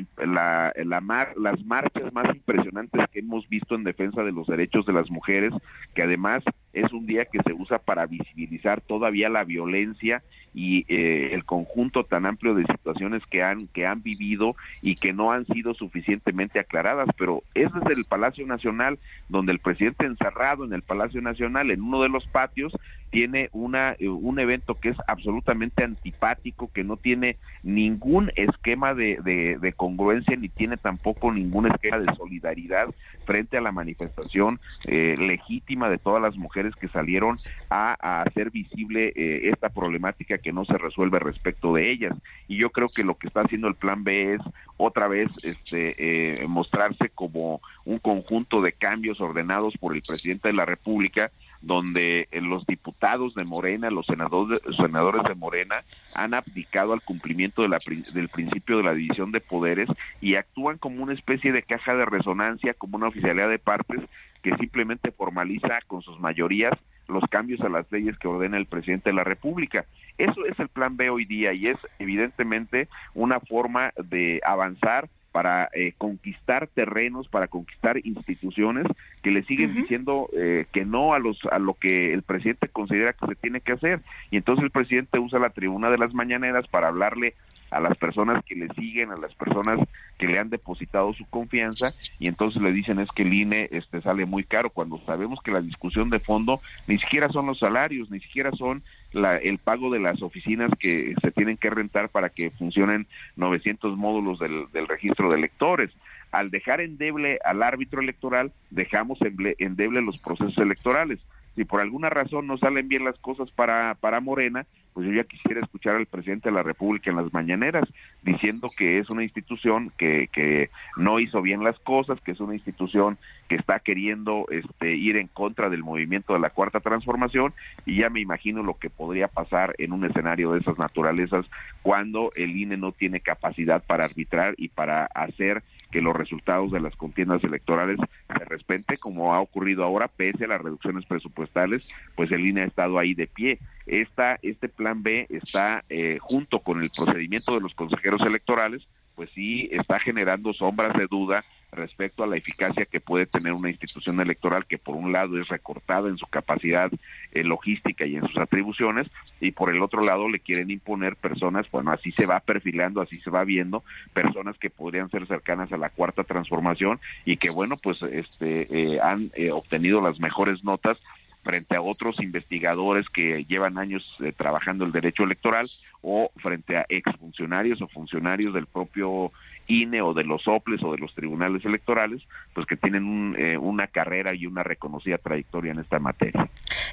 la, 0.76 1.02
mar, 1.02 1.34
las 1.38 1.64
marchas 1.66 2.12
más 2.14 2.34
impresionantes 2.34 3.02
que 3.12 3.20
hemos 3.20 3.48
visto 3.50 3.76
en 3.76 3.84
defensa 3.84 4.24
de 4.24 4.32
los 4.32 4.48
derechos 4.48 4.86
de 4.86 4.94
las 4.94 5.10
mujeres, 5.10 5.54
que 5.94 6.04
además 6.04 6.44
es 6.74 6.92
un 6.92 7.06
día 7.06 7.26
que 7.26 7.40
se 7.46 7.54
usa 7.54 7.80
para 7.80 8.06
visibilizar 8.06 8.82
todavía 8.82 9.30
la 9.30 9.44
violencia 9.44 10.24
y 10.54 10.86
eh, 10.88 11.34
el 11.34 11.46
conjunto 11.46 12.04
tan 12.04 12.26
amplio 12.26 12.54
de 12.54 12.66
situaciones 12.66 13.24
que 13.30 13.44
han 13.44 13.68
que 13.68 13.86
han 13.86 14.02
vivido 14.02 14.54
y 14.82 14.96
que 14.96 15.14
no 15.14 15.32
han 15.32 15.46
sido 15.48 15.74
suficientemente 15.74 16.60
aclaradas 16.60 17.08
pero 17.18 17.44
ese 17.54 17.74
es 17.84 17.98
el 17.98 18.06
Palacio 18.06 18.46
Nacional 18.46 19.00
donde 19.30 19.52
el 19.52 19.60
presidente 19.60 20.06
encerrado 20.06 20.66
en 20.66 20.74
el 20.74 20.82
Palacio 20.82 21.22
Nacional 21.22 21.72
en 21.72 21.82
uno 21.82 22.02
de 22.02 22.10
los 22.10 22.26
patios 22.28 22.74
tiene 23.14 23.50
una 23.52 23.96
eh, 24.00 24.10
un 24.10 24.40
evento 24.40 24.74
que 24.74 24.90
es 24.90 24.98
absolutamente 25.08 25.84
antipático 25.84 26.72
que 26.74 26.84
no 26.84 26.98
tiene 26.98 27.38
ningún 27.62 28.32
esquema 28.36 28.96
de, 28.96 29.20
de, 29.22 29.74
congruencia 29.74 30.36
ni 30.36 30.50
tiene 30.50 30.78
tampoco 30.78 31.32
ningún 31.32 31.68
esquema 31.68 32.00
de 32.00 32.14
solidaridad 32.16 32.88
frente 33.24 33.56
a 33.56 33.62
la 33.62 33.72
manifestación 33.72 34.60
eh, 34.88 35.16
legítima 35.20 35.90
de 35.90 36.00
todas 36.00 36.24
las 36.24 36.36
mujeres 36.38 36.74
que 36.76 36.88
salieron 36.88 37.38
a, 37.70 38.24
hacer 38.24 38.50
visible 38.50 39.14
esta 39.16 39.70
problemática 39.70 40.40
que 40.40 40.52
no 40.52 40.66
se 40.66 40.78
resuelve 40.78 41.20
respecto 41.20 41.74
de 41.74 41.92
ellas. 41.92 42.16
Y 42.48 42.58
yo 42.58 42.70
creo 42.70 42.88
que 42.88 43.04
lo 43.04 43.16
que 43.16 43.28
está 43.28 43.42
haciendo 43.42 43.68
el 43.68 43.76
plan 43.76 44.04
B 44.04 44.34
es 44.34 44.42
otra 44.78 45.08
vez 45.08 45.44
este, 45.44 46.42
eh, 46.42 46.48
mostrarse 46.48 47.10
como 47.10 47.62
un 47.86 48.00
conjunto 48.00 48.62
de 48.62 48.74
cambios 48.74 49.22
ordenados 49.22 49.76
por 49.78 49.96
el 49.96 50.02
presidente 50.02 50.50
de 50.50 50.56
la 50.56 50.66
República 50.66 51.32
donde 51.64 52.28
eh, 52.32 52.42
los 52.42 52.68
diputados 52.68 53.34
de 53.36 53.46
Morena, 53.46 53.90
los 53.90 54.06
senadores, 54.06 54.62
senadores 54.76 55.24
de 55.24 55.36
Morena 55.36 55.84
han 56.16 56.34
abdicado 56.34 56.94
al 56.94 57.02
cumplimiento 57.02 57.62
de 57.62 57.70
la, 57.70 57.80
del 58.14 58.30
principio 58.30 58.78
de 58.78 58.84
la 58.84 58.94
división 58.94 59.32
de 59.32 59.40
poderes 59.40 59.88
y 60.22 60.36
actúan 60.36 60.78
como 60.78 61.02
una 61.02 61.14
especie 61.14 61.54
de 61.54 61.64
caja 61.64 61.96
de 61.96 62.06
resonancia, 62.06 62.74
como 62.74 62.98
una 62.98 63.08
oficialidad 63.08 63.50
de 63.50 63.60
partes 63.60 64.02
que 64.42 64.56
simplemente 64.58 65.12
formaliza 65.12 65.80
con 65.88 66.02
sus 66.02 66.20
mayorías 66.20 66.74
los 67.08 67.24
cambios 67.30 67.62
a 67.62 67.70
las 67.70 67.90
leyes 67.92 68.18
que 68.18 68.28
ordena 68.28 68.58
el 68.58 68.66
presidente 68.66 69.10
de 69.10 69.16
la 69.16 69.24
República. 69.24 69.86
Eso 70.18 70.46
es 70.46 70.60
el 70.60 70.68
plan 70.68 70.98
B 70.98 71.10
hoy 71.10 71.26
día 71.26 71.54
y 71.54 71.68
es 71.68 71.78
evidentemente 72.00 72.88
una 73.14 73.40
forma 73.40 73.94
de 73.98 74.42
avanzar 74.46 75.10
para 75.34 75.68
eh, 75.74 75.94
conquistar 75.98 76.68
terrenos, 76.68 77.28
para 77.28 77.48
conquistar 77.48 77.98
instituciones 78.06 78.86
que 79.24 79.32
le 79.32 79.44
siguen 79.44 79.74
diciendo 79.74 80.30
eh, 80.38 80.68
que 80.72 80.86
no 80.86 81.16
a 81.16 81.20
los 81.20 81.40
a 81.52 81.58
lo 81.58 81.74
que 81.74 82.14
el 82.14 82.22
presidente 82.22 82.68
considera 82.68 83.14
que 83.14 83.26
se 83.26 83.36
tiene 83.36 83.60
que 83.60 83.72
hacer. 83.72 84.00
Y 84.30 84.38
entonces 84.38 84.64
el 84.64 84.70
presidente 84.70 85.18
usa 85.18 85.40
la 85.40 85.50
tribuna 85.50 85.90
de 85.90 85.98
las 85.98 86.14
mañaneras 86.14 86.68
para 86.68 86.90
hablarle 86.90 87.34
a 87.72 87.80
las 87.80 87.98
personas 87.98 88.44
que 88.46 88.56
le 88.56 88.68
siguen, 88.76 89.12
a 89.12 89.18
las 89.18 89.34
personas 89.34 89.80
que 90.20 90.28
le 90.28 90.38
han 90.38 90.52
depositado 90.52 91.12
su 91.16 91.26
confianza 91.26 91.92
y 92.20 92.28
entonces 92.28 92.62
le 92.62 92.72
dicen 92.72 93.00
es 93.00 93.10
que 93.10 93.24
el 93.24 93.34
INE 93.34 93.70
este 93.72 94.02
sale 94.02 94.28
muy 94.28 94.44
caro 94.44 94.70
cuando 94.70 95.02
sabemos 95.08 95.40
que 95.44 95.52
la 95.52 95.62
discusión 95.62 96.12
de 96.12 96.20
fondo 96.20 96.62
ni 96.88 97.00
siquiera 97.00 97.28
son 97.30 97.48
los 97.48 97.58
salarios, 97.58 98.12
ni 98.12 98.20
siquiera 98.20 98.52
son 98.52 98.80
la, 99.14 99.38
el 99.38 99.58
pago 99.60 99.90
de 99.92 100.00
las 100.00 100.22
oficinas 100.22 100.72
que 100.80 101.14
se 101.22 101.32
tienen 101.32 101.58
que 101.58 101.70
rentar 101.70 102.10
para 102.10 102.30
que 102.30 102.52
funcionen 102.52 103.08
900 103.36 103.98
módulos 103.98 104.40
del, 104.40 104.66
del 104.74 104.88
registro 104.88 105.30
de 105.30 105.38
electores. 105.38 105.92
Al 106.32 106.50
dejar 106.50 106.82
endeble 106.82 107.40
al 107.46 107.64
árbitro 107.64 108.02
electoral, 108.02 108.52
dejamos 108.72 109.20
endeble 109.22 110.02
los 110.02 110.22
procesos 110.22 110.58
electorales 110.58 111.20
si 111.56 111.66
por 111.66 111.82
alguna 111.82 112.10
razón 112.10 112.48
no 112.48 112.58
salen 112.58 112.88
bien 112.88 113.04
las 113.04 113.18
cosas 113.20 113.52
para, 113.52 113.96
para 114.00 114.20
Morena, 114.20 114.66
pues 114.94 115.08
yo 115.08 115.14
ya 115.14 115.24
quisiera 115.24 115.60
escuchar 115.60 115.96
al 115.96 116.06
presidente 116.06 116.50
de 116.50 116.56
la 116.56 116.64
República 116.64 117.10
en 117.10 117.18
las 117.18 117.34
mañaneras 117.34 117.84
diciendo 118.22 118.70
que 118.78 119.00
es 119.00 119.10
una 119.10 119.24
institución 119.24 119.92
que, 119.98 120.30
que 120.32 120.70
no 120.98 121.20
hizo 121.20 121.42
bien 121.42 121.64
las 121.64 121.78
cosas, 121.80 122.20
que 122.22 122.32
es 122.32 122.40
una 122.40 122.54
institución 122.54 123.18
que 123.48 123.56
está 123.56 123.80
queriendo 123.80 124.46
este, 124.50 124.96
ir 124.96 125.18
en 125.18 125.28
contra 125.28 125.70
del 125.70 125.84
movimiento 125.84 126.34
de 126.34 126.40
la 126.40 126.50
cuarta 126.50 126.80
transformación 126.80 127.54
y 127.86 127.98
ya 127.98 128.10
me 128.10 128.22
imagino 128.22 128.64
lo 128.64 128.76
que 128.76 128.90
podría 128.90 129.28
pasar 129.28 129.76
en 129.78 129.94
un 129.94 130.06
escenario 130.06 130.52
de 130.52 130.60
esas 130.60 130.78
naturalezas 130.78 131.46
cuando 131.82 132.32
el 132.36 132.56
INE 132.56 132.78
no 132.78 132.92
tiene 132.92 133.20
capacidad 133.20 133.84
para 133.84 134.06
arbitrar 134.06 134.56
y 134.58 134.70
para 134.70 135.06
hacer 135.06 135.64
que 135.94 136.02
los 136.02 136.16
resultados 136.16 136.72
de 136.72 136.80
las 136.80 136.96
contiendas 136.96 137.44
electorales 137.44 138.00
se 138.28 138.46
respete 138.46 138.98
como 138.98 139.36
ha 139.36 139.40
ocurrido 139.40 139.84
ahora 139.84 140.08
pese 140.08 140.46
a 140.46 140.48
las 140.48 140.60
reducciones 140.60 141.06
presupuestales 141.06 141.92
pues 142.16 142.32
el 142.32 142.48
INE 142.48 142.64
ha 142.64 142.66
estado 142.66 142.98
ahí 142.98 143.14
de 143.14 143.28
pie. 143.28 143.60
Esta 143.86 144.40
este 144.42 144.70
plan 144.70 145.04
B 145.04 145.28
está 145.30 145.86
eh, 145.90 146.18
junto 146.20 146.58
con 146.58 146.82
el 146.82 146.90
procedimiento 146.90 147.54
de 147.54 147.62
los 147.62 147.76
consejeros 147.76 148.22
electorales 148.22 148.88
pues 149.14 149.30
sí 149.36 149.70
está 149.72 150.00
generando 150.00 150.52
sombras 150.54 150.98
de 150.98 151.06
duda 151.06 151.46
respecto 151.76 152.24
a 152.24 152.28
la 152.28 152.38
eficacia 152.38 152.86
que 152.86 153.00
puede 153.00 153.26
tener 153.26 153.54
una 153.54 153.70
institución 153.70 154.20
electoral 154.20 154.66
que 154.66 154.78
por 154.78 154.96
un 154.96 155.12
lado 155.12 155.40
es 155.40 155.48
recortada 155.48 156.10
en 156.10 156.18
su 156.18 156.28
capacidad 156.28 156.92
eh, 157.32 157.44
logística 157.44 158.06
y 158.06 158.16
en 158.16 158.28
sus 158.28 158.38
atribuciones 158.38 159.08
y 159.40 159.52
por 159.52 159.74
el 159.74 159.82
otro 159.82 160.02
lado 160.02 160.30
le 160.30 160.40
quieren 160.40 160.72
imponer 160.72 161.16
personas, 161.16 161.70
bueno, 161.72 161.92
así 161.92 162.12
se 162.12 162.26
va 162.26 162.40
perfilando, 162.40 163.02
así 163.02 163.18
se 163.18 163.30
va 163.30 163.44
viendo, 163.44 163.84
personas 164.14 164.58
que 164.58 164.70
podrían 164.70 165.10
ser 165.10 165.28
cercanas 165.28 165.72
a 165.72 165.78
la 165.78 165.90
cuarta 165.90 166.24
transformación 166.24 167.00
y 167.26 167.38
que 167.38 167.50
bueno, 167.50 167.76
pues 167.82 168.02
este 168.02 168.68
eh, 168.70 169.00
han 169.02 169.32
eh, 169.36 169.52
obtenido 169.52 170.02
las 170.02 170.20
mejores 170.20 170.64
notas 170.64 171.02
frente 171.44 171.76
a 171.76 171.82
otros 171.82 172.22
investigadores 172.22 173.06
que 173.10 173.44
llevan 173.50 173.78
años 173.78 174.16
trabajando 174.38 174.86
el 174.86 174.94
derecho 174.94 175.24
electoral 175.24 175.68
o 176.02 176.30
frente 176.38 176.78
a 176.78 176.86
exfuncionarios 176.88 177.82
o 177.82 177.90
funcionarios 177.90 178.54
del 178.54 178.66
propio 178.66 179.34
INE 179.68 180.02
o 180.02 180.14
de 180.14 180.24
los 180.24 180.48
OPLES 180.48 180.84
o 180.84 180.92
de 180.92 180.98
los 180.98 181.14
tribunales 181.14 181.64
electorales, 181.66 182.22
pues 182.54 182.66
que 182.68 182.78
tienen 182.78 183.36
eh, 183.38 183.58
una 183.58 183.88
carrera 183.88 184.34
y 184.34 184.46
una 184.46 184.64
reconocida 184.64 185.18
trayectoria 185.18 185.72
en 185.72 185.80
esta 185.80 186.00
materia. 186.00 186.50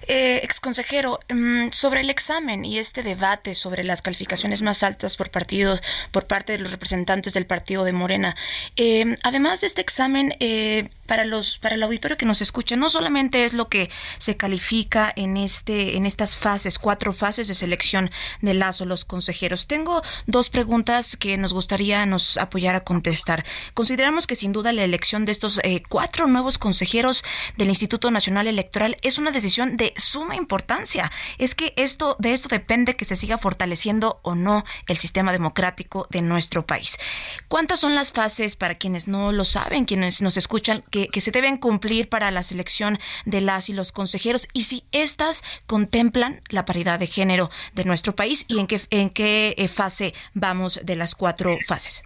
Eh, 0.07 0.41
exconsejero, 0.43 1.21
mm, 1.29 1.69
sobre 1.73 2.01
el 2.01 2.11
examen 2.11 2.65
y 2.65 2.79
este 2.79 3.03
debate 3.03 3.55
sobre 3.55 3.85
las 3.85 4.03
calificaciones 4.03 4.63
más 4.63 4.83
altas 4.83 5.17
por 5.17 5.31
partidos, 5.31 5.83
por 6.11 6.27
parte 6.27 6.53
de 6.53 6.59
los 6.59 6.71
representantes 6.71 7.35
del 7.35 7.47
partido 7.47 7.85
de 7.85 7.93
Morena, 7.93 8.37
eh, 8.77 9.17
además 9.23 9.61
de 9.61 9.67
este 9.67 9.81
examen, 9.81 10.35
eh, 10.41 10.89
para 11.07 11.25
los, 11.25 11.59
para 11.59 11.75
el 11.75 11.83
auditorio 11.83 12.17
que 12.17 12.25
nos 12.25 12.41
escucha, 12.41 12.77
no 12.77 12.89
solamente 12.89 13.45
es 13.45 13.53
lo 13.53 13.69
que 13.69 13.91
se 14.19 14.37
califica 14.37 15.13
en 15.15 15.37
este, 15.37 15.97
en 15.97 16.07
estas 16.07 16.37
fases, 16.37 16.79
cuatro 16.79 17.13
fases 17.13 17.49
de 17.49 17.55
selección 17.55 18.11
de 18.43 18.55
Lazo, 18.55 18.85
los 18.85 19.05
consejeros. 19.05 19.67
Tengo 19.67 20.03
dos 20.27 20.51
preguntas 20.51 21.17
que 21.17 21.37
nos 21.37 21.53
gustaría 21.53 22.07
nos 22.07 22.39
apoyar 22.39 22.60
a 22.69 22.81
contestar. 22.85 23.45
Consideramos 23.75 24.27
que 24.27 24.37
sin 24.37 24.53
duda 24.53 24.73
la 24.73 24.85
elección 24.85 25.25
de 25.25 25.33
estos 25.33 25.61
eh, 25.63 25.83
cuatro 25.89 26.27
nuevos 26.27 26.59
consejeros 26.59 27.25
del 27.57 27.69
Instituto 27.69 28.11
Nacional 28.11 28.47
Electoral 28.47 28.97
es 29.03 29.19
una 29.19 29.31
decisión 29.31 29.77
de 29.77 29.93
suma 29.97 30.37
importancia. 30.37 31.11
Es 31.39 31.55
que 31.55 31.73
esto 31.77 32.17
de 32.19 32.33
esto 32.33 32.49
depende 32.49 32.97
que 32.97 33.05
se 33.05 33.17
siga 33.17 33.39
fortaleciendo 33.39 34.21
o 34.23 34.35
no 34.35 34.65
el 34.87 34.99
sistema 34.99 35.33
democrático 35.33 36.07
de 36.11 36.23
nuestro 36.23 36.67
país. 36.67 36.99
¿Cuántas 37.49 37.81
son 37.81 37.95
las 37.95 38.13
fases 38.13 38.57
para 38.57 38.77
quienes 38.77 39.09
no 39.09 39.33
lo 39.33 39.45
saben, 39.45 39.85
quienes 39.85 40.23
nos 40.23 40.37
escuchan, 40.37 40.83
que, 40.91 41.09
que 41.09 41.21
se 41.21 41.31
deben 41.31 41.57
cumplir 41.57 42.09
para 42.09 42.31
la 42.31 42.43
selección 42.43 42.99
de 43.25 43.41
las 43.41 43.69
y 43.69 43.73
los 43.73 43.93
consejeros 43.93 44.49
y 44.53 44.65
si 44.65 44.85
estas 44.93 45.43
contemplan 45.67 46.43
la 46.49 46.65
paridad 46.65 46.99
de 46.99 47.07
género 47.07 47.51
de 47.75 47.85
nuestro 47.85 48.15
país 48.15 48.45
y 48.49 48.59
en 48.59 48.67
qué, 48.67 48.81
en 48.91 49.11
qué 49.11 49.55
eh, 49.57 49.69
fase 49.69 50.15
vamos 50.35 50.81
de 50.83 50.97
las 50.97 51.15
cuatro 51.15 51.57
fases. 51.67 52.03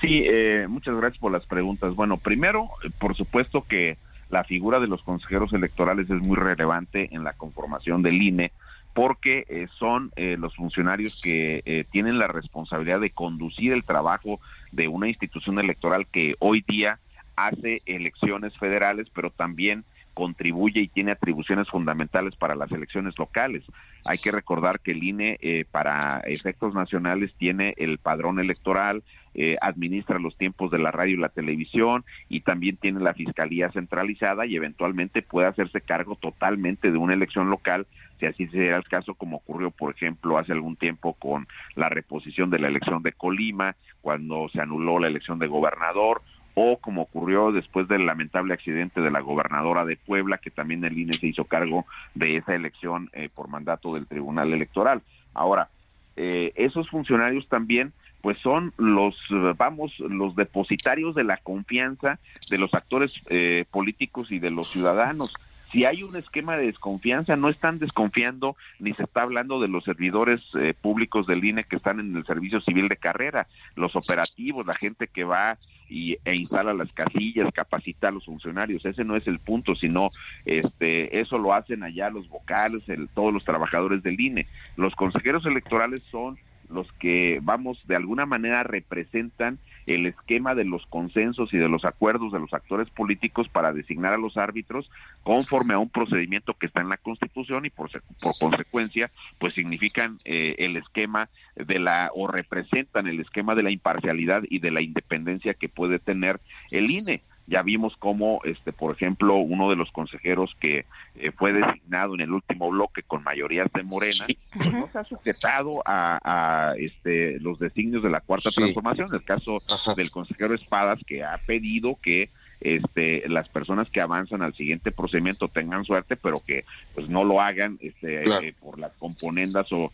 Sí, 0.00 0.22
eh, 0.24 0.66
muchas 0.68 0.96
gracias 0.96 1.18
por 1.18 1.32
las 1.32 1.46
preguntas. 1.46 1.94
Bueno, 1.94 2.16
primero, 2.16 2.70
eh, 2.84 2.90
por 2.98 3.16
supuesto 3.16 3.64
que 3.68 3.98
la 4.30 4.44
figura 4.44 4.80
de 4.80 4.86
los 4.86 5.02
consejeros 5.02 5.52
electorales 5.52 6.10
es 6.10 6.20
muy 6.22 6.36
relevante 6.36 7.08
en 7.12 7.24
la 7.24 7.32
conformación 7.32 8.02
del 8.02 8.20
INE 8.20 8.52
porque 8.94 9.68
son 9.78 10.10
los 10.16 10.56
funcionarios 10.56 11.22
que 11.22 11.86
tienen 11.92 12.18
la 12.18 12.26
responsabilidad 12.26 12.98
de 12.98 13.10
conducir 13.10 13.72
el 13.72 13.84
trabajo 13.84 14.40
de 14.72 14.88
una 14.88 15.06
institución 15.06 15.60
electoral 15.60 16.08
que 16.08 16.34
hoy 16.40 16.64
día 16.66 16.98
hace 17.36 17.80
elecciones 17.86 18.56
federales, 18.58 19.06
pero 19.14 19.30
también 19.30 19.84
contribuye 20.18 20.80
y 20.80 20.88
tiene 20.88 21.12
atribuciones 21.12 21.68
fundamentales 21.68 22.34
para 22.34 22.56
las 22.56 22.72
elecciones 22.72 23.16
locales. 23.16 23.62
Hay 24.04 24.18
que 24.18 24.32
recordar 24.32 24.80
que 24.80 24.90
el 24.90 25.04
INE 25.04 25.38
eh, 25.40 25.64
para 25.70 26.22
efectos 26.26 26.74
nacionales 26.74 27.32
tiene 27.38 27.74
el 27.76 27.98
padrón 27.98 28.40
electoral, 28.40 29.04
eh, 29.34 29.56
administra 29.60 30.18
los 30.18 30.36
tiempos 30.36 30.72
de 30.72 30.80
la 30.80 30.90
radio 30.90 31.14
y 31.14 31.20
la 31.20 31.28
televisión 31.28 32.04
y 32.28 32.40
también 32.40 32.76
tiene 32.78 32.98
la 32.98 33.14
fiscalía 33.14 33.70
centralizada 33.70 34.44
y 34.44 34.56
eventualmente 34.56 35.22
puede 35.22 35.46
hacerse 35.46 35.82
cargo 35.82 36.16
totalmente 36.16 36.90
de 36.90 36.98
una 36.98 37.14
elección 37.14 37.48
local, 37.48 37.86
si 38.18 38.26
así 38.26 38.48
será 38.48 38.76
el 38.76 38.88
caso 38.88 39.14
como 39.14 39.36
ocurrió, 39.36 39.70
por 39.70 39.94
ejemplo, 39.94 40.36
hace 40.36 40.50
algún 40.50 40.74
tiempo 40.74 41.12
con 41.12 41.46
la 41.76 41.88
reposición 41.88 42.50
de 42.50 42.58
la 42.58 42.66
elección 42.66 43.04
de 43.04 43.12
Colima, 43.12 43.76
cuando 44.00 44.48
se 44.48 44.60
anuló 44.60 44.98
la 44.98 45.06
elección 45.06 45.38
de 45.38 45.46
gobernador 45.46 46.22
o 46.60 46.78
como 46.78 47.02
ocurrió 47.02 47.52
después 47.52 47.86
del 47.86 48.04
lamentable 48.04 48.52
accidente 48.52 49.00
de 49.00 49.12
la 49.12 49.20
gobernadora 49.20 49.84
de 49.84 49.96
Puebla, 49.96 50.38
que 50.38 50.50
también 50.50 50.84
el 50.84 50.98
INE 50.98 51.12
se 51.12 51.28
hizo 51.28 51.44
cargo 51.44 51.86
de 52.14 52.36
esa 52.36 52.52
elección 52.52 53.10
eh, 53.12 53.28
por 53.32 53.48
mandato 53.48 53.94
del 53.94 54.08
Tribunal 54.08 54.52
Electoral. 54.52 55.00
Ahora, 55.34 55.68
eh, 56.16 56.52
esos 56.56 56.90
funcionarios 56.90 57.46
también 57.48 57.92
pues 58.22 58.38
son 58.38 58.72
los, 58.76 59.14
vamos, 59.56 59.96
los 60.00 60.34
depositarios 60.34 61.14
de 61.14 61.22
la 61.22 61.36
confianza 61.36 62.18
de 62.50 62.58
los 62.58 62.74
actores 62.74 63.12
eh, 63.30 63.64
políticos 63.70 64.32
y 64.32 64.40
de 64.40 64.50
los 64.50 64.66
ciudadanos 64.66 65.32
si 65.72 65.84
hay 65.84 66.02
un 66.02 66.16
esquema 66.16 66.56
de 66.56 66.66
desconfianza, 66.66 67.36
no 67.36 67.48
están 67.48 67.78
desconfiando 67.78 68.56
ni 68.78 68.94
se 68.94 69.02
está 69.02 69.22
hablando 69.22 69.60
de 69.60 69.68
los 69.68 69.84
servidores 69.84 70.40
eh, 70.58 70.74
públicos 70.80 71.26
del 71.26 71.44
INE 71.44 71.64
que 71.64 71.76
están 71.76 72.00
en 72.00 72.16
el 72.16 72.24
servicio 72.24 72.60
civil 72.60 72.88
de 72.88 72.96
carrera, 72.96 73.46
los 73.74 73.94
operativos, 73.94 74.66
la 74.66 74.74
gente 74.74 75.08
que 75.08 75.24
va 75.24 75.58
y, 75.88 76.16
e 76.24 76.36
instala 76.36 76.72
las 76.74 76.92
casillas, 76.92 77.52
capacita 77.52 78.08
a 78.08 78.12
los 78.12 78.24
funcionarios. 78.24 78.84
Ese 78.84 79.04
no 79.04 79.16
es 79.16 79.26
el 79.26 79.38
punto, 79.38 79.74
sino 79.74 80.08
este, 80.44 81.20
eso 81.20 81.38
lo 81.38 81.52
hacen 81.52 81.82
allá 81.82 82.10
los 82.10 82.28
vocales, 82.28 82.88
el, 82.88 83.08
todos 83.08 83.32
los 83.32 83.44
trabajadores 83.44 84.02
del 84.02 84.20
INE. 84.20 84.46
Los 84.76 84.94
consejeros 84.94 85.44
electorales 85.46 86.02
son 86.10 86.38
los 86.70 86.90
que, 86.92 87.40
vamos, 87.42 87.80
de 87.86 87.96
alguna 87.96 88.26
manera 88.26 88.62
representan 88.62 89.58
el 89.88 90.06
esquema 90.06 90.54
de 90.54 90.64
los 90.64 90.86
consensos 90.86 91.52
y 91.52 91.58
de 91.58 91.68
los 91.68 91.84
acuerdos 91.84 92.32
de 92.32 92.40
los 92.40 92.52
actores 92.52 92.90
políticos 92.90 93.48
para 93.48 93.72
designar 93.72 94.12
a 94.12 94.18
los 94.18 94.36
árbitros 94.36 94.90
conforme 95.22 95.74
a 95.74 95.78
un 95.78 95.88
procedimiento 95.88 96.54
que 96.54 96.66
está 96.66 96.80
en 96.80 96.88
la 96.88 96.96
Constitución 96.98 97.64
y 97.64 97.70
por, 97.70 97.90
por 98.20 98.38
consecuencia, 98.38 99.10
pues 99.38 99.54
significan 99.54 100.16
eh, 100.24 100.56
el 100.58 100.76
esquema 100.76 101.28
de 101.56 101.78
la 101.78 102.10
o 102.14 102.26
representan 102.26 103.08
el 103.08 103.20
esquema 103.20 103.54
de 103.54 103.62
la 103.62 103.70
imparcialidad 103.70 104.42
y 104.48 104.58
de 104.58 104.70
la 104.70 104.82
independencia 104.82 105.54
que 105.54 105.68
puede 105.68 105.98
tener 105.98 106.40
el 106.70 106.90
INE. 106.90 107.20
Ya 107.48 107.62
vimos 107.62 107.96
cómo, 107.98 108.40
este, 108.44 108.72
por 108.72 108.94
ejemplo, 108.94 109.36
uno 109.36 109.70
de 109.70 109.76
los 109.76 109.90
consejeros 109.90 110.54
que 110.60 110.84
eh, 111.16 111.32
fue 111.32 111.52
designado 111.52 112.14
en 112.14 112.20
el 112.20 112.32
último 112.32 112.70
bloque 112.70 113.02
con 113.02 113.22
mayorías 113.22 113.68
de 113.72 113.82
Morena, 113.82 114.26
pues 114.26 114.72
no 114.72 114.88
se 114.92 114.98
ha 114.98 115.04
sujetado 115.04 115.72
a, 115.86 116.74
este, 116.78 117.40
los 117.40 117.58
designios 117.58 118.02
de 118.02 118.10
la 118.10 118.20
cuarta 118.20 118.50
transformación. 118.50 119.08
El 119.12 119.22
caso 119.22 119.56
del 119.94 120.10
consejero 120.10 120.54
Espadas, 120.54 121.00
que 121.06 121.24
ha 121.24 121.38
pedido 121.38 121.98
que 122.02 122.30
este, 122.60 123.28
las 123.28 123.48
personas 123.48 123.88
que 123.90 124.00
avanzan 124.00 124.42
al 124.42 124.54
siguiente 124.54 124.90
procedimiento 124.92 125.48
tengan 125.48 125.84
suerte, 125.84 126.16
pero 126.16 126.40
que 126.44 126.64
pues 126.94 127.08
no 127.08 127.24
lo 127.24 127.40
hagan 127.40 127.78
este, 127.80 128.24
eh, 128.24 128.54
por 128.60 128.78
las 128.78 128.92
componendas 128.94 129.66
o, 129.70 129.90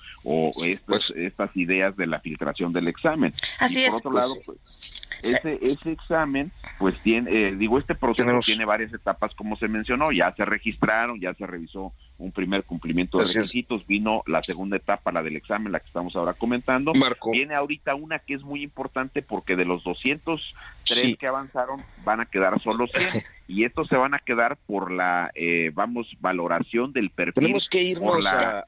estas, 0.65 0.85
pues 0.87 1.11
estas 1.11 1.57
ideas 1.57 1.97
de 1.97 2.07
la 2.07 2.21
filtración 2.21 2.73
del 2.73 2.89
examen. 2.89 3.33
Así 3.59 3.85
y 3.85 3.89
por 3.89 3.97
otro 3.97 4.13
lado, 4.13 4.35
pues, 4.47 5.09
ese, 5.23 5.59
ese 5.63 5.93
examen, 5.93 6.53
pues 6.79 6.95
tiene, 7.03 7.49
eh, 7.49 7.57
digo, 7.57 7.79
este 7.79 7.95
proceso 7.95 8.41
tiene 8.41 8.65
varias 8.65 8.93
etapas, 8.93 9.35
como 9.35 9.57
se 9.57 9.69
mencionó, 9.69 10.13
ya 10.13 10.35
se 10.35 10.45
registraron, 10.45 11.21
ya 11.21 11.35
se 11.35 11.47
revisó 11.47 11.93
un 12.19 12.33
primer 12.33 12.65
cumplimiento 12.65 13.19
de 13.19 13.25
requisitos, 13.25 13.87
vino 13.87 14.23
la 14.27 14.43
segunda 14.43 14.77
etapa, 14.77 15.11
la 15.11 15.23
del 15.23 15.37
examen, 15.37 15.73
la 15.73 15.81
que 15.81 15.87
estamos 15.87 16.15
ahora 16.15 16.35
comentando. 16.35 16.93
Viene 17.33 17.55
ahorita 17.55 17.95
una 17.95 18.21
que 18.21 18.35
es 18.35 18.43
muy 18.43 18.63
importante 18.63 19.23
porque 19.23 19.57
de 19.57 19.65
los 19.65 19.83
203 19.83 21.17
que 21.17 21.27
avanzaron 21.27 21.83
van 22.05 22.21
a 22.21 22.27
quedar 22.27 22.61
solo 22.63 22.87
100 22.87 23.25
y 23.49 23.65
estos 23.65 23.89
se 23.89 23.97
van 23.97 24.15
a 24.15 24.21
quedar 24.21 24.57
por 24.57 24.93
la, 24.93 25.31
eh, 25.35 25.71
vamos, 25.75 26.17
valoración 26.21 26.93
del 26.93 27.11
perfil. 27.11 27.35
Tenemos 27.35 27.69
que 27.69 27.83
irnos 27.83 28.27
a... 28.27 28.65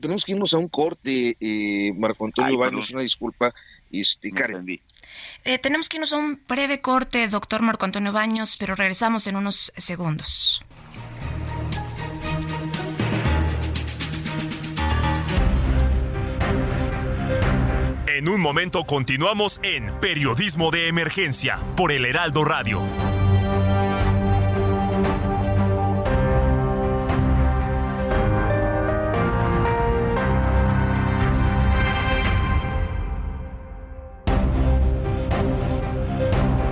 Tenemos 0.00 0.24
que 0.24 0.32
irnos 0.32 0.52
a 0.52 0.58
un 0.58 0.66
corte, 0.66 1.36
eh, 1.38 1.92
Marco 1.96 2.24
Antonio 2.24 2.58
Baños, 2.58 2.90
una 2.90 3.02
disculpa. 3.02 3.54
Este, 3.92 4.32
Karen. 4.32 4.66
Eh, 5.44 5.58
tenemos 5.60 5.88
que 5.88 5.98
irnos 5.98 6.12
a 6.12 6.16
un 6.16 6.42
breve 6.48 6.80
corte, 6.80 7.28
doctor 7.28 7.62
Marco 7.62 7.84
Antonio 7.84 8.12
Baños, 8.12 8.56
pero 8.58 8.74
regresamos 8.74 9.28
en 9.28 9.36
unos 9.36 9.72
segundos. 9.76 10.64
En 18.06 18.28
un 18.28 18.38
momento 18.38 18.84
continuamos 18.84 19.60
en 19.62 19.98
Periodismo 19.98 20.70
de 20.70 20.88
Emergencia 20.88 21.58
por 21.74 21.90
el 21.90 22.04
Heraldo 22.04 22.44
Radio. 22.44 22.82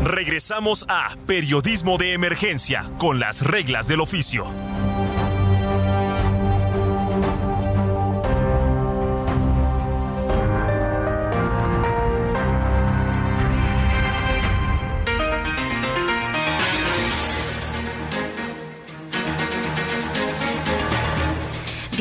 Regresamos 0.05 0.85
a 0.87 1.17
Periodismo 1.27 1.97
de 1.97 2.13
Emergencia 2.13 2.83
con 2.99 3.19
las 3.19 3.41
reglas 3.41 3.89
del 3.89 4.01
oficio. 4.01 4.45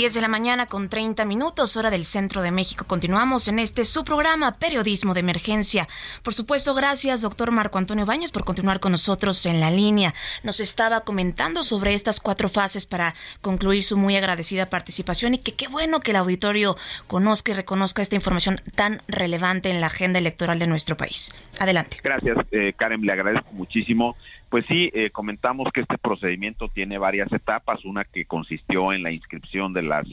10 0.01 0.15
de 0.15 0.21
la 0.21 0.27
mañana 0.27 0.65
con 0.65 0.89
30 0.89 1.25
minutos, 1.25 1.77
hora 1.77 1.91
del 1.91 2.05
centro 2.05 2.41
de 2.41 2.49
México. 2.49 2.85
Continuamos 2.87 3.47
en 3.47 3.59
este 3.59 3.85
su 3.85 4.03
programa 4.03 4.53
Periodismo 4.53 5.13
de 5.13 5.19
Emergencia. 5.19 5.87
Por 6.23 6.33
supuesto, 6.33 6.73
gracias, 6.73 7.21
doctor 7.21 7.51
Marco 7.51 7.77
Antonio 7.77 8.07
Baños, 8.07 8.31
por 8.31 8.43
continuar 8.43 8.79
con 8.79 8.93
nosotros 8.93 9.45
en 9.45 9.59
la 9.59 9.69
línea. 9.69 10.15
Nos 10.41 10.59
estaba 10.59 11.01
comentando 11.01 11.61
sobre 11.61 11.93
estas 11.93 12.19
cuatro 12.19 12.49
fases 12.49 12.87
para 12.87 13.13
concluir 13.41 13.83
su 13.83 13.95
muy 13.95 14.15
agradecida 14.15 14.71
participación 14.71 15.35
y 15.35 15.37
que 15.37 15.53
qué 15.53 15.67
bueno 15.67 15.99
que 15.99 16.09
el 16.09 16.17
auditorio 16.17 16.77
conozca 17.05 17.51
y 17.51 17.53
reconozca 17.53 18.01
esta 18.01 18.15
información 18.15 18.59
tan 18.73 19.03
relevante 19.07 19.69
en 19.69 19.81
la 19.81 19.85
agenda 19.85 20.17
electoral 20.17 20.57
de 20.57 20.65
nuestro 20.65 20.97
país. 20.97 21.31
Adelante. 21.59 21.99
Gracias, 22.03 22.37
eh, 22.49 22.73
Karen, 22.75 23.01
le 23.01 23.13
agradezco 23.13 23.51
muchísimo. 23.51 24.15
Pues 24.51 24.65
sí, 24.67 24.91
eh, 24.93 25.11
comentamos 25.11 25.71
que 25.71 25.79
este 25.79 25.97
procedimiento 25.97 26.67
tiene 26.67 26.97
varias 26.97 27.31
etapas, 27.31 27.85
una 27.85 28.03
que 28.03 28.25
consistió 28.25 28.91
en 28.91 29.01
la 29.01 29.09
inscripción 29.09 29.71
de 29.71 29.81
las 29.81 30.05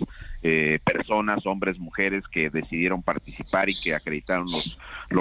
eh, 0.45 0.79
personas, 0.85 1.45
hombres, 1.45 1.77
mujeres 1.81 2.23
que 2.31 2.49
decidieron 2.49 3.03
participar 3.03 3.69
y 3.69 3.75
que 3.75 3.97
acreditaron 3.97 4.47
los, 4.47 4.79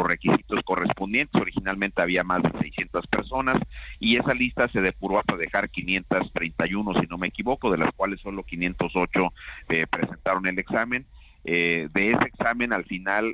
requisitos 0.07 0.61
correspondientes. 0.63 1.41
Originalmente 1.41 1.99
había 1.99 2.23
más 2.23 2.43
de 2.43 2.51
600 2.59 3.07
personas 3.07 3.57
y 3.99 4.17
esa 4.17 4.35
lista 4.35 4.67
se 4.67 4.81
depuró 4.81 5.17
hasta 5.17 5.35
dejar 5.35 5.71
531, 5.71 7.01
si 7.01 7.07
no 7.07 7.17
me 7.17 7.29
equivoco, 7.29 7.71
de 7.71 7.79
las 7.79 7.91
cuales 7.95 8.21
solo 8.21 8.43
508 8.43 9.33
eh, 9.69 9.87
presentaron 9.89 10.45
el 10.45 10.59
examen. 10.59 11.07
de 11.43 11.89
ese 11.93 12.27
examen 12.27 12.71
al 12.71 12.85
final 12.85 13.33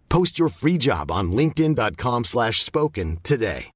Post 0.11 0.37
your 0.37 0.49
free 0.49 0.77
job 0.77 1.09
on 1.09 1.31
linkedin.com 1.31 2.25
slash 2.25 2.61
spoken 2.61 3.17
today. 3.23 3.71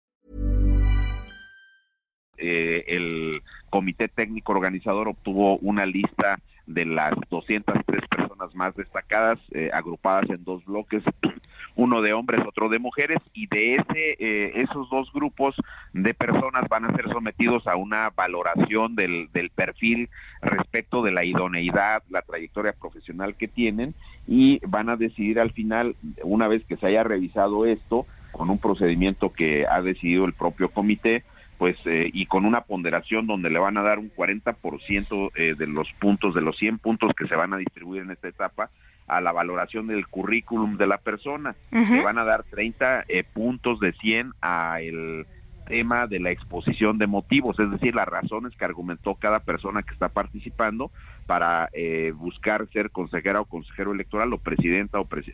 Eh, 2.38 2.84
el 2.88 3.42
comité 3.70 4.10
técnico 4.10 4.52
organizador 4.52 5.08
obtuvo 5.08 5.58
una 5.62 5.86
lista 5.86 6.38
de 6.68 6.86
las 6.86 7.14
203 7.30 8.08
personas 8.08 8.56
más 8.56 8.76
destacadas, 8.76 9.40
eh, 9.52 9.70
agrupadas 9.74 10.30
en 10.30 10.44
dos 10.44 10.64
bloques, 10.66 11.04
uno 11.76 12.02
de 12.02 12.14
hombres, 12.14 12.42
otro 12.48 12.70
de 12.70 12.80
mujeres, 12.80 13.20
y 13.34 13.48
de 13.48 13.76
ese, 13.76 14.16
eh, 14.20 14.52
esos 14.56 14.90
dos 14.90 15.12
grupos 15.14 15.56
de 15.94 16.14
personas 16.14 16.68
van 16.70 16.86
a 16.86 16.96
ser 16.96 17.10
sometidos 17.10 17.68
a 17.68 17.76
una 17.76 18.10
valoración 18.10 18.96
del, 18.96 19.30
del 19.34 19.50
perfil 19.50 20.10
respecto 20.42 21.04
de 21.04 21.12
la 21.12 21.24
idoneidad, 21.24 22.04
la 22.10 22.22
trayectoria 22.22 22.74
profesional 22.74 23.36
que 23.36 23.48
tienen, 23.48 23.94
y 24.28 24.60
van 24.66 24.90
a 24.90 24.96
decidir 24.96 25.40
al 25.40 25.52
final, 25.52 25.96
una 26.24 26.48
vez 26.48 26.64
que 26.66 26.78
se 26.78 26.88
haya 26.88 27.04
revisado 27.04 27.66
esto, 27.66 28.06
con 28.32 28.50
un 28.50 28.58
procedimiento 28.58 29.32
que 29.32 29.66
ha 29.66 29.82
decidido 29.82 30.26
el 30.26 30.34
propio 30.34 30.70
comité, 30.70 31.24
pues 31.58 31.78
eh, 31.86 32.10
y 32.14 32.26
con 32.26 32.46
una 32.46 32.62
ponderación 32.62 33.28
donde 33.28 33.50
le 33.50 33.60
van 33.60 33.78
a 33.78 33.84
dar 33.84 34.00
un 34.00 34.12
40% 34.12 35.32
eh, 35.36 35.56
de 35.58 35.68
los 35.68 35.92
puntos 36.00 36.34
de 36.36 36.42
los 36.42 36.58
100 36.58 36.80
puntos 36.80 37.14
que 37.16 37.28
se 37.28 37.36
van 37.36 37.54
a 37.54 37.58
distribuir 37.58 38.02
en 38.04 38.12
esta 38.12 38.28
etapa 38.28 38.70
a 39.08 39.22
la 39.22 39.32
valoración 39.32 39.88
del 39.88 40.08
currículum 40.08 40.78
de 40.78 40.88
la 40.88 40.98
persona. 40.98 41.56
Le 41.72 42.04
van 42.04 42.18
a 42.18 42.24
dar 42.24 42.44
30 42.44 43.06
eh, 43.08 43.24
puntos 43.24 43.80
de 43.80 43.94
100 43.94 44.34
a 44.42 44.82
el 44.82 45.28
tema 45.68 46.08
de 46.08 46.20
la 46.20 46.32
exposición 46.32 46.98
de 46.98 47.08
motivos, 47.08 47.60
es 47.60 47.72
decir, 47.72 47.96
las 47.96 48.08
razones 48.08 48.56
que 48.56 48.66
argumentó 48.66 49.16
cada 49.16 49.40
persona 49.40 49.82
que 49.82 49.94
está 49.94 50.10
participando 50.10 50.92
para 51.26 51.70
eh, 51.74 52.14
buscar 52.16 52.68
ser 52.72 52.92
consejera 52.92 53.42
o 53.42 53.46
consejero 53.46 53.92
electoral 53.92 54.32
o 54.34 54.38
presidenta 54.38 55.00
o 55.00 55.06
presi 55.06 55.34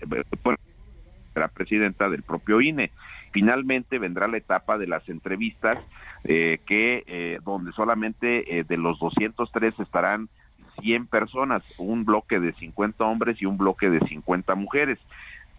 la 1.35 1.47
presidenta 1.47 2.09
del 2.09 2.23
propio 2.23 2.61
INE. 2.61 2.91
Finalmente 3.31 3.99
vendrá 3.99 4.27
la 4.27 4.37
etapa 4.37 4.77
de 4.77 4.87
las 4.87 5.07
entrevistas, 5.07 5.79
eh, 6.23 6.59
que 6.65 7.03
eh, 7.07 7.39
donde 7.43 7.71
solamente 7.71 8.59
eh, 8.59 8.63
de 8.63 8.77
los 8.77 8.99
203 8.99 9.79
estarán 9.79 10.29
100 10.81 11.07
personas, 11.07 11.63
un 11.77 12.05
bloque 12.05 12.39
de 12.39 12.53
50 12.53 13.03
hombres 13.05 13.41
y 13.41 13.45
un 13.45 13.57
bloque 13.57 13.89
de 13.89 13.99
50 13.99 14.55
mujeres. 14.55 14.99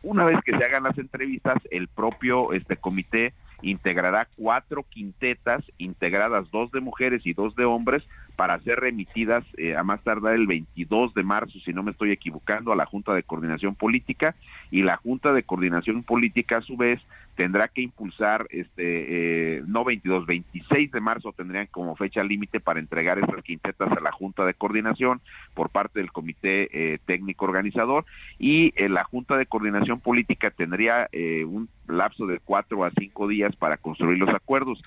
Una 0.03 0.25
vez 0.25 0.39
que 0.45 0.57
se 0.57 0.65
hagan 0.65 0.83
las 0.83 0.99
entrevistas, 0.99 1.59
el 1.71 1.89
propio 1.89 2.53
este 2.53 2.77
comité 2.77 3.35
integrará 3.63 4.27
cuatro 4.37 4.85
quintetas, 4.89 5.63
integradas 5.79 6.51
dos 6.51 6.73
de 6.73 6.81
mujeres 6.81 7.23
y 7.25 7.33
dos 7.33 7.55
de 7.55 7.65
hombres, 7.65 8.03
para 8.37 8.59
ser 8.61 8.81
remitidas 8.81 9.45
eh, 9.57 9.77
a 9.77 9.83
más 9.83 10.03
tardar 10.03 10.35
el 10.35 10.47
22 10.47 11.15
de 11.15 11.23
marzo, 11.23 11.59
si 11.65 11.73
no 11.73 11.83
me 11.83 11.91
estoy 11.91 12.13
equivocando, 12.13 12.73
a 12.73 12.77
la 12.77 12.87
Junta 12.87 13.15
de 13.15 13.23
Coordinación 13.23 13.75
Política 13.75 14.35
y 14.71 14.83
la 14.83 14.97
Junta 14.97 15.33
de 15.33 15.43
Coordinación 15.43 16.03
Política 16.03 16.59
a 16.59 16.63
su 16.63 16.77
vez 16.77 17.01
tendrá 17.37 17.69
que 17.69 17.81
impulsar 17.81 18.47
este 18.51 19.57
eh, 19.57 19.63
no 19.67 19.85
22, 19.85 20.27
26 20.27 20.93
de 20.93 21.01
marzo 21.01 21.33
tendrían 21.33 21.67
como 21.67 21.97
fecha 21.97 22.23
límite 22.23 22.61
para 22.61 22.79
entregar 22.79 23.19
esas 23.19 23.43
quintetas 23.43 23.91
a 23.91 24.01
la 24.01 24.13
Junta 24.13 24.45
de 24.45 24.53
Coordinación 24.53 25.23
por 25.55 25.71
parte 25.71 26.01
del 26.01 26.13
Comité 26.13 26.69
eh, 26.73 26.99
Técnico 27.07 27.47
Organizador 27.47 28.05
y 28.39 28.73
la 28.89 29.05
Junta 29.05 29.39
de 29.39 29.47
Coordinación 29.47 30.01
Política 30.01 30.51
tendría 30.51 31.09
un 31.47 31.69
lapso 31.87 32.27
de 32.27 32.39
cuatro 32.39 32.85
a 32.85 32.91
cinco 32.91 33.29
días 33.29 33.57
para 33.57 33.79
construir 33.79 34.19
los 34.19 34.29
acuerdos 34.31 34.83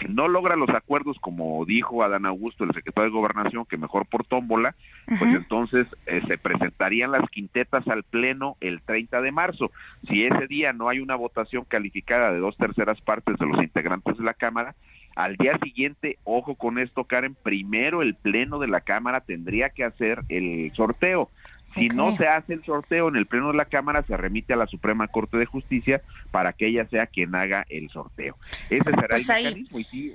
si 0.00 0.08
no 0.08 0.28
logra 0.28 0.56
los 0.56 0.68
acuerdos, 0.70 1.16
como 1.20 1.64
dijo 1.64 2.02
Adán 2.02 2.26
Augusto, 2.26 2.64
el 2.64 2.72
secretario 2.72 3.10
de 3.10 3.16
Gobernación, 3.16 3.64
que 3.64 3.76
mejor 3.76 4.06
por 4.06 4.24
tómbola, 4.24 4.74
pues 5.06 5.34
entonces 5.34 5.86
eh, 6.06 6.22
se 6.26 6.38
presentarían 6.38 7.12
las 7.12 7.28
quintetas 7.30 7.86
al 7.88 8.02
Pleno 8.02 8.56
el 8.60 8.82
30 8.82 9.20
de 9.20 9.32
marzo. 9.32 9.70
Si 10.08 10.24
ese 10.24 10.46
día 10.48 10.72
no 10.72 10.88
hay 10.88 10.98
una 10.98 11.14
votación 11.14 11.64
calificada 11.64 12.32
de 12.32 12.40
dos 12.40 12.56
terceras 12.56 13.00
partes 13.00 13.38
de 13.38 13.46
los 13.46 13.62
integrantes 13.62 14.16
de 14.16 14.24
la 14.24 14.34
Cámara, 14.34 14.74
al 15.14 15.36
día 15.36 15.58
siguiente, 15.62 16.18
ojo 16.24 16.56
con 16.56 16.78
esto, 16.78 17.04
Karen, 17.04 17.34
primero 17.34 18.02
el 18.02 18.14
Pleno 18.14 18.58
de 18.58 18.68
la 18.68 18.82
Cámara 18.82 19.22
tendría 19.22 19.70
que 19.70 19.82
hacer 19.82 20.22
el 20.28 20.72
sorteo. 20.74 21.30
Si 21.76 21.88
no 21.88 22.16
se 22.16 22.26
hace 22.26 22.54
el 22.54 22.64
sorteo 22.64 23.08
en 23.08 23.16
el 23.16 23.26
Pleno 23.26 23.48
de 23.52 23.56
la 23.56 23.66
Cámara, 23.66 24.02
se 24.02 24.16
remite 24.16 24.52
a 24.52 24.56
la 24.56 24.66
Suprema 24.66 25.06
Corte 25.08 25.36
de 25.36 25.46
Justicia 25.46 26.02
para 26.30 26.52
que 26.52 26.66
ella 26.68 26.86
sea 26.88 27.06
quien 27.06 27.34
haga 27.34 27.64
el 27.68 27.90
sorteo. 27.90 28.36
Ese 28.70 28.82
será 28.84 29.06
Pues 29.10 29.28
el 29.28 29.34
ahí- 29.36 29.44
mecanismo. 29.44 29.78
Y 29.78 29.84
sí, 29.84 30.14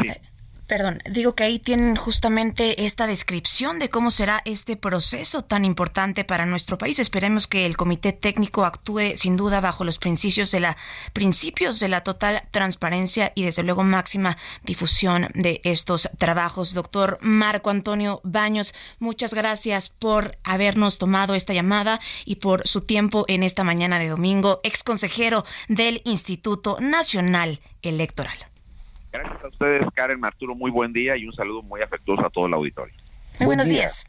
sí. 0.00 0.08
Perdón, 0.66 1.00
digo 1.08 1.36
que 1.36 1.44
ahí 1.44 1.60
tienen 1.60 1.94
justamente 1.94 2.86
esta 2.86 3.06
descripción 3.06 3.78
de 3.78 3.88
cómo 3.88 4.10
será 4.10 4.42
este 4.44 4.76
proceso 4.76 5.42
tan 5.44 5.64
importante 5.64 6.24
para 6.24 6.44
nuestro 6.44 6.76
país. 6.76 6.98
Esperemos 6.98 7.46
que 7.46 7.66
el 7.66 7.76
comité 7.76 8.12
técnico 8.12 8.64
actúe 8.64 9.14
sin 9.14 9.36
duda 9.36 9.60
bajo 9.60 9.84
los 9.84 9.98
principios 9.98 10.50
de 10.50 10.58
la 10.58 10.76
principios 11.12 11.78
de 11.78 11.88
la 11.88 12.02
total 12.02 12.48
transparencia 12.50 13.30
y 13.36 13.44
desde 13.44 13.62
luego 13.62 13.84
máxima 13.84 14.38
difusión 14.64 15.28
de 15.34 15.60
estos 15.62 16.10
trabajos. 16.18 16.74
Doctor 16.74 17.18
Marco 17.20 17.70
Antonio 17.70 18.20
Baños, 18.24 18.74
muchas 18.98 19.34
gracias 19.34 19.88
por 19.88 20.36
habernos 20.42 20.98
tomado 20.98 21.36
esta 21.36 21.54
llamada 21.54 22.00
y 22.24 22.36
por 22.36 22.66
su 22.66 22.80
tiempo 22.80 23.24
en 23.28 23.44
esta 23.44 23.62
mañana 23.62 24.00
de 24.00 24.08
domingo, 24.08 24.58
ex 24.64 24.82
consejero 24.82 25.44
del 25.68 26.02
Instituto 26.04 26.78
Nacional 26.80 27.60
Electoral. 27.82 28.55
Gracias 29.18 29.44
a 29.44 29.48
ustedes, 29.48 29.82
Karen, 29.94 30.24
Arturo, 30.24 30.54
muy 30.54 30.70
buen 30.70 30.92
día 30.92 31.16
y 31.16 31.26
un 31.26 31.32
saludo 31.32 31.62
muy 31.62 31.80
afectuoso 31.80 32.26
a 32.26 32.30
todo 32.30 32.46
el 32.46 32.54
auditorio. 32.54 32.94
Muy 33.38 33.46
buenos 33.46 33.68
días. 33.68 34.04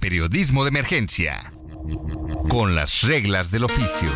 Periodismo 0.00 0.64
de 0.64 0.70
emergencia. 0.70 1.52
Con 2.48 2.74
las 2.74 3.02
reglas 3.02 3.50
del 3.50 3.64
oficio. 3.64 4.10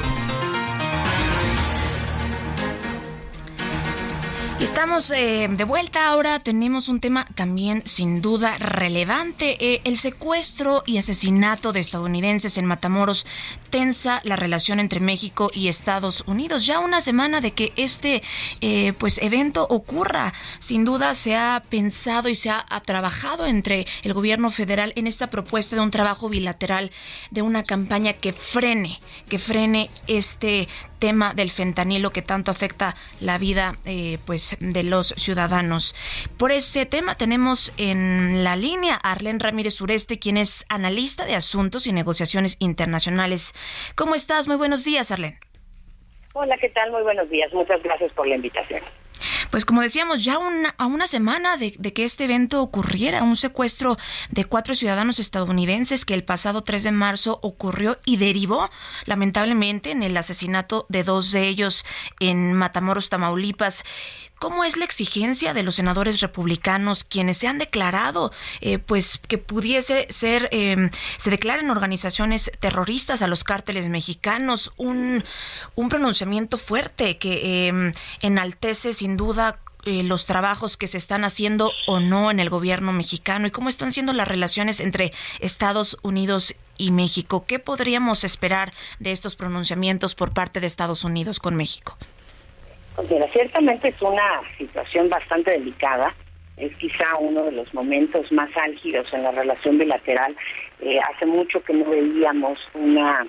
Estamos 4.58 5.10
eh, 5.10 5.48
de 5.50 5.64
vuelta 5.64 6.08
ahora, 6.08 6.40
tenemos 6.40 6.88
un 6.88 6.98
tema 6.98 7.26
también 7.34 7.82
sin 7.84 8.22
duda 8.22 8.56
relevante, 8.56 9.58
eh, 9.60 9.82
el 9.84 9.98
secuestro 9.98 10.82
y 10.86 10.96
asesinato 10.96 11.74
de 11.74 11.80
estadounidenses 11.80 12.56
en 12.56 12.64
Matamoros 12.64 13.26
tensa 13.68 14.22
la 14.24 14.34
relación 14.34 14.80
entre 14.80 15.00
México 15.00 15.50
y 15.52 15.68
Estados 15.68 16.24
Unidos. 16.26 16.64
Ya 16.64 16.78
una 16.78 17.02
semana 17.02 17.42
de 17.42 17.50
que 17.50 17.74
este 17.76 18.22
eh, 18.62 18.94
pues 18.94 19.18
evento 19.18 19.66
ocurra, 19.68 20.32
sin 20.58 20.86
duda 20.86 21.14
se 21.14 21.36
ha 21.36 21.62
pensado 21.68 22.30
y 22.30 22.34
se 22.34 22.48
ha, 22.48 22.64
ha 22.66 22.80
trabajado 22.80 23.44
entre 23.44 23.86
el 24.04 24.14
gobierno 24.14 24.50
federal 24.50 24.94
en 24.96 25.06
esta 25.06 25.28
propuesta 25.28 25.76
de 25.76 25.82
un 25.82 25.90
trabajo 25.90 26.30
bilateral, 26.30 26.92
de 27.30 27.42
una 27.42 27.62
campaña 27.62 28.14
que 28.14 28.32
frene, 28.32 29.00
que 29.28 29.38
frene 29.38 29.90
este 30.06 30.66
tema 30.98 31.34
del 31.34 31.50
fentanilo 31.50 32.10
que 32.10 32.22
tanto 32.22 32.50
afecta 32.50 32.94
la 33.20 33.38
vida 33.38 33.76
eh, 33.84 34.18
pues 34.26 34.56
de 34.60 34.82
los 34.82 35.08
ciudadanos. 35.08 35.94
Por 36.38 36.52
ese 36.52 36.86
tema 36.86 37.16
tenemos 37.16 37.72
en 37.76 38.44
la 38.44 38.56
línea 38.56 38.98
a 39.02 39.12
Arlen 39.12 39.40
Ramírez 39.40 39.74
Sureste, 39.74 40.18
quien 40.18 40.36
es 40.36 40.64
analista 40.68 41.24
de 41.24 41.34
asuntos 41.34 41.86
y 41.86 41.92
negociaciones 41.92 42.56
internacionales. 42.60 43.54
¿Cómo 43.94 44.14
estás? 44.14 44.48
Muy 44.48 44.56
buenos 44.56 44.84
días, 44.84 45.10
Arlen. 45.10 45.38
Hola, 46.34 46.56
¿qué 46.60 46.68
tal? 46.68 46.90
Muy 46.90 47.02
buenos 47.02 47.30
días. 47.30 47.52
Muchas 47.54 47.82
gracias 47.82 48.12
por 48.12 48.26
la 48.26 48.36
invitación. 48.36 48.82
Pues 49.50 49.64
como 49.64 49.82
decíamos, 49.82 50.24
ya 50.24 50.38
a 50.78 50.86
una 50.86 51.06
semana 51.06 51.56
de, 51.56 51.74
de, 51.78 51.92
que 51.92 52.04
este 52.04 52.24
evento 52.24 52.62
ocurriera, 52.62 53.22
un 53.22 53.36
secuestro 53.36 53.96
de 54.30 54.44
cuatro 54.44 54.74
ciudadanos 54.74 55.18
estadounidenses 55.18 56.04
que 56.04 56.14
el 56.14 56.24
pasado 56.24 56.62
3 56.62 56.82
de 56.82 56.92
marzo 56.92 57.38
ocurrió 57.42 57.98
y 58.04 58.16
derivó 58.16 58.70
lamentablemente 59.04 59.90
en 59.90 60.02
el 60.02 60.16
asesinato 60.16 60.86
de 60.88 61.04
dos 61.04 61.32
de 61.32 61.48
ellos 61.48 61.84
en 62.20 62.52
Matamoros, 62.52 63.08
Tamaulipas. 63.08 63.84
¿Cómo 64.38 64.64
es 64.64 64.76
la 64.76 64.84
exigencia 64.84 65.54
de 65.54 65.62
los 65.62 65.76
senadores 65.76 66.20
republicanos 66.20 67.04
quienes 67.04 67.38
se 67.38 67.48
han 67.48 67.58
declarado, 67.58 68.32
eh, 68.60 68.78
pues, 68.78 69.18
que 69.26 69.38
pudiese 69.38 70.06
ser, 70.10 70.48
eh, 70.52 70.90
se 71.18 71.30
declaren 71.30 71.70
organizaciones 71.70 72.50
terroristas 72.60 73.22
a 73.22 73.28
los 73.28 73.44
cárteles 73.44 73.88
mexicanos? 73.88 74.72
Un, 74.76 75.24
un 75.74 75.88
pronunciamiento 75.88 76.58
fuerte 76.58 77.18
que 77.18 77.68
eh, 77.68 77.92
enaltece 78.20 78.94
sin 78.94 79.16
duda 79.16 79.58
eh, 79.86 80.02
los 80.02 80.26
trabajos 80.26 80.76
que 80.76 80.88
se 80.88 80.98
están 80.98 81.22
haciendo 81.22 81.70
o 81.86 82.00
no 82.00 82.32
en 82.32 82.40
el 82.40 82.50
gobierno 82.50 82.92
mexicano 82.92 83.46
y 83.46 83.52
cómo 83.52 83.68
están 83.68 83.92
siendo 83.92 84.12
las 84.12 84.26
relaciones 84.26 84.80
entre 84.80 85.12
Estados 85.38 85.96
Unidos 86.02 86.56
y 86.76 86.90
México. 86.90 87.44
¿Qué 87.46 87.60
podríamos 87.60 88.24
esperar 88.24 88.72
de 88.98 89.12
estos 89.12 89.36
pronunciamientos 89.36 90.16
por 90.16 90.32
parte 90.32 90.58
de 90.58 90.66
Estados 90.66 91.04
Unidos 91.04 91.38
con 91.38 91.54
México? 91.54 91.96
Mira, 93.10 93.28
ciertamente 93.32 93.88
es 93.88 94.02
una 94.02 94.40
situación 94.56 95.08
bastante 95.08 95.52
delicada. 95.52 96.14
Es 96.56 96.74
quizá 96.76 97.16
uno 97.18 97.44
de 97.44 97.52
los 97.52 97.72
momentos 97.74 98.32
más 98.32 98.50
álgidos 98.56 99.12
en 99.12 99.22
la 99.22 99.30
relación 99.30 99.78
bilateral. 99.78 100.34
Eh, 100.80 100.98
hace 101.00 101.26
mucho 101.26 101.62
que 101.62 101.74
no 101.74 101.84
veíamos 101.90 102.58
una 102.74 103.26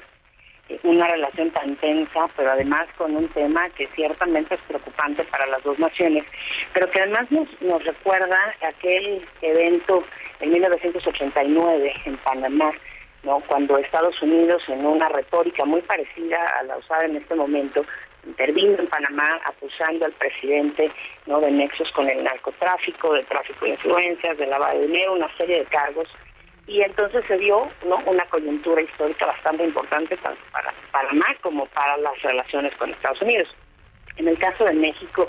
una 0.84 1.08
relación 1.08 1.50
tan 1.52 1.76
tensa, 1.78 2.28
pero 2.36 2.52
además 2.52 2.88
con 2.98 3.16
un 3.16 3.28
tema 3.30 3.70
que 3.72 3.88
ciertamente 3.96 4.56
es 4.56 4.62
preocupante 4.68 5.24
para 5.26 5.46
las 5.48 5.64
dos 5.64 5.80
naciones, 5.80 6.26
pero 6.74 6.90
que 6.92 7.00
además 7.00 7.32
nos, 7.32 7.48
nos 7.62 7.84
recuerda 7.84 8.38
aquel 8.62 9.26
evento 9.42 10.04
en 10.40 10.52
1989 10.52 11.94
en 12.06 12.18
Panamá, 12.18 12.72
¿no? 13.24 13.40
cuando 13.48 13.78
Estados 13.78 14.22
Unidos, 14.22 14.62
en 14.68 14.86
una 14.86 15.10
retórica 15.10 15.66
muy 15.66 15.82
parecida 15.82 16.38
a 16.60 16.64
la 16.64 16.78
usada 16.78 17.06
en 17.06 17.16
este 17.16 17.36
momento, 17.36 17.86
intervino 18.28 18.78
en 18.80 18.88
Panamá 18.88 19.40
acusando 19.46 20.06
al 20.06 20.14
presidente 20.14 20.92
¿no? 21.26 21.40
de 21.40 21.52
nexos 21.52 21.92
con 21.92 22.10
el 22.10 22.24
narcotráfico, 22.24 23.14
de 23.14 23.24
tráfico 23.24 23.66
de 23.66 23.72
influencias, 23.72 24.38
de 24.38 24.48
lavado 24.48 24.80
de 24.80 24.88
dinero, 24.88 25.14
una 25.14 25.36
serie 25.38 25.60
de 25.60 25.66
cargos 25.66 26.08
y 26.68 26.82
entonces 26.82 27.24
se 27.28 27.38
dio 27.38 27.70
¿no? 27.86 27.98
una 28.06 28.26
coyuntura 28.26 28.82
histórica 28.82 29.26
bastante 29.26 29.64
importante 29.64 30.18
tanto 30.18 30.42
para 30.52 30.74
Panamá 30.92 31.28
como 31.42 31.66
para 31.68 31.98
las 31.98 32.22
relaciones 32.22 32.76
con 32.76 32.92
Estados 32.92 33.22
Unidos. 33.22 33.48
En 34.18 34.28
el 34.28 34.38
caso 34.38 34.66
de 34.66 34.74
México, 34.74 35.28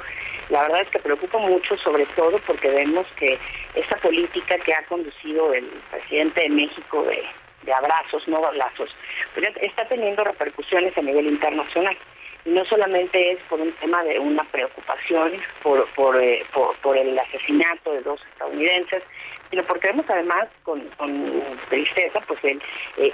la 0.49 0.63
verdad 0.63 0.81
es 0.83 0.89
que 0.89 0.99
preocupa 0.99 1.39
mucho, 1.39 1.77
sobre 1.79 2.07
todo 2.17 2.39
porque 2.47 2.71
vemos 2.71 3.07
que 3.17 3.39
esa 3.75 3.97
política 3.97 4.59
que 4.59 4.75
ha 4.75 4.83
conducido 4.87 5.53
el 5.53 5.67
presidente 5.91 6.41
de 6.41 6.49
México 6.49 7.05
de, 7.05 7.73
abrazos, 7.73 8.27
no 8.27 8.41
balazos, 8.41 8.89
pues 9.35 9.47
está 9.61 9.87
teniendo 9.89 10.25
repercusiones 10.25 10.97
a 10.97 11.03
nivel 11.03 11.27
internacional. 11.27 11.97
No 12.45 12.65
solamente 12.65 13.33
es 13.33 13.39
por 13.49 13.61
un 13.61 13.73
tema 13.73 14.03
de 14.05 14.19
una 14.19 14.45
preocupación 14.45 15.33
por, 15.63 15.87
por, 15.95 16.17
eh, 16.23 16.45
por 16.83 16.97
el 16.97 17.19
asesinato 17.19 17.93
de 17.93 18.01
dos 18.03 18.21
estadounidenses, 18.33 19.03
sino 19.51 19.63
porque 19.65 19.89
vemos 19.89 20.05
además 20.09 20.49
con, 20.63 20.83
tristeza 21.69 22.21
pues 22.27 22.39
el, 22.45 22.61
eh, 22.99 23.13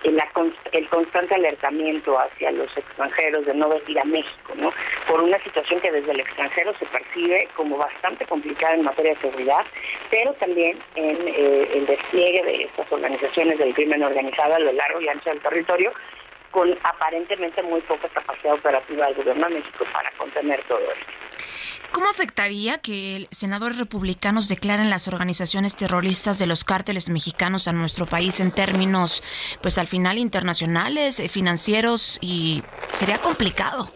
el, 0.72 0.88
constante 0.88 1.34
alertamiento 1.34 2.18
hacia 2.18 2.50
los 2.52 2.76
extranjeros 2.76 3.46
de 3.46 3.54
no 3.54 3.68
venir 3.68 3.98
a 3.98 4.04
México, 4.04 4.52
¿no? 4.56 4.72
Por 5.08 5.22
una 5.22 5.42
situación 5.42 5.80
que 5.80 5.92
desde 5.92 6.12
el 6.12 6.20
extranjero 6.20 6.74
se 6.78 6.87
percibe 6.87 7.48
como 7.54 7.76
bastante 7.76 8.24
complicada 8.26 8.74
en 8.74 8.82
materia 8.82 9.14
de 9.14 9.20
seguridad, 9.20 9.64
pero 10.10 10.32
también 10.34 10.78
en 10.96 11.28
eh, 11.28 11.68
el 11.74 11.87
despliegue 11.87 12.42
de 12.42 12.64
estas 12.64 12.90
organizaciones 12.90 13.58
del 13.58 13.74
crimen 13.74 14.02
organizado 14.02 14.54
a 14.54 14.58
lo 14.58 14.72
largo 14.72 15.00
y 15.00 15.08
ancho 15.08 15.30
del 15.30 15.40
territorio, 15.40 15.92
con 16.55 16.71
aparentemente 16.85 17.64
muy 17.64 17.81
poca 17.81 18.09
capacidad 18.09 18.55
operativa 18.55 19.07
del 19.07 19.17
gobierno 19.17 19.49
de 19.49 19.55
México 19.57 19.85
para 19.93 20.09
contener 20.12 20.62
todo 20.69 20.79
esto. 20.79 21.12
¿Cómo 21.90 22.09
afectaría 22.09 22.79
que 22.79 23.27
senadores 23.33 23.77
republicanos 23.77 24.49
declaren 24.49 24.88
las 24.88 25.09
organizaciones 25.09 25.75
terroristas 25.75 26.38
de 26.38 26.47
los 26.47 26.64
cárteles 26.64 27.09
mexicanos 27.09 27.67
a 27.67 27.73
nuestro 27.73 28.07
país 28.07 28.38
en 28.38 28.53
términos, 28.53 29.25
pues 29.62 29.79
al 29.79 29.88
final 29.88 30.19
internacionales, 30.19 31.19
eh, 31.19 31.29
financieros 31.29 32.19
y 32.21 32.62
sería 32.95 33.21
complicado? 33.21 33.93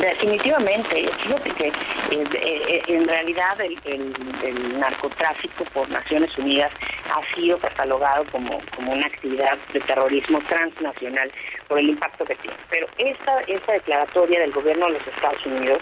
Definitivamente, 0.00 1.08
fíjate 1.22 1.50
que 1.52 1.68
eh, 1.68 1.72
eh, 2.10 2.82
en 2.88 3.08
realidad 3.08 3.58
el, 3.84 4.78
narcotráfico 4.78 5.64
por 5.72 5.88
Naciones 5.88 6.36
Unidas 6.36 6.70
ha 7.10 7.34
sido 7.34 7.58
catalogado 7.58 8.26
como, 8.30 8.60
como 8.74 8.92
una 8.92 9.06
actividad 9.06 9.56
de 9.72 9.80
terrorismo 9.80 10.40
transnacional 10.48 11.32
por 11.68 11.78
el 11.78 11.90
impacto 11.90 12.24
que 12.24 12.34
tiene. 12.36 12.56
Pero 12.70 12.86
esta, 12.98 13.40
esta 13.42 13.72
declaratoria 13.72 14.40
del 14.40 14.52
gobierno 14.52 14.86
de 14.86 14.92
los 14.92 15.06
Estados 15.06 15.44
Unidos 15.46 15.80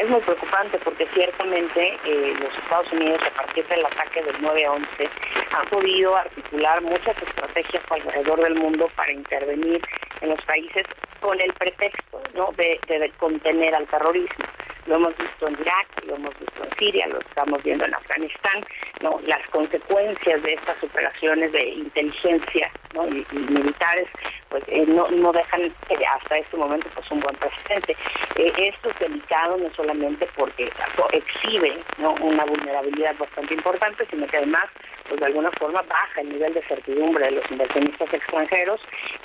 es 0.00 0.08
muy 0.08 0.20
preocupante 0.20 0.78
porque 0.84 1.06
ciertamente 1.14 1.98
eh, 2.04 2.34
los 2.40 2.52
Estados 2.62 2.92
Unidos 2.92 3.20
a 3.26 3.30
partir 3.36 3.66
del 3.68 3.84
ataque 3.86 4.22
del 4.22 4.36
9-11 4.40 5.10
han 5.52 5.68
podido 5.68 6.16
articular 6.16 6.82
muchas 6.82 7.16
estrategias 7.22 7.82
alrededor 7.90 8.40
del 8.42 8.54
mundo 8.56 8.90
para 8.96 9.12
intervenir 9.12 9.80
en 10.20 10.30
los 10.30 10.42
países 10.44 10.84
con 11.20 11.40
el 11.40 11.52
pretexto 11.54 12.22
¿no? 12.34 12.52
de, 12.56 12.78
de 12.88 13.10
contener 13.18 13.74
al 13.74 13.86
terrorismo. 13.86 14.44
Lo 14.86 14.96
hemos 14.96 15.16
visto 15.16 15.48
en 15.48 15.56
Irak, 15.60 15.86
lo 16.06 16.14
hemos 16.16 16.38
visto 16.38 16.64
en 16.64 16.78
Siria, 16.78 17.06
lo 17.08 17.18
estamos 17.18 17.62
viendo 17.62 17.84
en 17.84 17.94
Afganistán, 17.94 18.64
¿no? 19.00 19.20
Las 19.26 19.46
consecuencias 19.48 20.42
de 20.42 20.54
estas 20.54 20.82
operaciones 20.82 21.52
de 21.52 21.68
inteligencia 21.70 22.70
y, 22.94 23.26
militares 23.36 24.08
pues 24.48 24.62
eh, 24.68 24.84
no, 24.86 25.08
no 25.08 25.32
dejan 25.32 25.62
eh, 25.62 25.72
hasta 26.16 26.38
este 26.38 26.56
momento 26.56 26.88
pues 26.94 27.10
un 27.10 27.20
buen 27.20 27.36
precedente. 27.36 27.96
Eh, 28.36 28.52
esto 28.56 28.90
es 28.90 28.98
delicado 28.98 29.56
no 29.56 29.70
solamente 29.74 30.28
porque 30.36 30.70
exhibe 31.12 31.78
una 31.98 32.44
vulnerabilidad 32.44 33.16
bastante 33.18 33.54
importante, 33.54 34.06
sino 34.10 34.26
que 34.26 34.36
además 34.36 34.66
pues 35.08 35.20
de 35.20 35.26
alguna 35.26 35.50
forma 35.52 35.82
baja 35.82 36.20
el 36.20 36.30
nivel 36.30 36.54
de 36.54 36.62
certidumbre 36.62 37.26
de 37.26 37.32
los 37.32 37.50
inversionistas 37.50 38.12
extranjeros 38.12 38.80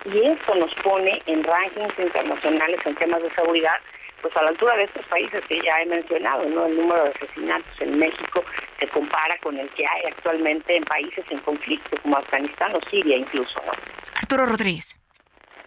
y 0.05 0.25
esto 0.25 0.55
nos 0.55 0.73
pone 0.75 1.21
en 1.25 1.43
rankings 1.43 1.97
internacionales 1.99 2.79
en 2.85 2.95
temas 2.95 3.21
de 3.23 3.31
seguridad 3.33 3.77
pues 4.21 4.35
a 4.37 4.43
la 4.43 4.49
altura 4.49 4.75
de 4.77 4.83
estos 4.83 5.05
países 5.07 5.43
que 5.47 5.59
ya 5.61 5.81
he 5.81 5.85
mencionado, 5.85 6.47
¿no? 6.49 6.65
El 6.65 6.77
número 6.77 7.03
de 7.03 7.09
asesinatos 7.11 7.81
en 7.81 7.99
México 7.99 8.43
se 8.79 8.87
compara 8.87 9.37
con 9.41 9.57
el 9.57 9.69
que 9.69 9.85
hay 9.85 10.11
actualmente 10.11 10.75
en 10.75 10.83
países 10.83 11.25
en 11.29 11.39
conflicto 11.39 11.97
como 12.01 12.17
Afganistán 12.17 12.75
o 12.75 12.89
Siria 12.89 13.17
incluso, 13.17 13.59
¿no? 13.65 13.71
Arturo 14.15 14.45
Rodríguez. 14.45 14.97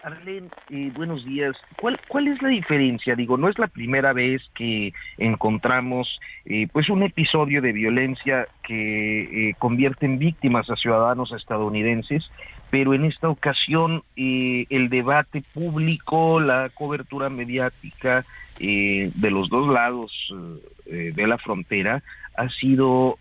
Arlene, 0.03 0.51
eh, 0.69 0.91
buenos 0.95 1.25
días. 1.25 1.57
¿Cuál, 1.81 1.99
¿Cuál 2.09 2.29
es 2.29 2.43
la 2.43 2.51
diferencia? 2.51 3.17
Digo, 3.17 3.39
no 3.39 3.49
es 3.49 3.59
la 3.59 3.69
primera 3.69 4.13
vez 4.13 4.43
que 4.55 4.93
encontramos 5.17 6.21
eh, 6.45 6.69
pues 6.71 6.91
un 6.91 7.03
episodio 7.03 7.63
de 7.63 7.73
violencia 7.73 8.47
que 8.63 9.49
eh, 9.49 9.55
convierte 9.59 10.05
en 10.05 10.19
víctimas 10.19 10.69
a 10.69 10.77
ciudadanos 10.77 11.33
estadounidenses 11.33 12.31
pero 12.75 12.93
en 12.93 13.05
esta 13.05 13.29
ocasión 13.29 14.03
eh, 14.17 14.67
el 14.69 14.89
debate 14.89 15.45
público, 15.55 16.41
la 16.41 16.71
cobertura 16.75 17.31
mediática 17.31 18.27
eh, 18.59 19.11
de 19.15 19.31
los 19.31 19.49
dos 19.49 19.69
lados 19.73 20.13
eh, 20.87 21.13
de 21.15 21.27
la 21.27 21.39
frontera 21.39 22.03
ha 22.37 22.49
sido 22.49 23.19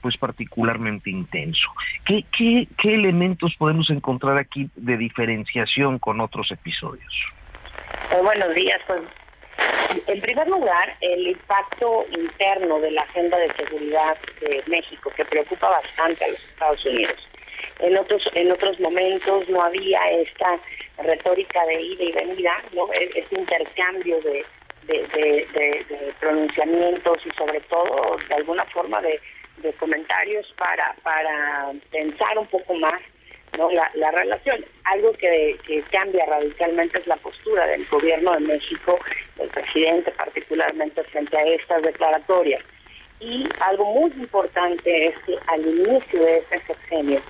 pues 0.00 0.16
particularmente 0.16 1.10
intenso. 1.10 1.68
¿Qué, 2.06 2.24
¿Qué, 2.36 2.66
qué, 2.80 2.94
elementos 2.94 3.54
podemos 3.58 3.90
encontrar 3.90 4.38
aquí 4.38 4.70
de 4.74 4.96
diferenciación 4.96 5.98
con 5.98 6.20
otros 6.20 6.50
episodios? 6.50 7.12
buenos 8.22 8.54
días, 8.54 8.80
pues 8.86 9.02
en 10.06 10.20
primer 10.22 10.48
lugar, 10.48 10.96
el 11.02 11.28
impacto 11.28 12.06
interno 12.16 12.80
de 12.80 12.90
la 12.92 13.02
agenda 13.02 13.36
de 13.36 13.52
seguridad 13.52 14.16
de 14.40 14.62
México, 14.66 15.12
que 15.14 15.26
preocupa 15.26 15.68
bastante 15.68 16.24
a 16.24 16.28
los 16.28 16.42
Estados 16.42 16.84
Unidos 16.86 17.20
en 17.80 17.96
otros 17.96 18.22
en 18.34 18.50
otros 18.52 18.78
momentos 18.80 19.48
no 19.48 19.62
había 19.62 20.00
esta 20.10 20.58
retórica 20.98 21.64
de 21.66 21.82
ida 21.82 22.04
y 22.04 22.12
venida, 22.12 22.52
¿no? 22.72 22.88
Este 22.92 23.38
intercambio 23.38 24.20
de, 24.22 24.44
pronunciamientos 26.20 27.18
y 27.24 27.30
sobre 27.36 27.60
todo 27.62 28.16
de 28.28 28.34
alguna 28.34 28.64
forma 28.66 29.00
de, 29.00 29.20
comentarios 29.78 30.52
para, 30.58 30.94
para 31.02 31.72
pensar 31.90 32.36
un 32.36 32.46
poco 32.48 32.74
más 32.74 33.00
¿no? 33.56 33.70
la, 33.70 34.10
relación. 34.10 34.64
Algo 34.84 35.12
que, 35.12 35.56
que, 35.66 35.82
cambia 35.90 36.26
radicalmente 36.26 36.98
es 36.98 37.06
la 37.06 37.16
postura 37.16 37.66
del 37.66 37.86
gobierno 37.86 38.32
de 38.32 38.40
México, 38.40 38.98
del 39.36 39.48
presidente 39.48 40.10
particularmente 40.12 41.02
frente 41.04 41.38
a 41.38 41.44
estas 41.44 41.82
declaratorias. 41.82 42.62
Y 43.20 43.48
algo 43.60 43.86
muy 43.86 44.10
importante 44.12 45.06
es 45.06 45.18
que 45.24 45.38
al 45.46 45.66
inicio 45.66 46.20
de 46.20 46.38
este 46.38 46.60
sexenio 46.66 47.22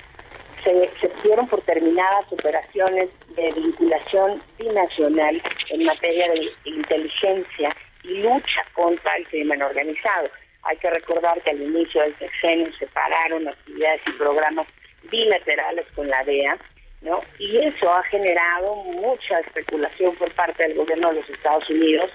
se, 0.64 0.90
se 1.00 1.12
dieron 1.22 1.46
por 1.48 1.60
terminadas 1.62 2.24
operaciones 2.30 3.10
de 3.36 3.52
vinculación 3.52 4.42
binacional 4.58 5.42
en 5.70 5.84
materia 5.84 6.32
de 6.32 6.50
inteligencia 6.64 7.76
y 8.02 8.18
lucha 8.18 8.64
contra 8.72 9.14
el 9.16 9.26
crimen 9.28 9.62
organizado. 9.62 10.28
Hay 10.62 10.76
que 10.78 10.90
recordar 10.90 11.40
que 11.42 11.50
al 11.50 11.62
inicio 11.62 12.02
del 12.02 12.18
sexenio 12.18 12.72
se 12.78 12.86
pararon 12.88 13.48
actividades 13.48 14.00
y 14.06 14.12
programas 14.12 14.66
bilaterales 15.10 15.86
con 15.94 16.08
la 16.08 16.24
DEA, 16.24 16.58
¿no? 17.02 17.20
Y 17.38 17.58
eso 17.58 17.92
ha 17.92 18.02
generado 18.04 18.74
mucha 18.76 19.40
especulación 19.40 20.16
por 20.16 20.32
parte 20.34 20.62
del 20.62 20.74
gobierno 20.74 21.10
de 21.10 21.20
los 21.20 21.30
Estados 21.30 21.68
Unidos 21.68 22.10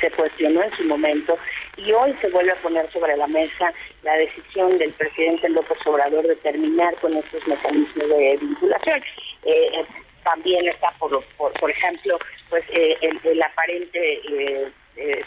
se 0.00 0.10
cuestionó 0.10 0.62
en 0.62 0.76
su 0.76 0.84
momento 0.84 1.38
y 1.76 1.92
hoy 1.92 2.14
se 2.20 2.28
vuelve 2.30 2.52
a 2.52 2.62
poner 2.62 2.90
sobre 2.92 3.16
la 3.16 3.26
mesa 3.26 3.72
la 4.02 4.14
decisión 4.14 4.78
del 4.78 4.92
presidente 4.92 5.48
López 5.48 5.78
Obrador 5.86 6.26
de 6.26 6.36
terminar 6.36 6.94
con 6.96 7.16
estos 7.16 7.46
mecanismos 7.46 8.08
de 8.08 8.38
vinculación. 8.40 9.02
Eh, 9.44 9.70
eh, 9.74 9.86
también 10.24 10.68
está, 10.68 10.92
por, 10.98 11.24
por, 11.36 11.70
ejemplo, 11.70 12.18
pues 12.50 12.64
eh, 12.70 12.96
el, 13.00 13.42
aparente 13.42 14.70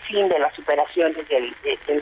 fin 0.07 0.27
de 0.27 0.37
las 0.37 0.57
operaciones 0.59 1.27
del, 1.29 1.55
del 1.63 2.01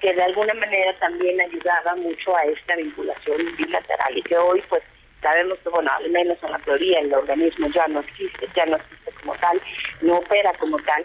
que 0.00 0.12
de 0.12 0.22
alguna 0.22 0.54
manera 0.54 0.92
también 0.98 1.40
ayudaba 1.40 1.96
mucho 1.96 2.36
a 2.36 2.44
esta 2.44 2.76
vinculación 2.76 3.56
bilateral 3.56 4.16
y 4.16 4.22
que 4.22 4.36
hoy 4.36 4.62
pues 4.68 4.82
sabemos 5.22 5.58
que, 5.60 5.70
bueno, 5.70 5.90
al 5.90 6.10
menos 6.10 6.38
en 6.42 6.52
la 6.52 6.58
teoría 6.58 7.00
el 7.00 7.12
organismo 7.12 7.68
ya 7.74 7.88
no 7.88 8.00
existe, 8.00 8.46
ya 8.54 8.66
no 8.66 8.76
existe 8.76 9.10
como 9.20 9.34
tal, 9.36 9.60
no 10.02 10.18
opera 10.18 10.52
como 10.58 10.78
tal, 10.78 11.04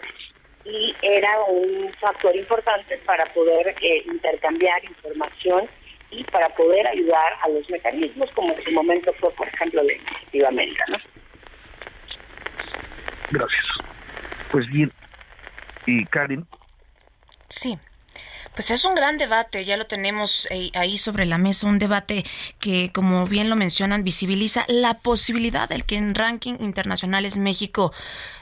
y 0.64 0.94
era 1.02 1.42
un 1.44 1.92
factor 2.00 2.34
importante 2.36 2.96
para 2.98 3.24
poder 3.26 3.74
eh, 3.80 4.02
intercambiar 4.06 4.84
información 4.84 5.68
y 6.10 6.24
para 6.24 6.48
poder 6.50 6.86
ayudar 6.86 7.32
a 7.42 7.48
los 7.48 7.68
mecanismos, 7.70 8.30
como 8.32 8.54
en 8.54 8.62
su 8.62 8.70
momento 8.72 9.12
fue, 9.14 9.32
por 9.32 9.48
ejemplo, 9.48 9.82
la 9.82 9.92
iniciativa 9.92 10.48
América. 10.48 10.84
Gracias. 13.30 13.64
Pues 14.50 14.66
bien, 14.70 14.90
y 15.86 16.04
Karen. 16.06 16.46
Sí. 17.48 17.78
Pues 18.54 18.70
es 18.70 18.84
un 18.84 18.94
gran 18.94 19.16
debate, 19.16 19.64
ya 19.64 19.78
lo 19.78 19.86
tenemos 19.86 20.46
eh, 20.50 20.70
ahí 20.74 20.98
sobre 20.98 21.24
la 21.24 21.38
mesa, 21.38 21.66
un 21.66 21.78
debate 21.78 22.22
que, 22.60 22.92
como 22.92 23.26
bien 23.26 23.48
lo 23.48 23.56
mencionan, 23.56 24.04
visibiliza 24.04 24.66
la 24.68 24.98
posibilidad 24.98 25.70
del 25.70 25.86
que 25.86 25.96
en 25.96 26.14
ranking 26.14 26.56
internacionales 26.60 27.38
México 27.38 27.92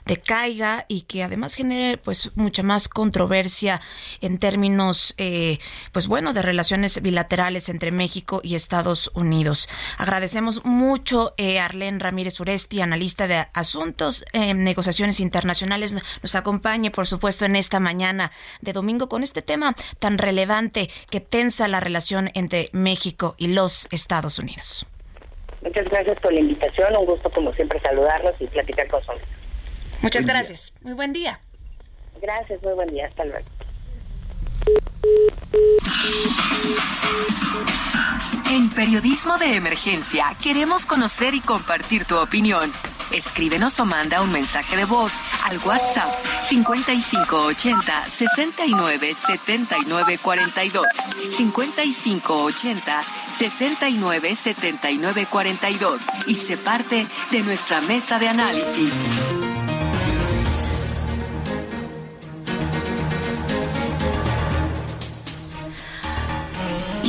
decaiga 0.07 0.87
y 0.89 1.03
que 1.03 1.23
además 1.23 1.55
genere 1.55 1.97
pues 1.97 2.31
mucha 2.35 2.63
más 2.63 2.89
controversia 2.89 3.81
en 4.21 4.39
términos 4.39 5.15
eh, 5.19 5.59
pues 5.93 6.09
bueno 6.09 6.33
de 6.33 6.43
relaciones 6.43 7.01
bilaterales 7.01 7.69
entre 7.69 7.93
México 7.93 8.41
y 8.43 8.57
Estados 8.57 9.11
Unidos. 9.15 9.69
Agradecemos 9.99 10.65
mucho 10.65 11.35
eh, 11.37 11.61
Arlene 11.61 12.01
Ramírez 12.01 12.41
Uresti, 12.41 12.81
analista 12.81 13.29
de 13.29 13.47
asuntos 13.53 14.25
en 14.33 14.65
negociaciones 14.65 15.21
internacionales, 15.21 15.95
nos 16.23 16.35
acompañe 16.35 16.91
por 16.91 17.07
supuesto 17.07 17.45
en 17.45 17.55
esta 17.55 17.79
mañana 17.79 18.33
de 18.61 18.73
domingo 18.73 19.09
con 19.09 19.23
este 19.23 19.43
tema 19.43 19.77
tan 20.01 20.19
relevante 20.19 20.91
que 21.11 21.21
tensa 21.21 21.69
la 21.69 21.79
relación 21.79 22.31
entre 22.35 22.71
México 22.73 23.37
y 23.39 23.47
los 23.49 23.87
Estados 23.93 24.41
Unidos. 24.41 24.87
Muchas 25.63 25.85
gracias 25.89 26.19
por 26.21 26.33
la 26.33 26.41
invitación, 26.41 26.97
un 26.97 27.07
gusto 27.07 27.31
como 27.31 27.53
siempre 27.53 27.81
saludarlos 27.81 28.35
y 28.41 28.47
platicar 28.49 28.89
con 28.89 29.01
nosotros. 29.01 29.29
Muchas 30.03 30.27
gracias. 30.27 30.73
Muy 30.81 30.95
buen 30.95 31.13
día. 31.13 31.39
Gracias, 32.21 32.63
muy 32.63 32.73
buen 32.73 32.89
día. 32.89 33.07
Hasta 33.07 33.25
luego. 33.25 33.47
En 38.51 38.69
Periodismo 38.69 39.39
de 39.39 39.55
Emergencia 39.55 40.27
queremos 40.43 40.85
conocer 40.85 41.35
y 41.35 41.41
compartir 41.41 42.05
tu 42.05 42.19
opinión. 42.19 42.73
Escríbenos 43.13 43.79
o 43.79 43.85
manda 43.85 44.23
un 44.23 44.33
mensaje 44.33 44.77
de 44.77 44.85
voz 44.87 45.21
al 45.45 45.59
WhatsApp 45.59 46.11
5580 46.43 48.09
69 48.09 49.15
79 49.15 50.19
42. 50.19 50.85
5580 51.29 53.03
69 53.39 54.35
79 54.35 55.27
42 55.31 56.07
y 56.27 56.35
se 56.35 56.57
parte 56.57 57.07
de 57.31 57.43
nuestra 57.43 57.81
mesa 57.83 58.19
de 58.19 58.31
análisis. 58.31 58.93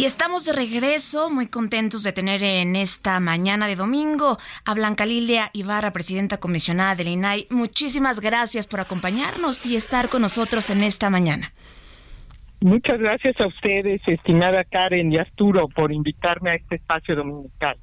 Y 0.02 0.06
estamos 0.06 0.45
de 0.45 0.54
regreso, 0.54 1.30
muy 1.30 1.45
contentos 1.45 2.02
de 2.02 2.12
tener 2.12 2.41
en 2.41 2.76
esta 2.76 3.20
mañana 3.20 3.68
de 3.68 3.76
domingo 3.76 4.39
a 4.66 4.74
Blanca 4.74 5.06
Lilia 5.06 5.52
Ibarra, 5.54 5.93
presidenta 5.93 6.39
comisionada 6.39 6.95
del 6.95 7.10
INAI. 7.10 7.45
Muchísimas 7.52 8.20
gracias 8.20 8.66
por 8.66 8.80
acompañarnos 8.80 9.64
y 9.68 9.76
estar 9.76 10.10
con 10.10 10.24
nosotros 10.24 10.72
en 10.72 10.82
esta 10.82 11.12
mañana. 11.12 11.52
Muchas 12.62 12.99
gracias 12.99 13.39
a 13.39 13.45
ustedes, 13.45 14.02
estimada 14.08 14.64
Karen 14.64 15.12
y 15.12 15.20
Arturo, 15.20 15.68
por 15.68 15.91
invitarme 15.91 16.49
a 16.49 16.56
este 16.56 16.78
espacio 16.78 17.16
dominical. 17.16 17.78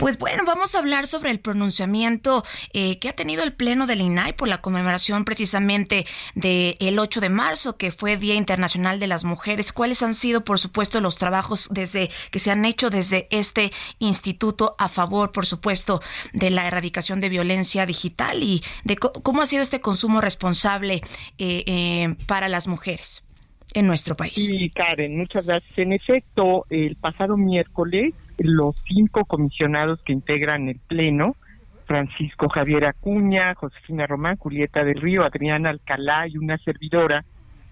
Pues 0.00 0.16
bueno, 0.16 0.44
vamos 0.46 0.74
a 0.74 0.78
hablar 0.78 1.06
sobre 1.06 1.30
el 1.30 1.40
pronunciamiento 1.40 2.42
eh, 2.72 2.98
que 2.98 3.10
ha 3.10 3.12
tenido 3.12 3.42
el 3.42 3.52
Pleno 3.52 3.86
del 3.86 4.00
INAI 4.00 4.32
por 4.32 4.48
la 4.48 4.62
conmemoración 4.62 5.26
precisamente 5.26 6.06
del 6.34 6.98
8 6.98 7.20
de 7.20 7.28
marzo, 7.28 7.76
que 7.76 7.92
fue 7.92 8.16
Día 8.16 8.34
Internacional 8.34 8.98
de 8.98 9.06
las 9.06 9.24
Mujeres. 9.24 9.74
¿Cuáles 9.74 10.02
han 10.02 10.14
sido, 10.14 10.42
por 10.42 10.58
supuesto, 10.58 11.02
los 11.02 11.18
trabajos 11.18 11.68
desde 11.70 12.08
que 12.30 12.38
se 12.38 12.50
han 12.50 12.64
hecho 12.64 12.88
desde 12.88 13.28
este 13.30 13.72
instituto 13.98 14.74
a 14.78 14.88
favor, 14.88 15.32
por 15.32 15.44
supuesto, 15.44 16.00
de 16.32 16.48
la 16.48 16.66
erradicación 16.66 17.20
de 17.20 17.28
violencia 17.28 17.84
digital 17.84 18.42
y 18.42 18.62
de 18.84 18.96
cómo 18.96 19.42
ha 19.42 19.46
sido 19.46 19.62
este 19.62 19.82
consumo 19.82 20.22
responsable 20.22 21.02
eh, 21.36 21.64
eh, 21.66 22.16
para 22.26 22.48
las 22.48 22.66
mujeres? 22.66 23.26
en 23.72 23.86
nuestro 23.86 24.16
país. 24.16 24.34
Sí, 24.34 24.68
Karen, 24.74 25.16
muchas 25.16 25.46
gracias. 25.46 25.78
En 25.78 25.92
efecto, 25.92 26.66
el 26.70 26.96
pasado 26.96 27.36
miércoles 27.36 28.14
los 28.42 28.74
cinco 28.86 29.24
comisionados 29.24 30.02
que 30.02 30.12
integran 30.12 30.68
el 30.68 30.80
Pleno, 30.88 31.36
Francisco 31.86 32.48
Javier 32.48 32.86
Acuña, 32.86 33.54
Josefina 33.54 34.06
Román, 34.06 34.36
Julieta 34.36 34.84
del 34.84 35.00
Río, 35.00 35.24
Adriana 35.24 35.70
Alcalá 35.70 36.28
y 36.28 36.38
una 36.38 36.56
servidora, 36.58 37.24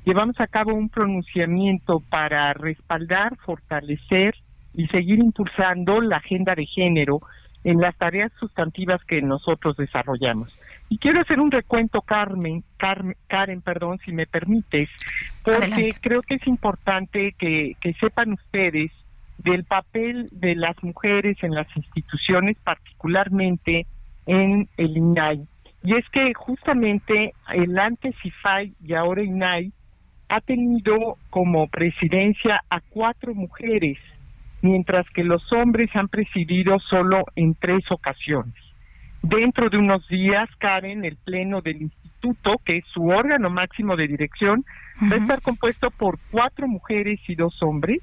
llevamos 0.04 0.40
a 0.40 0.46
cabo 0.46 0.74
un 0.74 0.88
pronunciamiento 0.88 2.00
para 2.10 2.52
respaldar, 2.52 3.36
fortalecer 3.44 4.34
y 4.74 4.86
seguir 4.88 5.20
impulsando 5.20 6.00
la 6.00 6.16
agenda 6.16 6.54
de 6.54 6.66
género 6.66 7.20
en 7.64 7.80
las 7.80 7.96
tareas 7.96 8.32
sustantivas 8.38 9.02
que 9.04 9.22
nosotros 9.22 9.76
desarrollamos. 9.76 10.52
Y 10.88 10.98
quiero 10.98 11.20
hacer 11.20 11.38
un 11.38 11.50
recuento, 11.50 12.00
Carmen, 12.00 12.64
Karen, 12.78 13.60
perdón, 13.60 13.98
si 14.04 14.12
me 14.12 14.26
permites, 14.26 14.88
porque 15.42 15.90
creo 16.00 16.22
que 16.22 16.36
es 16.36 16.46
importante 16.46 17.34
que, 17.38 17.74
que 17.80 17.92
sepan 17.94 18.32
ustedes 18.32 18.90
del 19.38 19.64
papel 19.64 20.28
de 20.32 20.54
las 20.54 20.76
mujeres 20.82 21.36
en 21.42 21.54
las 21.54 21.66
instituciones, 21.76 22.56
particularmente 22.64 23.86
en 24.26 24.68
el 24.76 24.96
INAI. 24.96 25.46
Y 25.84 25.94
es 25.94 26.04
que 26.10 26.34
justamente 26.34 27.32
el 27.54 27.78
antes 27.78 28.14
IFAI 28.22 28.74
y 28.84 28.94
ahora 28.94 29.22
INAI 29.22 29.72
ha 30.28 30.40
tenido 30.40 31.16
como 31.30 31.68
presidencia 31.68 32.60
a 32.68 32.80
cuatro 32.80 33.34
mujeres, 33.34 33.96
mientras 34.60 35.08
que 35.10 35.24
los 35.24 35.42
hombres 35.52 35.88
han 35.94 36.08
presidido 36.08 36.78
solo 36.80 37.24
en 37.36 37.54
tres 37.54 37.84
ocasiones. 37.90 38.54
Dentro 39.22 39.68
de 39.68 39.78
unos 39.78 40.06
días, 40.08 40.48
Karen, 40.58 41.04
el 41.04 41.16
Pleno 41.16 41.60
del 41.60 41.82
Instituto, 41.82 42.56
que 42.64 42.78
es 42.78 42.84
su 42.92 43.06
órgano 43.06 43.50
máximo 43.50 43.96
de 43.96 44.06
dirección, 44.06 44.64
va 45.02 45.16
a 45.16 45.18
estar 45.18 45.42
compuesto 45.42 45.90
por 45.90 46.18
cuatro 46.30 46.68
mujeres 46.68 47.20
y 47.28 47.34
dos 47.34 47.62
hombres, 47.62 48.00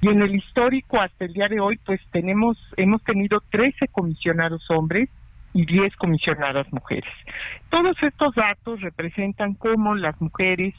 y 0.00 0.08
en 0.08 0.22
el 0.22 0.34
histórico 0.34 1.00
hasta 1.00 1.26
el 1.26 1.32
día 1.32 1.48
de 1.48 1.60
hoy, 1.60 1.78
pues 1.84 2.00
tenemos, 2.10 2.56
hemos 2.76 3.02
tenido 3.04 3.40
13 3.50 3.88
comisionados 3.88 4.64
hombres 4.70 5.08
y 5.52 5.66
10 5.66 5.94
comisionadas 5.96 6.72
mujeres. 6.72 7.10
Todos 7.68 7.96
estos 8.02 8.34
datos 8.34 8.80
representan 8.80 9.54
cómo 9.54 9.94
las 9.94 10.18
mujeres 10.20 10.74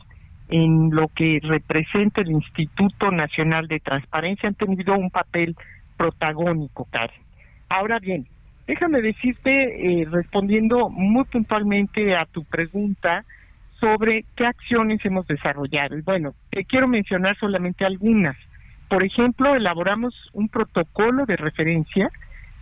en 0.50 0.90
lo 0.92 1.08
que 1.10 1.40
representa 1.42 2.22
el 2.22 2.32
Instituto 2.32 3.12
Nacional 3.12 3.68
de 3.68 3.80
Transparencia 3.80 4.50
han 4.50 4.56
tenido 4.56 4.96
un 4.96 5.10
papel 5.10 5.56
protagónico, 5.98 6.88
Karen. 6.92 7.22
Ahora 7.70 8.00
bien, 8.00 8.28
déjame 8.68 9.02
decirte, 9.02 10.02
eh, 10.02 10.08
respondiendo 10.10 10.90
muy 10.90 11.24
puntualmente 11.26 12.16
a 12.16 12.26
tu 12.26 12.44
pregunta 12.44 13.24
sobre 13.80 14.26
qué 14.36 14.46
acciones 14.46 15.04
hemos 15.06 15.26
desarrollado. 15.28 15.98
Y 15.98 16.02
bueno, 16.02 16.34
te 16.50 16.66
quiero 16.66 16.88
mencionar 16.88 17.38
solamente 17.38 17.86
algunas. 17.86 18.36
Por 18.92 19.06
ejemplo, 19.06 19.56
elaboramos 19.56 20.14
un 20.34 20.50
protocolo 20.50 21.26
de 21.26 21.38
referencia 21.38 22.10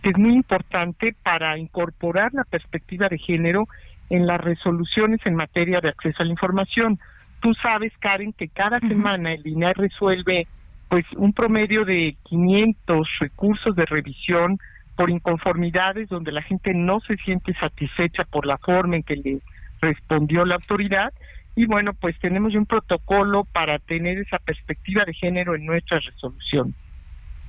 que 0.00 0.10
es 0.10 0.16
muy 0.16 0.34
importante 0.34 1.12
para 1.24 1.58
incorporar 1.58 2.32
la 2.32 2.44
perspectiva 2.44 3.08
de 3.08 3.18
género 3.18 3.64
en 4.10 4.28
las 4.28 4.40
resoluciones 4.40 5.18
en 5.24 5.34
materia 5.34 5.80
de 5.80 5.88
acceso 5.88 6.22
a 6.22 6.24
la 6.24 6.30
información. 6.30 7.00
Tú 7.40 7.52
sabes, 7.54 7.92
Karen, 7.98 8.32
que 8.32 8.46
cada 8.46 8.78
semana 8.78 9.34
el 9.34 9.44
INAI 9.44 9.72
resuelve 9.74 10.46
pues 10.88 11.04
un 11.16 11.32
promedio 11.32 11.84
de 11.84 12.14
500 12.22 13.08
recursos 13.18 13.74
de 13.74 13.86
revisión 13.86 14.56
por 14.94 15.10
inconformidades 15.10 16.08
donde 16.08 16.30
la 16.30 16.42
gente 16.42 16.72
no 16.74 17.00
se 17.00 17.16
siente 17.16 17.54
satisfecha 17.54 18.22
por 18.22 18.46
la 18.46 18.58
forma 18.58 18.94
en 18.94 19.02
que 19.02 19.16
le 19.16 19.40
respondió 19.80 20.44
la 20.44 20.54
autoridad 20.54 21.12
y 21.60 21.66
bueno, 21.66 21.92
pues 21.92 22.18
tenemos 22.20 22.54
un 22.54 22.64
protocolo 22.64 23.44
para 23.44 23.78
tener 23.78 24.16
esa 24.16 24.38
perspectiva 24.38 25.04
de 25.04 25.12
género 25.12 25.54
en 25.54 25.66
nuestra 25.66 26.00
resolución. 26.00 26.74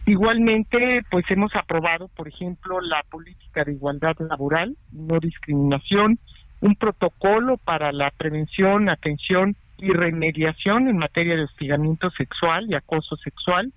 Igualmente, 0.06 1.02
pues 1.10 1.24
hemos 1.30 1.56
aprobado, 1.56 2.10
por 2.10 2.28
ejemplo, 2.28 2.82
la 2.82 3.04
política 3.10 3.64
de 3.64 3.72
igualdad 3.72 4.18
laboral, 4.20 4.76
no 4.92 5.18
discriminación, 5.22 6.20
un 6.60 6.76
protocolo 6.76 7.56
para 7.56 7.94
la 7.94 8.12
prevención, 8.12 8.90
atención 8.90 9.56
y 9.78 9.94
remediación 9.94 10.90
en 10.90 10.98
materia 10.98 11.38
de 11.38 11.44
hostigamiento 11.44 12.10
sexual 12.12 12.66
y 12.70 12.76
acoso 12.76 13.16
sexual, 13.16 13.72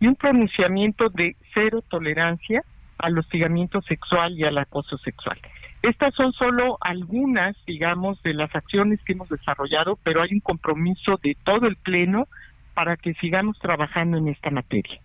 y 0.00 0.06
un 0.06 0.16
pronunciamiento 0.16 1.08
de 1.08 1.34
cero 1.54 1.82
tolerancia 1.88 2.60
al 2.98 3.16
hostigamiento 3.16 3.80
sexual 3.80 4.38
y 4.38 4.44
al 4.44 4.58
acoso 4.58 4.98
sexual. 4.98 5.38
Estas 5.82 6.14
son 6.14 6.32
solo 6.32 6.76
algunas, 6.80 7.56
digamos, 7.66 8.20
de 8.22 8.34
las 8.34 8.54
acciones 8.54 9.00
que 9.04 9.12
hemos 9.12 9.28
desarrollado, 9.28 9.98
pero 10.02 10.22
hay 10.22 10.30
un 10.32 10.40
compromiso 10.40 11.18
de 11.22 11.36
todo 11.44 11.66
el 11.66 11.76
Pleno 11.76 12.26
para 12.74 12.96
que 12.96 13.14
sigamos 13.14 13.58
trabajando 13.58 14.18
en 14.18 14.28
esta 14.28 14.50
materia. 14.50 15.00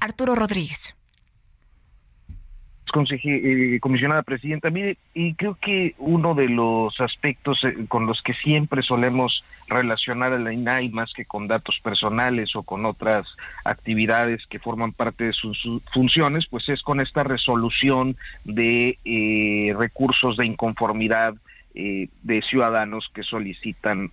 Arturo 0.00 0.34
Rodríguez. 0.34 0.95
Eh, 2.94 3.78
comisionada 3.80 4.22
presidenta. 4.22 4.70
Mire, 4.70 4.96
y 5.12 5.34
creo 5.34 5.56
que 5.60 5.94
uno 5.98 6.34
de 6.34 6.48
los 6.48 7.00
aspectos 7.00 7.62
eh, 7.64 7.86
con 7.88 8.06
los 8.06 8.22
que 8.22 8.34
siempre 8.34 8.82
solemos 8.82 9.44
relacionar 9.68 10.32
a 10.32 10.38
la 10.38 10.52
INAI 10.52 10.88
más 10.90 11.12
que 11.12 11.24
con 11.24 11.48
datos 11.48 11.80
personales 11.82 12.54
o 12.54 12.62
con 12.62 12.86
otras 12.86 13.26
actividades 13.64 14.46
que 14.46 14.58
forman 14.58 14.92
parte 14.92 15.24
de 15.24 15.32
sus, 15.32 15.58
funciones, 15.92 16.46
pues 16.46 16.68
es 16.68 16.82
con 16.82 17.00
esta 17.00 17.24
resolución 17.24 18.16
de 18.44 18.98
eh, 19.04 19.74
recursos 19.76 20.36
de 20.36 20.46
inconformidad 20.46 21.34
de 21.78 22.40
ciudadanos 22.40 23.10
que 23.12 23.22
solicitan 23.22 24.10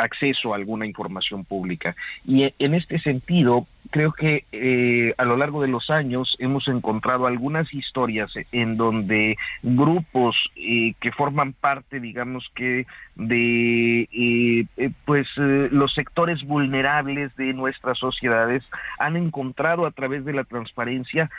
acceso 0.00 0.54
a 0.54 0.56
alguna 0.56 0.86
información 0.86 1.44
pública. 1.44 1.94
Y 2.26 2.50
en 2.58 2.72
este 2.72 2.98
sentido, 2.98 3.66
creo 3.92 4.12
que 4.12 4.46
eh, 4.52 5.14
a 5.18 5.24
lo 5.24 5.36
largo 5.36 5.60
de 5.60 5.68
los 5.68 5.90
años 5.90 6.34
hemos 6.40 6.66
encontrado 6.66 7.26
algunas 7.26 7.72
historias 7.74 8.32
en 8.50 8.78
donde 8.78 9.36
grupos 9.62 10.34
eh, 10.56 10.94
que 10.98 11.12
forman 11.12 11.52
parte, 11.52 12.00
digamos 12.00 12.50
que, 12.54 12.86
de 13.14 14.08
eh, 14.10 14.90
pues 15.04 15.28
los 15.36 15.92
sectores 15.92 16.42
vulnerables 16.42 17.36
de 17.36 17.52
nuestras 17.52 17.98
sociedades 17.98 18.64
han 18.98 19.16
encontrado 19.16 19.84
a 19.84 19.90
través 19.90 20.24
de 20.24 20.32
la 20.32 20.44
transparencia 20.44 21.30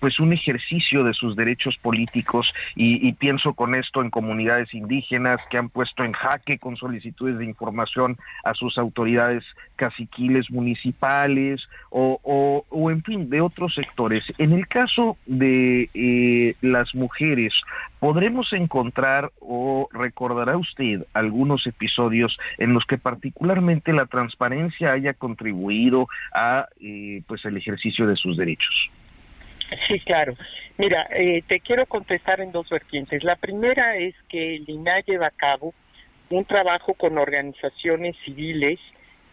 pues 0.00 0.18
un 0.18 0.32
ejercicio 0.32 1.04
de 1.04 1.14
sus 1.14 1.36
derechos 1.36 1.78
políticos. 1.78 2.52
Y, 2.74 3.12
pienso 3.12 3.54
con 3.54 3.76
esto 3.76 4.02
en 4.02 4.10
comunidades 4.10 4.74
indígenas 4.74 5.40
que 5.48 5.58
han 5.58 5.68
puesto 5.68 6.02
en 6.02 6.12
jaque 6.12 6.58
con 6.58 6.76
solicitudes 6.76 7.38
de 7.38 7.44
información 7.44 8.18
a 8.42 8.54
sus 8.54 8.76
autoridades 8.76 9.44
caciquiles 9.76 10.50
municipales 10.50 11.68
o, 11.96 12.64
o, 12.70 12.90
en 12.90 13.04
fin, 13.04 13.30
de 13.30 13.40
otros 13.40 13.72
sectores. 13.72 14.24
En 14.38 14.52
el 14.52 14.66
caso 14.66 15.16
de 15.26 15.88
eh, 15.94 16.56
las 16.60 16.92
mujeres, 16.92 17.54
¿podremos 18.00 18.52
encontrar 18.52 19.30
o 19.38 19.88
recordará 19.92 20.56
usted 20.56 21.06
algunos 21.12 21.68
episodios 21.68 22.36
en 22.58 22.74
los 22.74 22.84
que 22.84 22.98
particularmente 22.98 23.92
la 23.92 24.06
transparencia 24.06 24.90
haya 24.90 25.14
contribuido 25.14 26.08
a 26.32 26.66
eh, 26.80 27.22
pues 27.28 27.44
el 27.44 27.56
ejercicio 27.56 28.08
de 28.08 28.16
sus 28.16 28.36
derechos? 28.36 28.90
Sí, 29.86 30.00
claro. 30.00 30.34
Mira, 30.78 31.06
eh, 31.12 31.44
te 31.46 31.60
quiero 31.60 31.86
contestar 31.86 32.40
en 32.40 32.50
dos 32.50 32.68
vertientes. 32.70 33.22
La 33.22 33.36
primera 33.36 33.96
es 33.96 34.16
que 34.28 34.56
el 34.56 34.68
INAH 34.68 35.04
lleva 35.06 35.28
a 35.28 35.30
cabo 35.30 35.72
un 36.28 36.44
trabajo 36.44 36.94
con 36.94 37.18
organizaciones 37.18 38.16
civiles 38.24 38.80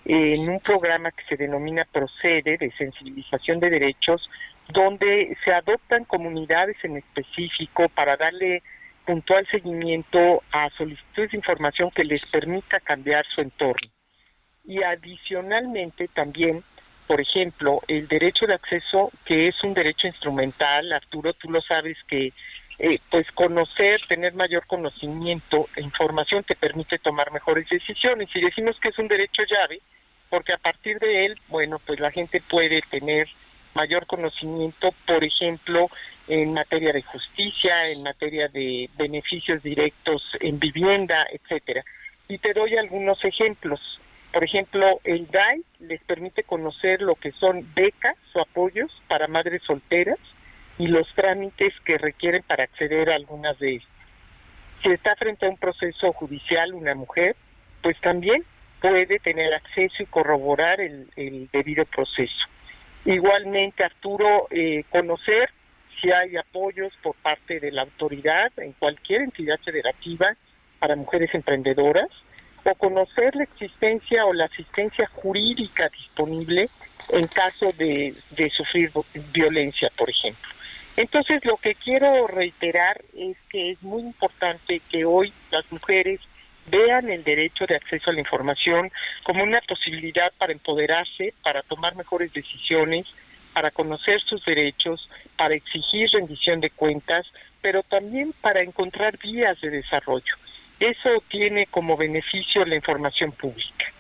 en 0.06 0.50
un 0.50 0.60
programa 0.60 1.12
que 1.12 1.24
se 1.26 1.38
denomina 1.38 1.86
Procede 1.86 2.58
de 2.58 2.72
sensibilización 2.78 3.60
de 3.60 3.70
derechos, 3.70 4.30
donde 4.70 5.36
se 5.44 5.54
adoptan 5.54 6.06
comunidades 6.06 6.78
en 6.84 6.98
específico 6.98 7.90
para 7.90 8.18
darle 8.18 8.64
puntual 9.06 9.48
seguimiento 9.50 10.44
a 10.52 10.70
solicitudes 10.72 11.32
de 11.32 11.38
información 11.38 11.92
que 11.92 12.04
les 12.04 12.26
permita 12.28 12.80
cambiar 12.80 13.26
su 13.34 13.42
entorno. 13.42 13.90
Y 14.64 14.84
adicionalmente 14.84 16.08
también, 16.08 16.64
por 17.08 17.20
ejemplo, 17.20 17.82
el 17.88 18.08
derecho 18.08 18.46
de 18.46 18.54
acceso, 18.54 19.12
que 19.26 19.48
es 19.48 19.64
un 19.64 19.74
derecho 19.74 20.08
instrumental, 20.08 20.94
Arturo, 20.94 21.34
tú 21.34 21.50
lo 21.50 21.62
sabes 21.62 21.98
que 22.08 22.32
eh, 22.84 23.00
pues 23.12 23.30
conocer, 23.34 24.02
tener 24.08 24.34
mayor 24.34 24.66
conocimiento 24.66 25.70
e 25.76 25.82
información 25.82 26.44
te 26.44 26.56
permite 26.56 26.98
tomar 26.98 27.32
mejores 27.32 27.70
decisiones. 27.70 28.28
Y 28.34 28.42
decimos 28.42 28.76
que 28.82 28.90
es 28.90 28.98
un 28.98 29.08
derecho 29.08 29.44
llave, 29.44 29.82
porque 30.32 30.52
a 30.52 30.58
partir 30.58 30.98
de 30.98 31.28
él, 31.28 31.40
bueno, 31.48 31.78
pues 31.86 32.00
la 32.00 32.10
gente 32.10 32.42
puede 32.50 32.82
tener 32.90 33.30
mayor 33.76 34.08
conocimiento, 34.08 34.96
por 35.06 35.24
ejemplo, 35.24 35.92
en 36.28 36.54
materia 36.54 36.92
de 36.92 37.04
justicia, 37.04 37.88
en 37.90 38.02
materia 38.02 38.48
de 38.48 38.90
beneficios 38.98 39.62
directos 39.62 40.24
en 40.40 40.58
vivienda, 40.58 41.28
etcétera. 41.32 41.84
Y 42.28 42.40
te 42.40 42.52
doy 42.54 42.78
algunos 42.78 43.24
ejemplos. 43.24 43.80
Por 44.34 44.44
ejemplo, 44.44 45.00
el 45.04 45.28
DAI 45.28 45.62
les 45.82 46.02
permite 46.02 46.42
conocer 46.42 47.04
lo 47.04 47.14
que 47.14 47.32
son 47.34 47.72
becas 47.76 48.18
o 48.34 48.42
apoyos 48.42 48.92
para 49.08 49.28
madres 49.28 49.62
solteras, 49.68 50.18
y 50.78 50.88
los 50.88 51.08
trámites 51.14 51.74
que 51.86 51.98
requieren 51.98 52.44
para 52.44 52.64
acceder 52.64 53.10
a 53.10 53.16
algunas 53.16 53.58
de 53.60 53.74
ellas. 53.74 53.88
Si 54.82 54.90
está 54.90 55.16
frente 55.16 55.46
a 55.46 55.50
un 55.50 55.58
proceso 55.58 56.12
judicial 56.14 56.74
una 56.74 56.96
mujer, 56.96 57.36
pues 57.84 58.00
también 58.02 58.44
puede 58.82 59.20
tener 59.20 59.54
acceso 59.54 60.02
y 60.02 60.08
corroborar 60.08 60.82
el, 60.82 61.08
debido 61.52 61.86
proceso. 61.86 62.48
Igualmente, 63.06 63.84
Arturo, 63.84 64.48
eh, 64.50 64.84
conocer 64.90 65.50
si 66.00 66.12
hay 66.12 66.36
apoyos 66.36 66.92
por 67.04 67.16
parte 67.16 67.60
de 67.60 67.72
la 67.72 67.84
autoridad 67.84 68.52
en 68.58 68.74
cualquier 68.74 69.22
entidad 69.22 69.60
federativa 69.64 70.36
para 70.80 70.96
mujeres 70.96 71.34
emprendedoras, 71.36 72.10
o 72.64 72.76
conocer 72.76 73.36
la 73.36 73.44
existencia 73.44 74.26
o 74.26 74.34
la 74.34 74.46
asistencia 74.46 75.08
jurídica 75.14 75.90
disponible 75.90 76.70
en 77.10 77.28
caso 77.28 77.72
de 77.78 78.16
sufrir 78.56 78.92
violencia, 79.34 79.92
por 79.98 80.10
ejemplo. 80.10 80.50
Entonces, 81.02 81.44
lo 81.46 81.58
que 81.58 81.74
quiero 81.74 82.28
reiterar 82.28 83.02
es 83.18 83.36
que 83.50 83.72
es 83.72 83.82
muy 83.82 84.04
importante 84.04 84.84
que 84.88 85.04
hoy 85.04 85.34
las 85.50 85.66
mujeres 85.72 86.20
vean 86.68 87.10
el 87.10 87.24
derecho 87.24 87.66
de 87.66 87.76
acceso 87.76 88.12
a 88.12 88.14
la 88.14 88.20
información 88.20 88.92
como 89.24 89.44
una 89.44 89.62
posibilidad 89.62 90.32
para 90.38 90.54
empoderarse, 90.54 91.34
para 91.42 91.64
tomar 91.64 91.96
mejores 91.96 92.32
decisiones, 92.34 93.08
para 93.52 93.72
conocer 93.72 94.22
sus 94.22 94.46
derechos, 94.46 95.10
para 95.38 95.56
exigir 95.56 96.08
rendición 96.14 96.62
de 96.62 96.70
cuentas, 96.70 97.26
pero 97.64 97.82
también 97.82 98.32
para 98.40 98.62
encontrar 98.62 99.18
vías 99.18 99.60
de 99.60 99.72
desarrollo. 99.72 100.36
Eso 100.80 101.24
tiene 101.30 101.66
como 101.66 101.98
beneficio 101.98 102.64
la 102.64 102.76
información 102.76 103.32
pública. 103.32 103.92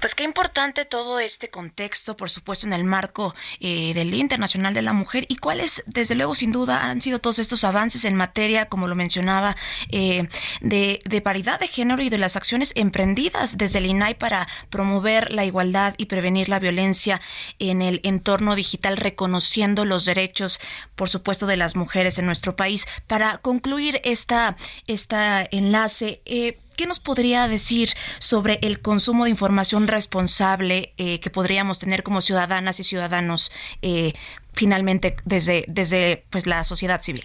Pues 0.00 0.14
qué 0.14 0.24
importante 0.24 0.84
todo 0.84 1.18
este 1.20 1.50
contexto, 1.50 2.16
por 2.16 2.30
supuesto, 2.30 2.66
en 2.66 2.72
el 2.72 2.84
marco 2.84 3.34
eh, 3.60 3.94
del 3.94 4.10
Día 4.10 4.20
Internacional 4.20 4.74
de 4.74 4.82
la 4.82 4.92
Mujer 4.92 5.26
y 5.28 5.36
cuáles, 5.36 5.82
desde 5.86 6.14
luego, 6.14 6.34
sin 6.34 6.52
duda, 6.52 6.84
han 6.84 7.00
sido 7.00 7.20
todos 7.20 7.38
estos 7.38 7.64
avances 7.64 8.04
en 8.04 8.14
materia, 8.14 8.66
como 8.66 8.88
lo 8.88 8.94
mencionaba, 8.94 9.56
eh, 9.90 10.28
de, 10.60 11.00
paridad 11.22 11.58
de 11.58 11.68
género 11.68 12.02
y 12.02 12.10
de 12.10 12.18
las 12.18 12.36
acciones 12.36 12.72
emprendidas 12.74 13.56
desde 13.56 13.78
el 13.78 13.86
INAI 13.86 14.14
para 14.14 14.46
promover 14.68 15.32
la 15.32 15.44
igualdad 15.44 15.94
y 15.96 16.06
prevenir 16.06 16.48
la 16.48 16.58
violencia 16.58 17.20
en 17.58 17.80
el 17.80 18.00
entorno 18.02 18.56
digital, 18.56 18.96
reconociendo 18.96 19.84
los 19.84 20.04
derechos, 20.04 20.60
por 20.96 21.08
supuesto, 21.08 21.46
de 21.46 21.56
las 21.56 21.76
mujeres 21.76 22.18
en 22.18 22.26
nuestro 22.26 22.56
país. 22.56 22.86
Para 23.06 23.38
concluir 23.38 24.00
esta, 24.04 24.56
esta 24.86 25.46
enlace, 25.50 26.20
eh, 26.26 26.58
¿Qué 26.76 26.86
nos 26.86 26.98
podría 26.98 27.46
decir 27.46 27.90
sobre 28.18 28.58
el 28.62 28.80
consumo 28.80 29.24
de 29.24 29.30
información 29.30 29.53
responsable 29.86 30.92
eh, 30.96 31.20
que 31.20 31.30
podríamos 31.30 31.78
tener 31.78 32.02
como 32.02 32.20
ciudadanas 32.20 32.80
y 32.80 32.84
ciudadanos 32.84 33.52
eh, 33.82 34.12
finalmente 34.52 35.16
desde, 35.24 35.64
desde 35.68 36.24
pues, 36.30 36.46
la 36.46 36.64
sociedad 36.64 37.00
civil? 37.00 37.24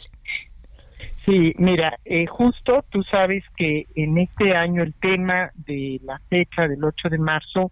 Sí, 1.25 1.53
mira, 1.57 1.97
eh, 2.05 2.25
justo 2.27 2.83
tú 2.89 3.03
sabes 3.03 3.43
que 3.55 3.85
en 3.95 4.17
este 4.17 4.55
año 4.55 4.83
el 4.83 4.93
tema 4.93 5.51
de 5.55 5.99
la 6.03 6.19
fecha 6.29 6.67
del 6.67 6.83
8 6.83 7.09
de 7.09 7.17
marzo 7.17 7.71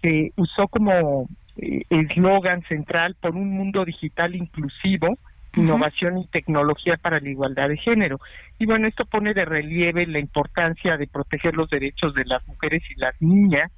se 0.00 0.32
usó 0.36 0.68
como 0.68 1.28
eslogan 1.56 2.62
central 2.62 3.16
por 3.20 3.34
un 3.34 3.50
mundo 3.50 3.84
digital 3.84 4.34
inclusivo 4.34 5.18
innovación 5.56 6.18
y 6.18 6.26
tecnología 6.28 6.96
para 6.96 7.20
la 7.20 7.28
igualdad 7.28 7.68
de 7.68 7.76
género. 7.76 8.20
Y 8.58 8.66
bueno, 8.66 8.88
esto 8.88 9.04
pone 9.04 9.34
de 9.34 9.44
relieve 9.44 10.06
la 10.06 10.18
importancia 10.18 10.96
de 10.96 11.06
proteger 11.06 11.54
los 11.54 11.68
derechos 11.68 12.14
de 12.14 12.24
las 12.24 12.46
mujeres 12.46 12.82
y 12.90 12.98
las 12.98 13.20
niñas 13.20 13.70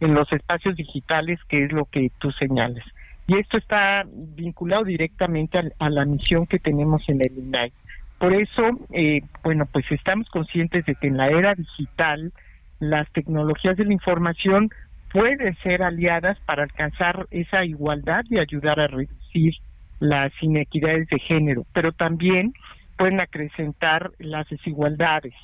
en 0.00 0.14
los 0.14 0.30
espacios 0.32 0.76
digitales, 0.76 1.38
que 1.48 1.64
es 1.64 1.72
lo 1.72 1.86
que 1.86 2.10
tú 2.18 2.30
señalas. 2.32 2.84
Y 3.28 3.38
esto 3.38 3.56
está 3.56 4.04
vinculado 4.06 4.84
directamente 4.84 5.58
a, 5.78 5.90
la 5.90 6.04
misión 6.04 6.46
que 6.46 6.58
tenemos 6.58 7.02
en 7.08 7.20
el 7.22 7.36
INAI. 7.36 7.72
Por 8.18 8.34
eso, 8.34 8.62
eh, 8.92 9.20
bueno, 9.42 9.66
pues 9.70 9.84
estamos 9.90 10.28
conscientes 10.30 10.86
de 10.86 10.94
que 10.94 11.08
en 11.08 11.16
la 11.16 11.28
era 11.28 11.54
digital 11.54 12.32
las 12.78 13.10
tecnologías 13.12 13.76
de 13.76 13.84
la 13.84 13.92
información 13.92 14.70
pueden 15.12 15.56
ser 15.62 15.82
aliadas 15.82 16.38
para 16.46 16.62
alcanzar 16.62 17.26
esa 17.30 17.64
igualdad 17.64 18.24
y 18.30 18.38
ayudar 18.38 18.80
a 18.80 18.86
reducir 18.86 19.54
las 19.98 20.32
inequidades 20.42 21.08
de 21.08 21.18
género, 21.18 21.64
pero 21.72 21.92
también 21.92 22.52
pueden 22.96 23.20
acrecentar 23.20 24.12
las 24.18 24.48
desigualdades. 24.48 25.34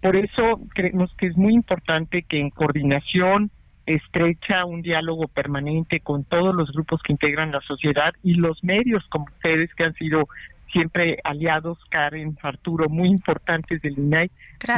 Por 0.00 0.16
eso 0.16 0.60
creemos 0.74 1.12
que 1.16 1.26
es 1.26 1.36
muy 1.36 1.54
importante 1.54 2.22
que 2.22 2.40
en 2.40 2.50
coordinación 2.50 3.50
estrecha 3.88 4.64
un 4.64 4.82
diálogo 4.82 5.28
permanente 5.28 6.00
con 6.00 6.24
todos 6.24 6.54
los 6.54 6.70
grupos 6.72 7.02
que 7.02 7.12
integran 7.12 7.52
la 7.52 7.60
sociedad 7.62 8.12
y 8.22 8.34
los 8.34 8.62
medios 8.62 9.04
como 9.08 9.24
ustedes 9.24 9.74
que 9.74 9.84
han 9.84 9.94
sido 9.94 10.28
siempre 10.70 11.18
aliados, 11.24 11.78
Karen, 11.88 12.36
Arturo, 12.42 12.88
muy 12.88 13.08
importantes 13.08 13.80
del 13.80 13.98
INAI, 13.98 14.30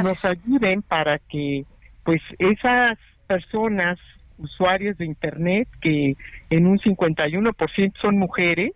nos 0.03 0.23
ayuden 0.23 0.81
para 0.81 1.19
que 1.19 1.65
pues 2.03 2.21
esas 2.39 2.97
personas, 3.27 3.99
usuarios 4.37 4.97
de 4.97 5.05
Internet, 5.05 5.67
que 5.81 6.15
en 6.49 6.65
un 6.65 6.79
51% 6.79 7.93
son 8.01 8.17
mujeres, 8.17 8.71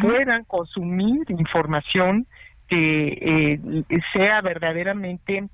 puedan 0.00 0.44
consumir 0.44 1.20
información 1.28 2.26
que 2.68 3.08
eh, 3.20 4.02
sea 4.12 4.40
verdaderamente 4.40 5.44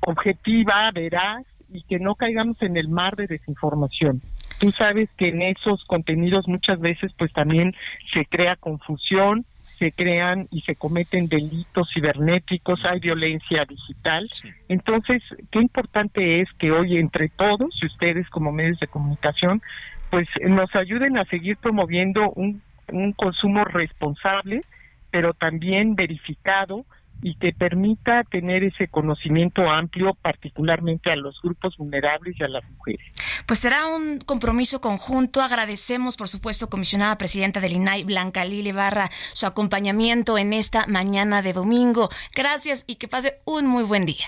objetiva, 0.00 0.90
veraz 0.92 1.44
y 1.72 1.82
que 1.82 1.98
no 1.98 2.14
caigamos 2.14 2.60
en 2.62 2.76
el 2.76 2.88
mar 2.88 3.16
de 3.16 3.26
desinformación. 3.26 4.22
Tú 4.58 4.72
sabes 4.72 5.08
que 5.16 5.28
en 5.28 5.42
esos 5.42 5.84
contenidos 5.84 6.48
muchas 6.48 6.80
veces 6.80 7.12
pues 7.16 7.32
también 7.32 7.74
se 8.12 8.24
crea 8.24 8.56
confusión, 8.56 9.44
se 9.78 9.92
crean 9.92 10.48
y 10.50 10.62
se 10.62 10.74
cometen 10.74 11.28
delitos 11.28 11.88
cibernéticos, 11.94 12.84
hay 12.84 12.98
violencia 12.98 13.64
digital. 13.64 14.28
Entonces, 14.68 15.22
qué 15.52 15.60
importante 15.60 16.40
es 16.40 16.48
que 16.58 16.72
hoy 16.72 16.98
entre 16.98 17.28
todos, 17.28 17.78
y 17.80 17.86
ustedes 17.86 18.28
como 18.30 18.50
medios 18.50 18.80
de 18.80 18.88
comunicación, 18.88 19.62
pues 20.10 20.26
nos 20.42 20.74
ayuden 20.74 21.16
a 21.18 21.24
seguir 21.26 21.56
promoviendo 21.58 22.30
un, 22.30 22.60
un 22.88 23.12
consumo 23.12 23.64
responsable, 23.64 24.62
pero 25.10 25.32
también 25.32 25.94
verificado 25.94 26.84
y 27.22 27.34
que 27.36 27.52
permita 27.52 28.22
tener 28.24 28.62
ese 28.62 28.88
conocimiento 28.88 29.68
amplio, 29.68 30.14
particularmente 30.14 31.10
a 31.10 31.16
los 31.16 31.40
grupos 31.42 31.76
vulnerables 31.76 32.36
y 32.38 32.44
a 32.44 32.48
las 32.48 32.64
mujeres. 32.70 33.04
Pues 33.46 33.58
será 33.58 33.86
un 33.86 34.18
compromiso 34.18 34.80
conjunto. 34.80 35.42
Agradecemos, 35.42 36.16
por 36.16 36.28
supuesto, 36.28 36.68
comisionada 36.68 37.18
presidenta 37.18 37.60
del 37.60 37.72
INAI, 37.72 38.04
Blanca 38.04 38.44
Lili 38.44 38.72
Barra, 38.72 39.10
su 39.32 39.46
acompañamiento 39.46 40.38
en 40.38 40.52
esta 40.52 40.86
mañana 40.86 41.42
de 41.42 41.52
domingo. 41.52 42.08
Gracias 42.34 42.84
y 42.86 42.96
que 42.96 43.08
pase 43.08 43.40
un 43.44 43.66
muy 43.66 43.84
buen 43.84 44.06
día. 44.06 44.26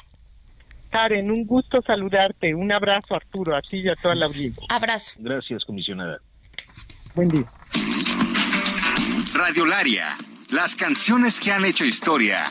Karen, 0.91 1.31
un 1.31 1.47
gusto 1.47 1.81
saludarte. 1.83 2.55
Un 2.55 2.73
abrazo, 2.73 3.15
Arturo, 3.15 3.57
a 3.57 3.63
ti 3.63 3.79
y 3.79 3.89
a 3.89 3.95
toda 3.95 4.17
la 4.17 4.27
audiencia. 4.27 4.65
Abrazo. 4.69 5.13
Gracias, 5.19 5.65
comisionada. 5.65 6.19
Buen 7.15 7.29
día. 7.29 7.45
Radiolaria, 9.33 10.17
las 10.51 10.75
canciones 10.75 11.41
que 11.41 11.53
han 11.53 11.65
hecho 11.65 11.85
historia 11.85 12.51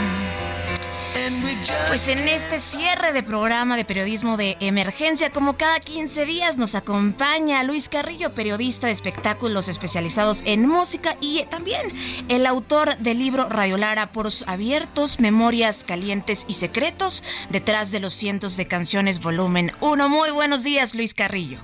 Pues 1.87 2.07
en 2.07 2.27
este 2.27 2.59
cierre 2.59 3.13
de 3.13 3.21
programa 3.21 3.75
de 3.75 3.85
periodismo 3.85 4.35
de 4.35 4.57
emergencia, 4.59 5.29
como 5.29 5.57
cada 5.57 5.79
15 5.79 6.25
días, 6.25 6.57
nos 6.57 6.73
acompaña 6.73 7.63
Luis 7.63 7.87
Carrillo, 7.87 8.33
periodista 8.33 8.87
de 8.87 8.93
espectáculos 8.93 9.67
especializados 9.67 10.41
en 10.45 10.67
música 10.67 11.17
y 11.21 11.43
también 11.51 11.81
el 12.29 12.47
autor 12.47 12.97
del 12.97 13.19
libro 13.19 13.47
Radio 13.47 13.77
Lara, 13.77 14.11
Poros 14.11 14.43
Abiertos, 14.47 15.19
Memorias 15.19 15.83
Calientes 15.83 16.45
y 16.47 16.53
Secretos, 16.53 17.23
detrás 17.51 17.91
de 17.91 17.99
los 17.99 18.13
cientos 18.13 18.57
de 18.57 18.67
canciones, 18.67 19.21
volumen 19.21 19.71
1. 19.81 20.09
Muy 20.09 20.31
buenos 20.31 20.63
días, 20.63 20.95
Luis 20.95 21.13
Carrillo. 21.13 21.59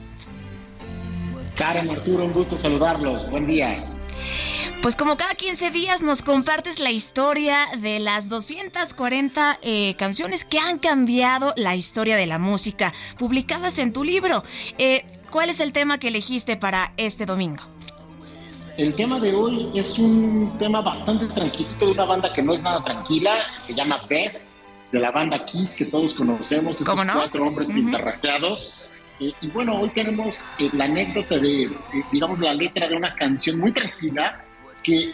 Karen, 1.55 1.89
Arturo, 1.89 2.25
un 2.25 2.33
gusto 2.33 2.55
saludarlos. 2.57 3.31
Buen 3.31 3.47
día. 3.47 3.96
Pues 4.81 4.95
como 4.95 5.17
cada 5.17 5.33
15 5.33 5.71
días 5.71 6.01
nos 6.01 6.21
compartes 6.21 6.79
la 6.79 6.91
historia 6.91 7.65
de 7.79 7.99
las 7.99 8.29
240 8.29 9.59
eh, 9.61 9.95
canciones 9.95 10.45
que 10.45 10.59
han 10.59 10.79
cambiado 10.79 11.53
la 11.57 11.75
historia 11.75 12.15
de 12.15 12.25
la 12.25 12.37
música, 12.37 12.93
publicadas 13.17 13.79
en 13.79 13.91
tu 13.91 14.03
libro. 14.03 14.43
Eh, 14.77 15.05
¿Cuál 15.31 15.49
es 15.49 15.59
el 15.59 15.73
tema 15.73 15.97
que 15.97 16.07
elegiste 16.07 16.55
para 16.55 16.93
este 16.97 17.25
domingo? 17.25 17.63
El 18.77 18.95
tema 18.95 19.19
de 19.19 19.33
hoy 19.33 19.71
es 19.73 19.97
un 19.97 20.55
tema 20.59 20.81
bastante 20.81 21.25
tranquilito 21.33 21.87
de 21.87 21.91
una 21.93 22.05
banda 22.05 22.31
que 22.31 22.43
no 22.43 22.53
es 22.53 22.61
nada 22.61 22.81
tranquila, 22.83 23.39
se 23.59 23.73
llama 23.73 24.05
Beth, 24.07 24.39
de 24.91 24.99
la 24.99 25.11
banda 25.11 25.45
Kiss 25.45 25.71
que 25.73 25.85
todos 25.85 26.13
conocemos, 26.13 26.79
estos 26.79 26.95
cuatro 26.95 27.45
hombres 27.45 27.69
pintarrajeados. 27.69 28.86
Eh, 29.19 29.33
y 29.41 29.47
bueno, 29.47 29.79
hoy 29.79 29.89
tenemos 29.89 30.47
la 30.73 30.85
anécdota 30.85 31.37
de, 31.37 31.69
digamos, 32.11 32.39
la 32.39 32.53
letra 32.53 32.87
de 32.87 32.95
una 32.95 33.15
canción 33.15 33.59
muy 33.59 33.71
tranquila, 33.71 34.43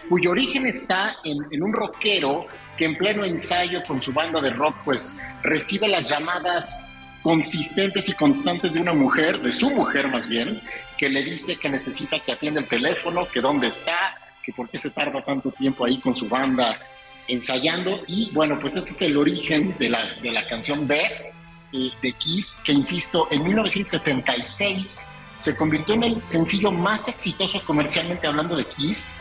cuyo 0.07 0.31
origen 0.31 0.67
está 0.67 1.15
en, 1.23 1.63
un 1.63 1.73
rockero 1.73 2.45
que 2.77 2.85
en 2.85 2.95
pleno 2.95 3.23
ensayo 3.23 3.81
con 3.87 4.01
su 4.01 4.13
banda 4.13 4.39
de 4.39 4.51
rock, 4.51 4.75
pues 4.83 5.19
recibe 5.41 5.87
las 5.87 6.09
llamadas 6.09 6.87
consistentes 7.23 8.07
y 8.09 8.13
constantes 8.13 8.73
de 8.73 8.81
una 8.81 8.93
mujer, 8.93 9.41
de 9.41 9.51
su 9.51 9.71
mujer 9.71 10.09
más 10.09 10.27
bien, 10.27 10.61
que 10.97 11.09
le 11.09 11.23
dice 11.23 11.57
que 11.57 11.69
necesita 11.69 12.19
que 12.19 12.33
atienda 12.33 12.61
el 12.61 12.67
teléfono, 12.67 13.27
que 13.27 13.41
dónde 13.41 13.67
está, 13.67 14.15
que 14.43 14.53
por 14.53 14.69
qué 14.69 14.77
se 14.77 14.91
tarda 14.91 15.23
tanto 15.23 15.51
tiempo 15.51 15.85
ahí 15.85 15.99
con 15.99 16.15
su 16.15 16.27
banda 16.27 16.77
ensayando. 17.27 18.01
Y 18.07 18.29
bueno, 18.31 18.59
pues 18.59 18.75
este 18.75 18.91
es 18.91 19.01
el 19.01 19.17
origen 19.17 19.75
de 19.79 19.89
la, 19.89 20.13
de 20.21 20.31
la 20.31 20.47
canción 20.47 20.87
B 20.87 21.32
eh, 21.73 21.91
de 22.01 22.13
Kiss, 22.13 22.59
que 22.63 22.71
insisto, 22.71 23.27
en 23.31 23.43
1976 23.43 25.09
se 25.37 25.57
convirtió 25.57 25.95
en 25.95 26.03
el 26.03 26.27
sencillo 26.27 26.71
más 26.71 27.07
exitoso 27.07 27.61
comercialmente 27.65 28.27
hablando 28.27 28.55
de 28.55 28.65
Kiss. 28.65 29.15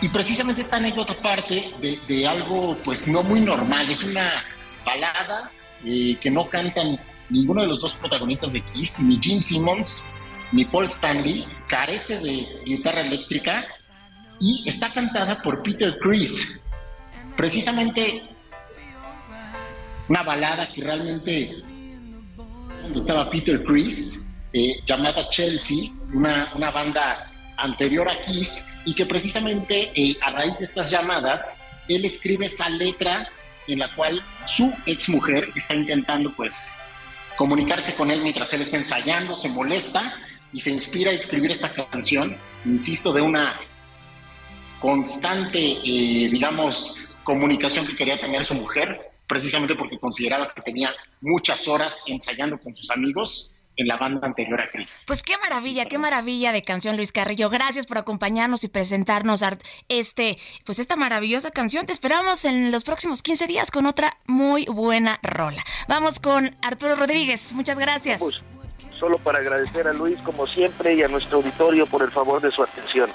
Y 0.00 0.08
precisamente 0.08 0.62
esta 0.62 0.76
anécdota 0.76 1.16
parte 1.22 1.72
de, 1.80 2.26
algo 2.26 2.76
pues 2.84 3.06
no 3.08 3.22
muy 3.22 3.40
normal, 3.40 3.88
es 3.88 4.02
una 4.02 4.42
balada 4.84 5.50
eh, 5.84 6.16
que 6.20 6.30
no 6.30 6.48
cantan 6.48 6.98
ninguno 7.30 7.62
de 7.62 7.68
los 7.68 7.80
dos 7.80 7.94
protagonistas 7.94 8.52
de 8.52 8.60
Kiss, 8.60 8.98
ni 8.98 9.18
Gene 9.22 9.40
Simmons 9.40 10.04
ni 10.52 10.64
Paul 10.64 10.86
Stanley, 10.86 11.46
carece 11.68 12.18
de 12.20 12.62
guitarra 12.64 13.00
eléctrica 13.00 13.66
y 14.40 14.68
está 14.68 14.92
cantada 14.92 15.42
por 15.42 15.62
Peter 15.62 15.96
Chris. 15.98 16.60
Precisamente 17.36 18.22
una 20.08 20.22
balada 20.22 20.70
que 20.72 20.82
realmente 20.82 21.62
estaba 22.94 23.30
Peter 23.30 23.62
Chris, 23.64 24.24
eh, 24.52 24.74
llamada 24.86 25.28
Chelsea, 25.28 25.90
una, 26.12 26.50
una 26.54 26.70
banda 26.70 27.30
anterior 27.56 28.08
a 28.08 28.20
Kiss, 28.24 28.66
y 28.84 28.94
que 28.94 29.06
precisamente 29.06 29.92
eh, 29.94 30.16
a 30.22 30.30
raíz 30.30 30.58
de 30.58 30.66
estas 30.66 30.90
llamadas, 30.90 31.58
él 31.88 32.04
escribe 32.04 32.46
esa 32.46 32.68
letra 32.68 33.28
en 33.66 33.78
la 33.78 33.94
cual 33.94 34.22
su 34.46 34.72
ex 34.86 35.08
mujer 35.08 35.48
está 35.54 35.74
intentando 35.74 36.32
pues 36.34 36.76
comunicarse 37.36 37.94
con 37.94 38.10
él 38.10 38.22
mientras 38.22 38.52
él 38.52 38.62
está 38.62 38.76
ensayando, 38.76 39.34
se 39.34 39.48
molesta 39.48 40.14
y 40.52 40.60
se 40.60 40.70
inspira 40.70 41.10
a 41.10 41.14
escribir 41.14 41.50
esta 41.50 41.72
canción, 41.72 42.36
insisto, 42.64 43.12
de 43.12 43.22
una 43.22 43.58
constante, 44.80 45.58
eh, 45.58 46.28
digamos, 46.30 46.96
comunicación 47.24 47.86
que 47.86 47.96
quería 47.96 48.20
tener 48.20 48.44
su 48.44 48.54
mujer, 48.54 49.13
precisamente 49.26 49.74
porque 49.74 49.98
consideraba 49.98 50.52
que 50.52 50.62
tenía 50.62 50.90
muchas 51.20 51.66
horas 51.68 52.02
ensayando 52.06 52.58
con 52.58 52.76
sus 52.76 52.90
amigos 52.90 53.50
en 53.76 53.88
la 53.88 53.96
banda 53.96 54.26
anterior 54.26 54.60
a 54.60 54.70
Chris. 54.70 55.04
Pues 55.06 55.22
qué 55.22 55.36
maravilla, 55.38 55.86
qué 55.86 55.98
maravilla 55.98 56.52
de 56.52 56.62
canción, 56.62 56.96
Luis 56.96 57.12
Carrillo. 57.12 57.50
Gracias 57.50 57.86
por 57.86 57.98
acompañarnos 57.98 58.64
y 58.64 58.68
presentarnos 58.68 59.44
este, 59.88 60.38
pues 60.64 60.78
esta 60.78 60.96
maravillosa 60.96 61.50
canción. 61.50 61.86
Te 61.86 61.92
esperamos 61.92 62.44
en 62.44 62.70
los 62.70 62.84
próximos 62.84 63.22
15 63.22 63.46
días 63.46 63.70
con 63.70 63.86
otra 63.86 64.18
muy 64.26 64.66
buena 64.66 65.18
rola. 65.22 65.62
Vamos 65.88 66.20
con 66.20 66.56
Arturo 66.62 66.96
Rodríguez. 66.96 67.52
Muchas 67.52 67.78
gracias. 67.78 68.20
Pues, 68.20 68.42
solo 68.98 69.18
para 69.18 69.38
agradecer 69.38 69.88
a 69.88 69.92
Luis 69.92 70.18
como 70.20 70.46
siempre 70.46 70.94
y 70.94 71.02
a 71.02 71.08
nuestro 71.08 71.38
auditorio 71.38 71.86
por 71.86 72.02
el 72.02 72.12
favor 72.12 72.40
de 72.40 72.50
su 72.52 72.62
atención. 72.62 73.10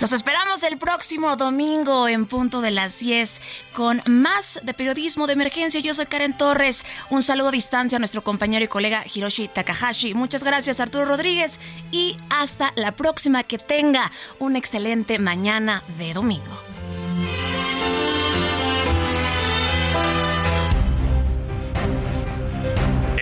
Los 0.00 0.12
esperamos 0.12 0.62
el 0.64 0.76
próximo 0.76 1.36
domingo 1.36 2.08
en 2.08 2.26
punto 2.26 2.60
de 2.60 2.70
las 2.70 2.98
10 2.98 3.40
con 3.72 4.02
más 4.06 4.60
de 4.62 4.74
periodismo 4.74 5.26
de 5.26 5.34
emergencia. 5.34 5.80
Yo 5.80 5.94
soy 5.94 6.06
Karen 6.06 6.36
Torres. 6.36 6.84
Un 7.10 7.22
saludo 7.22 7.48
a 7.48 7.52
distancia 7.52 7.96
a 7.96 7.98
nuestro 8.00 8.22
compañero 8.22 8.64
y 8.64 8.68
colega 8.68 9.04
Hiroshi 9.12 9.48
Takahashi. 9.48 10.14
Muchas 10.14 10.42
gracias 10.42 10.80
Arturo 10.80 11.04
Rodríguez 11.04 11.60
y 11.90 12.16
hasta 12.28 12.72
la 12.76 12.92
próxima. 12.92 13.44
Que 13.44 13.58
tenga 13.58 14.10
un 14.38 14.56
excelente 14.56 15.18
mañana 15.18 15.82
de 15.98 16.14
domingo. 16.14 16.60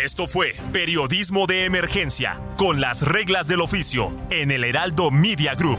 Esto 0.02 0.26
fue 0.26 0.54
Periodismo 0.72 1.46
de 1.46 1.64
Emergencia, 1.64 2.40
con 2.56 2.80
las 2.80 3.02
reglas 3.02 3.46
del 3.46 3.60
oficio, 3.60 4.12
en 4.30 4.50
el 4.50 4.64
Heraldo 4.64 5.10
Media 5.10 5.54
Group. 5.54 5.78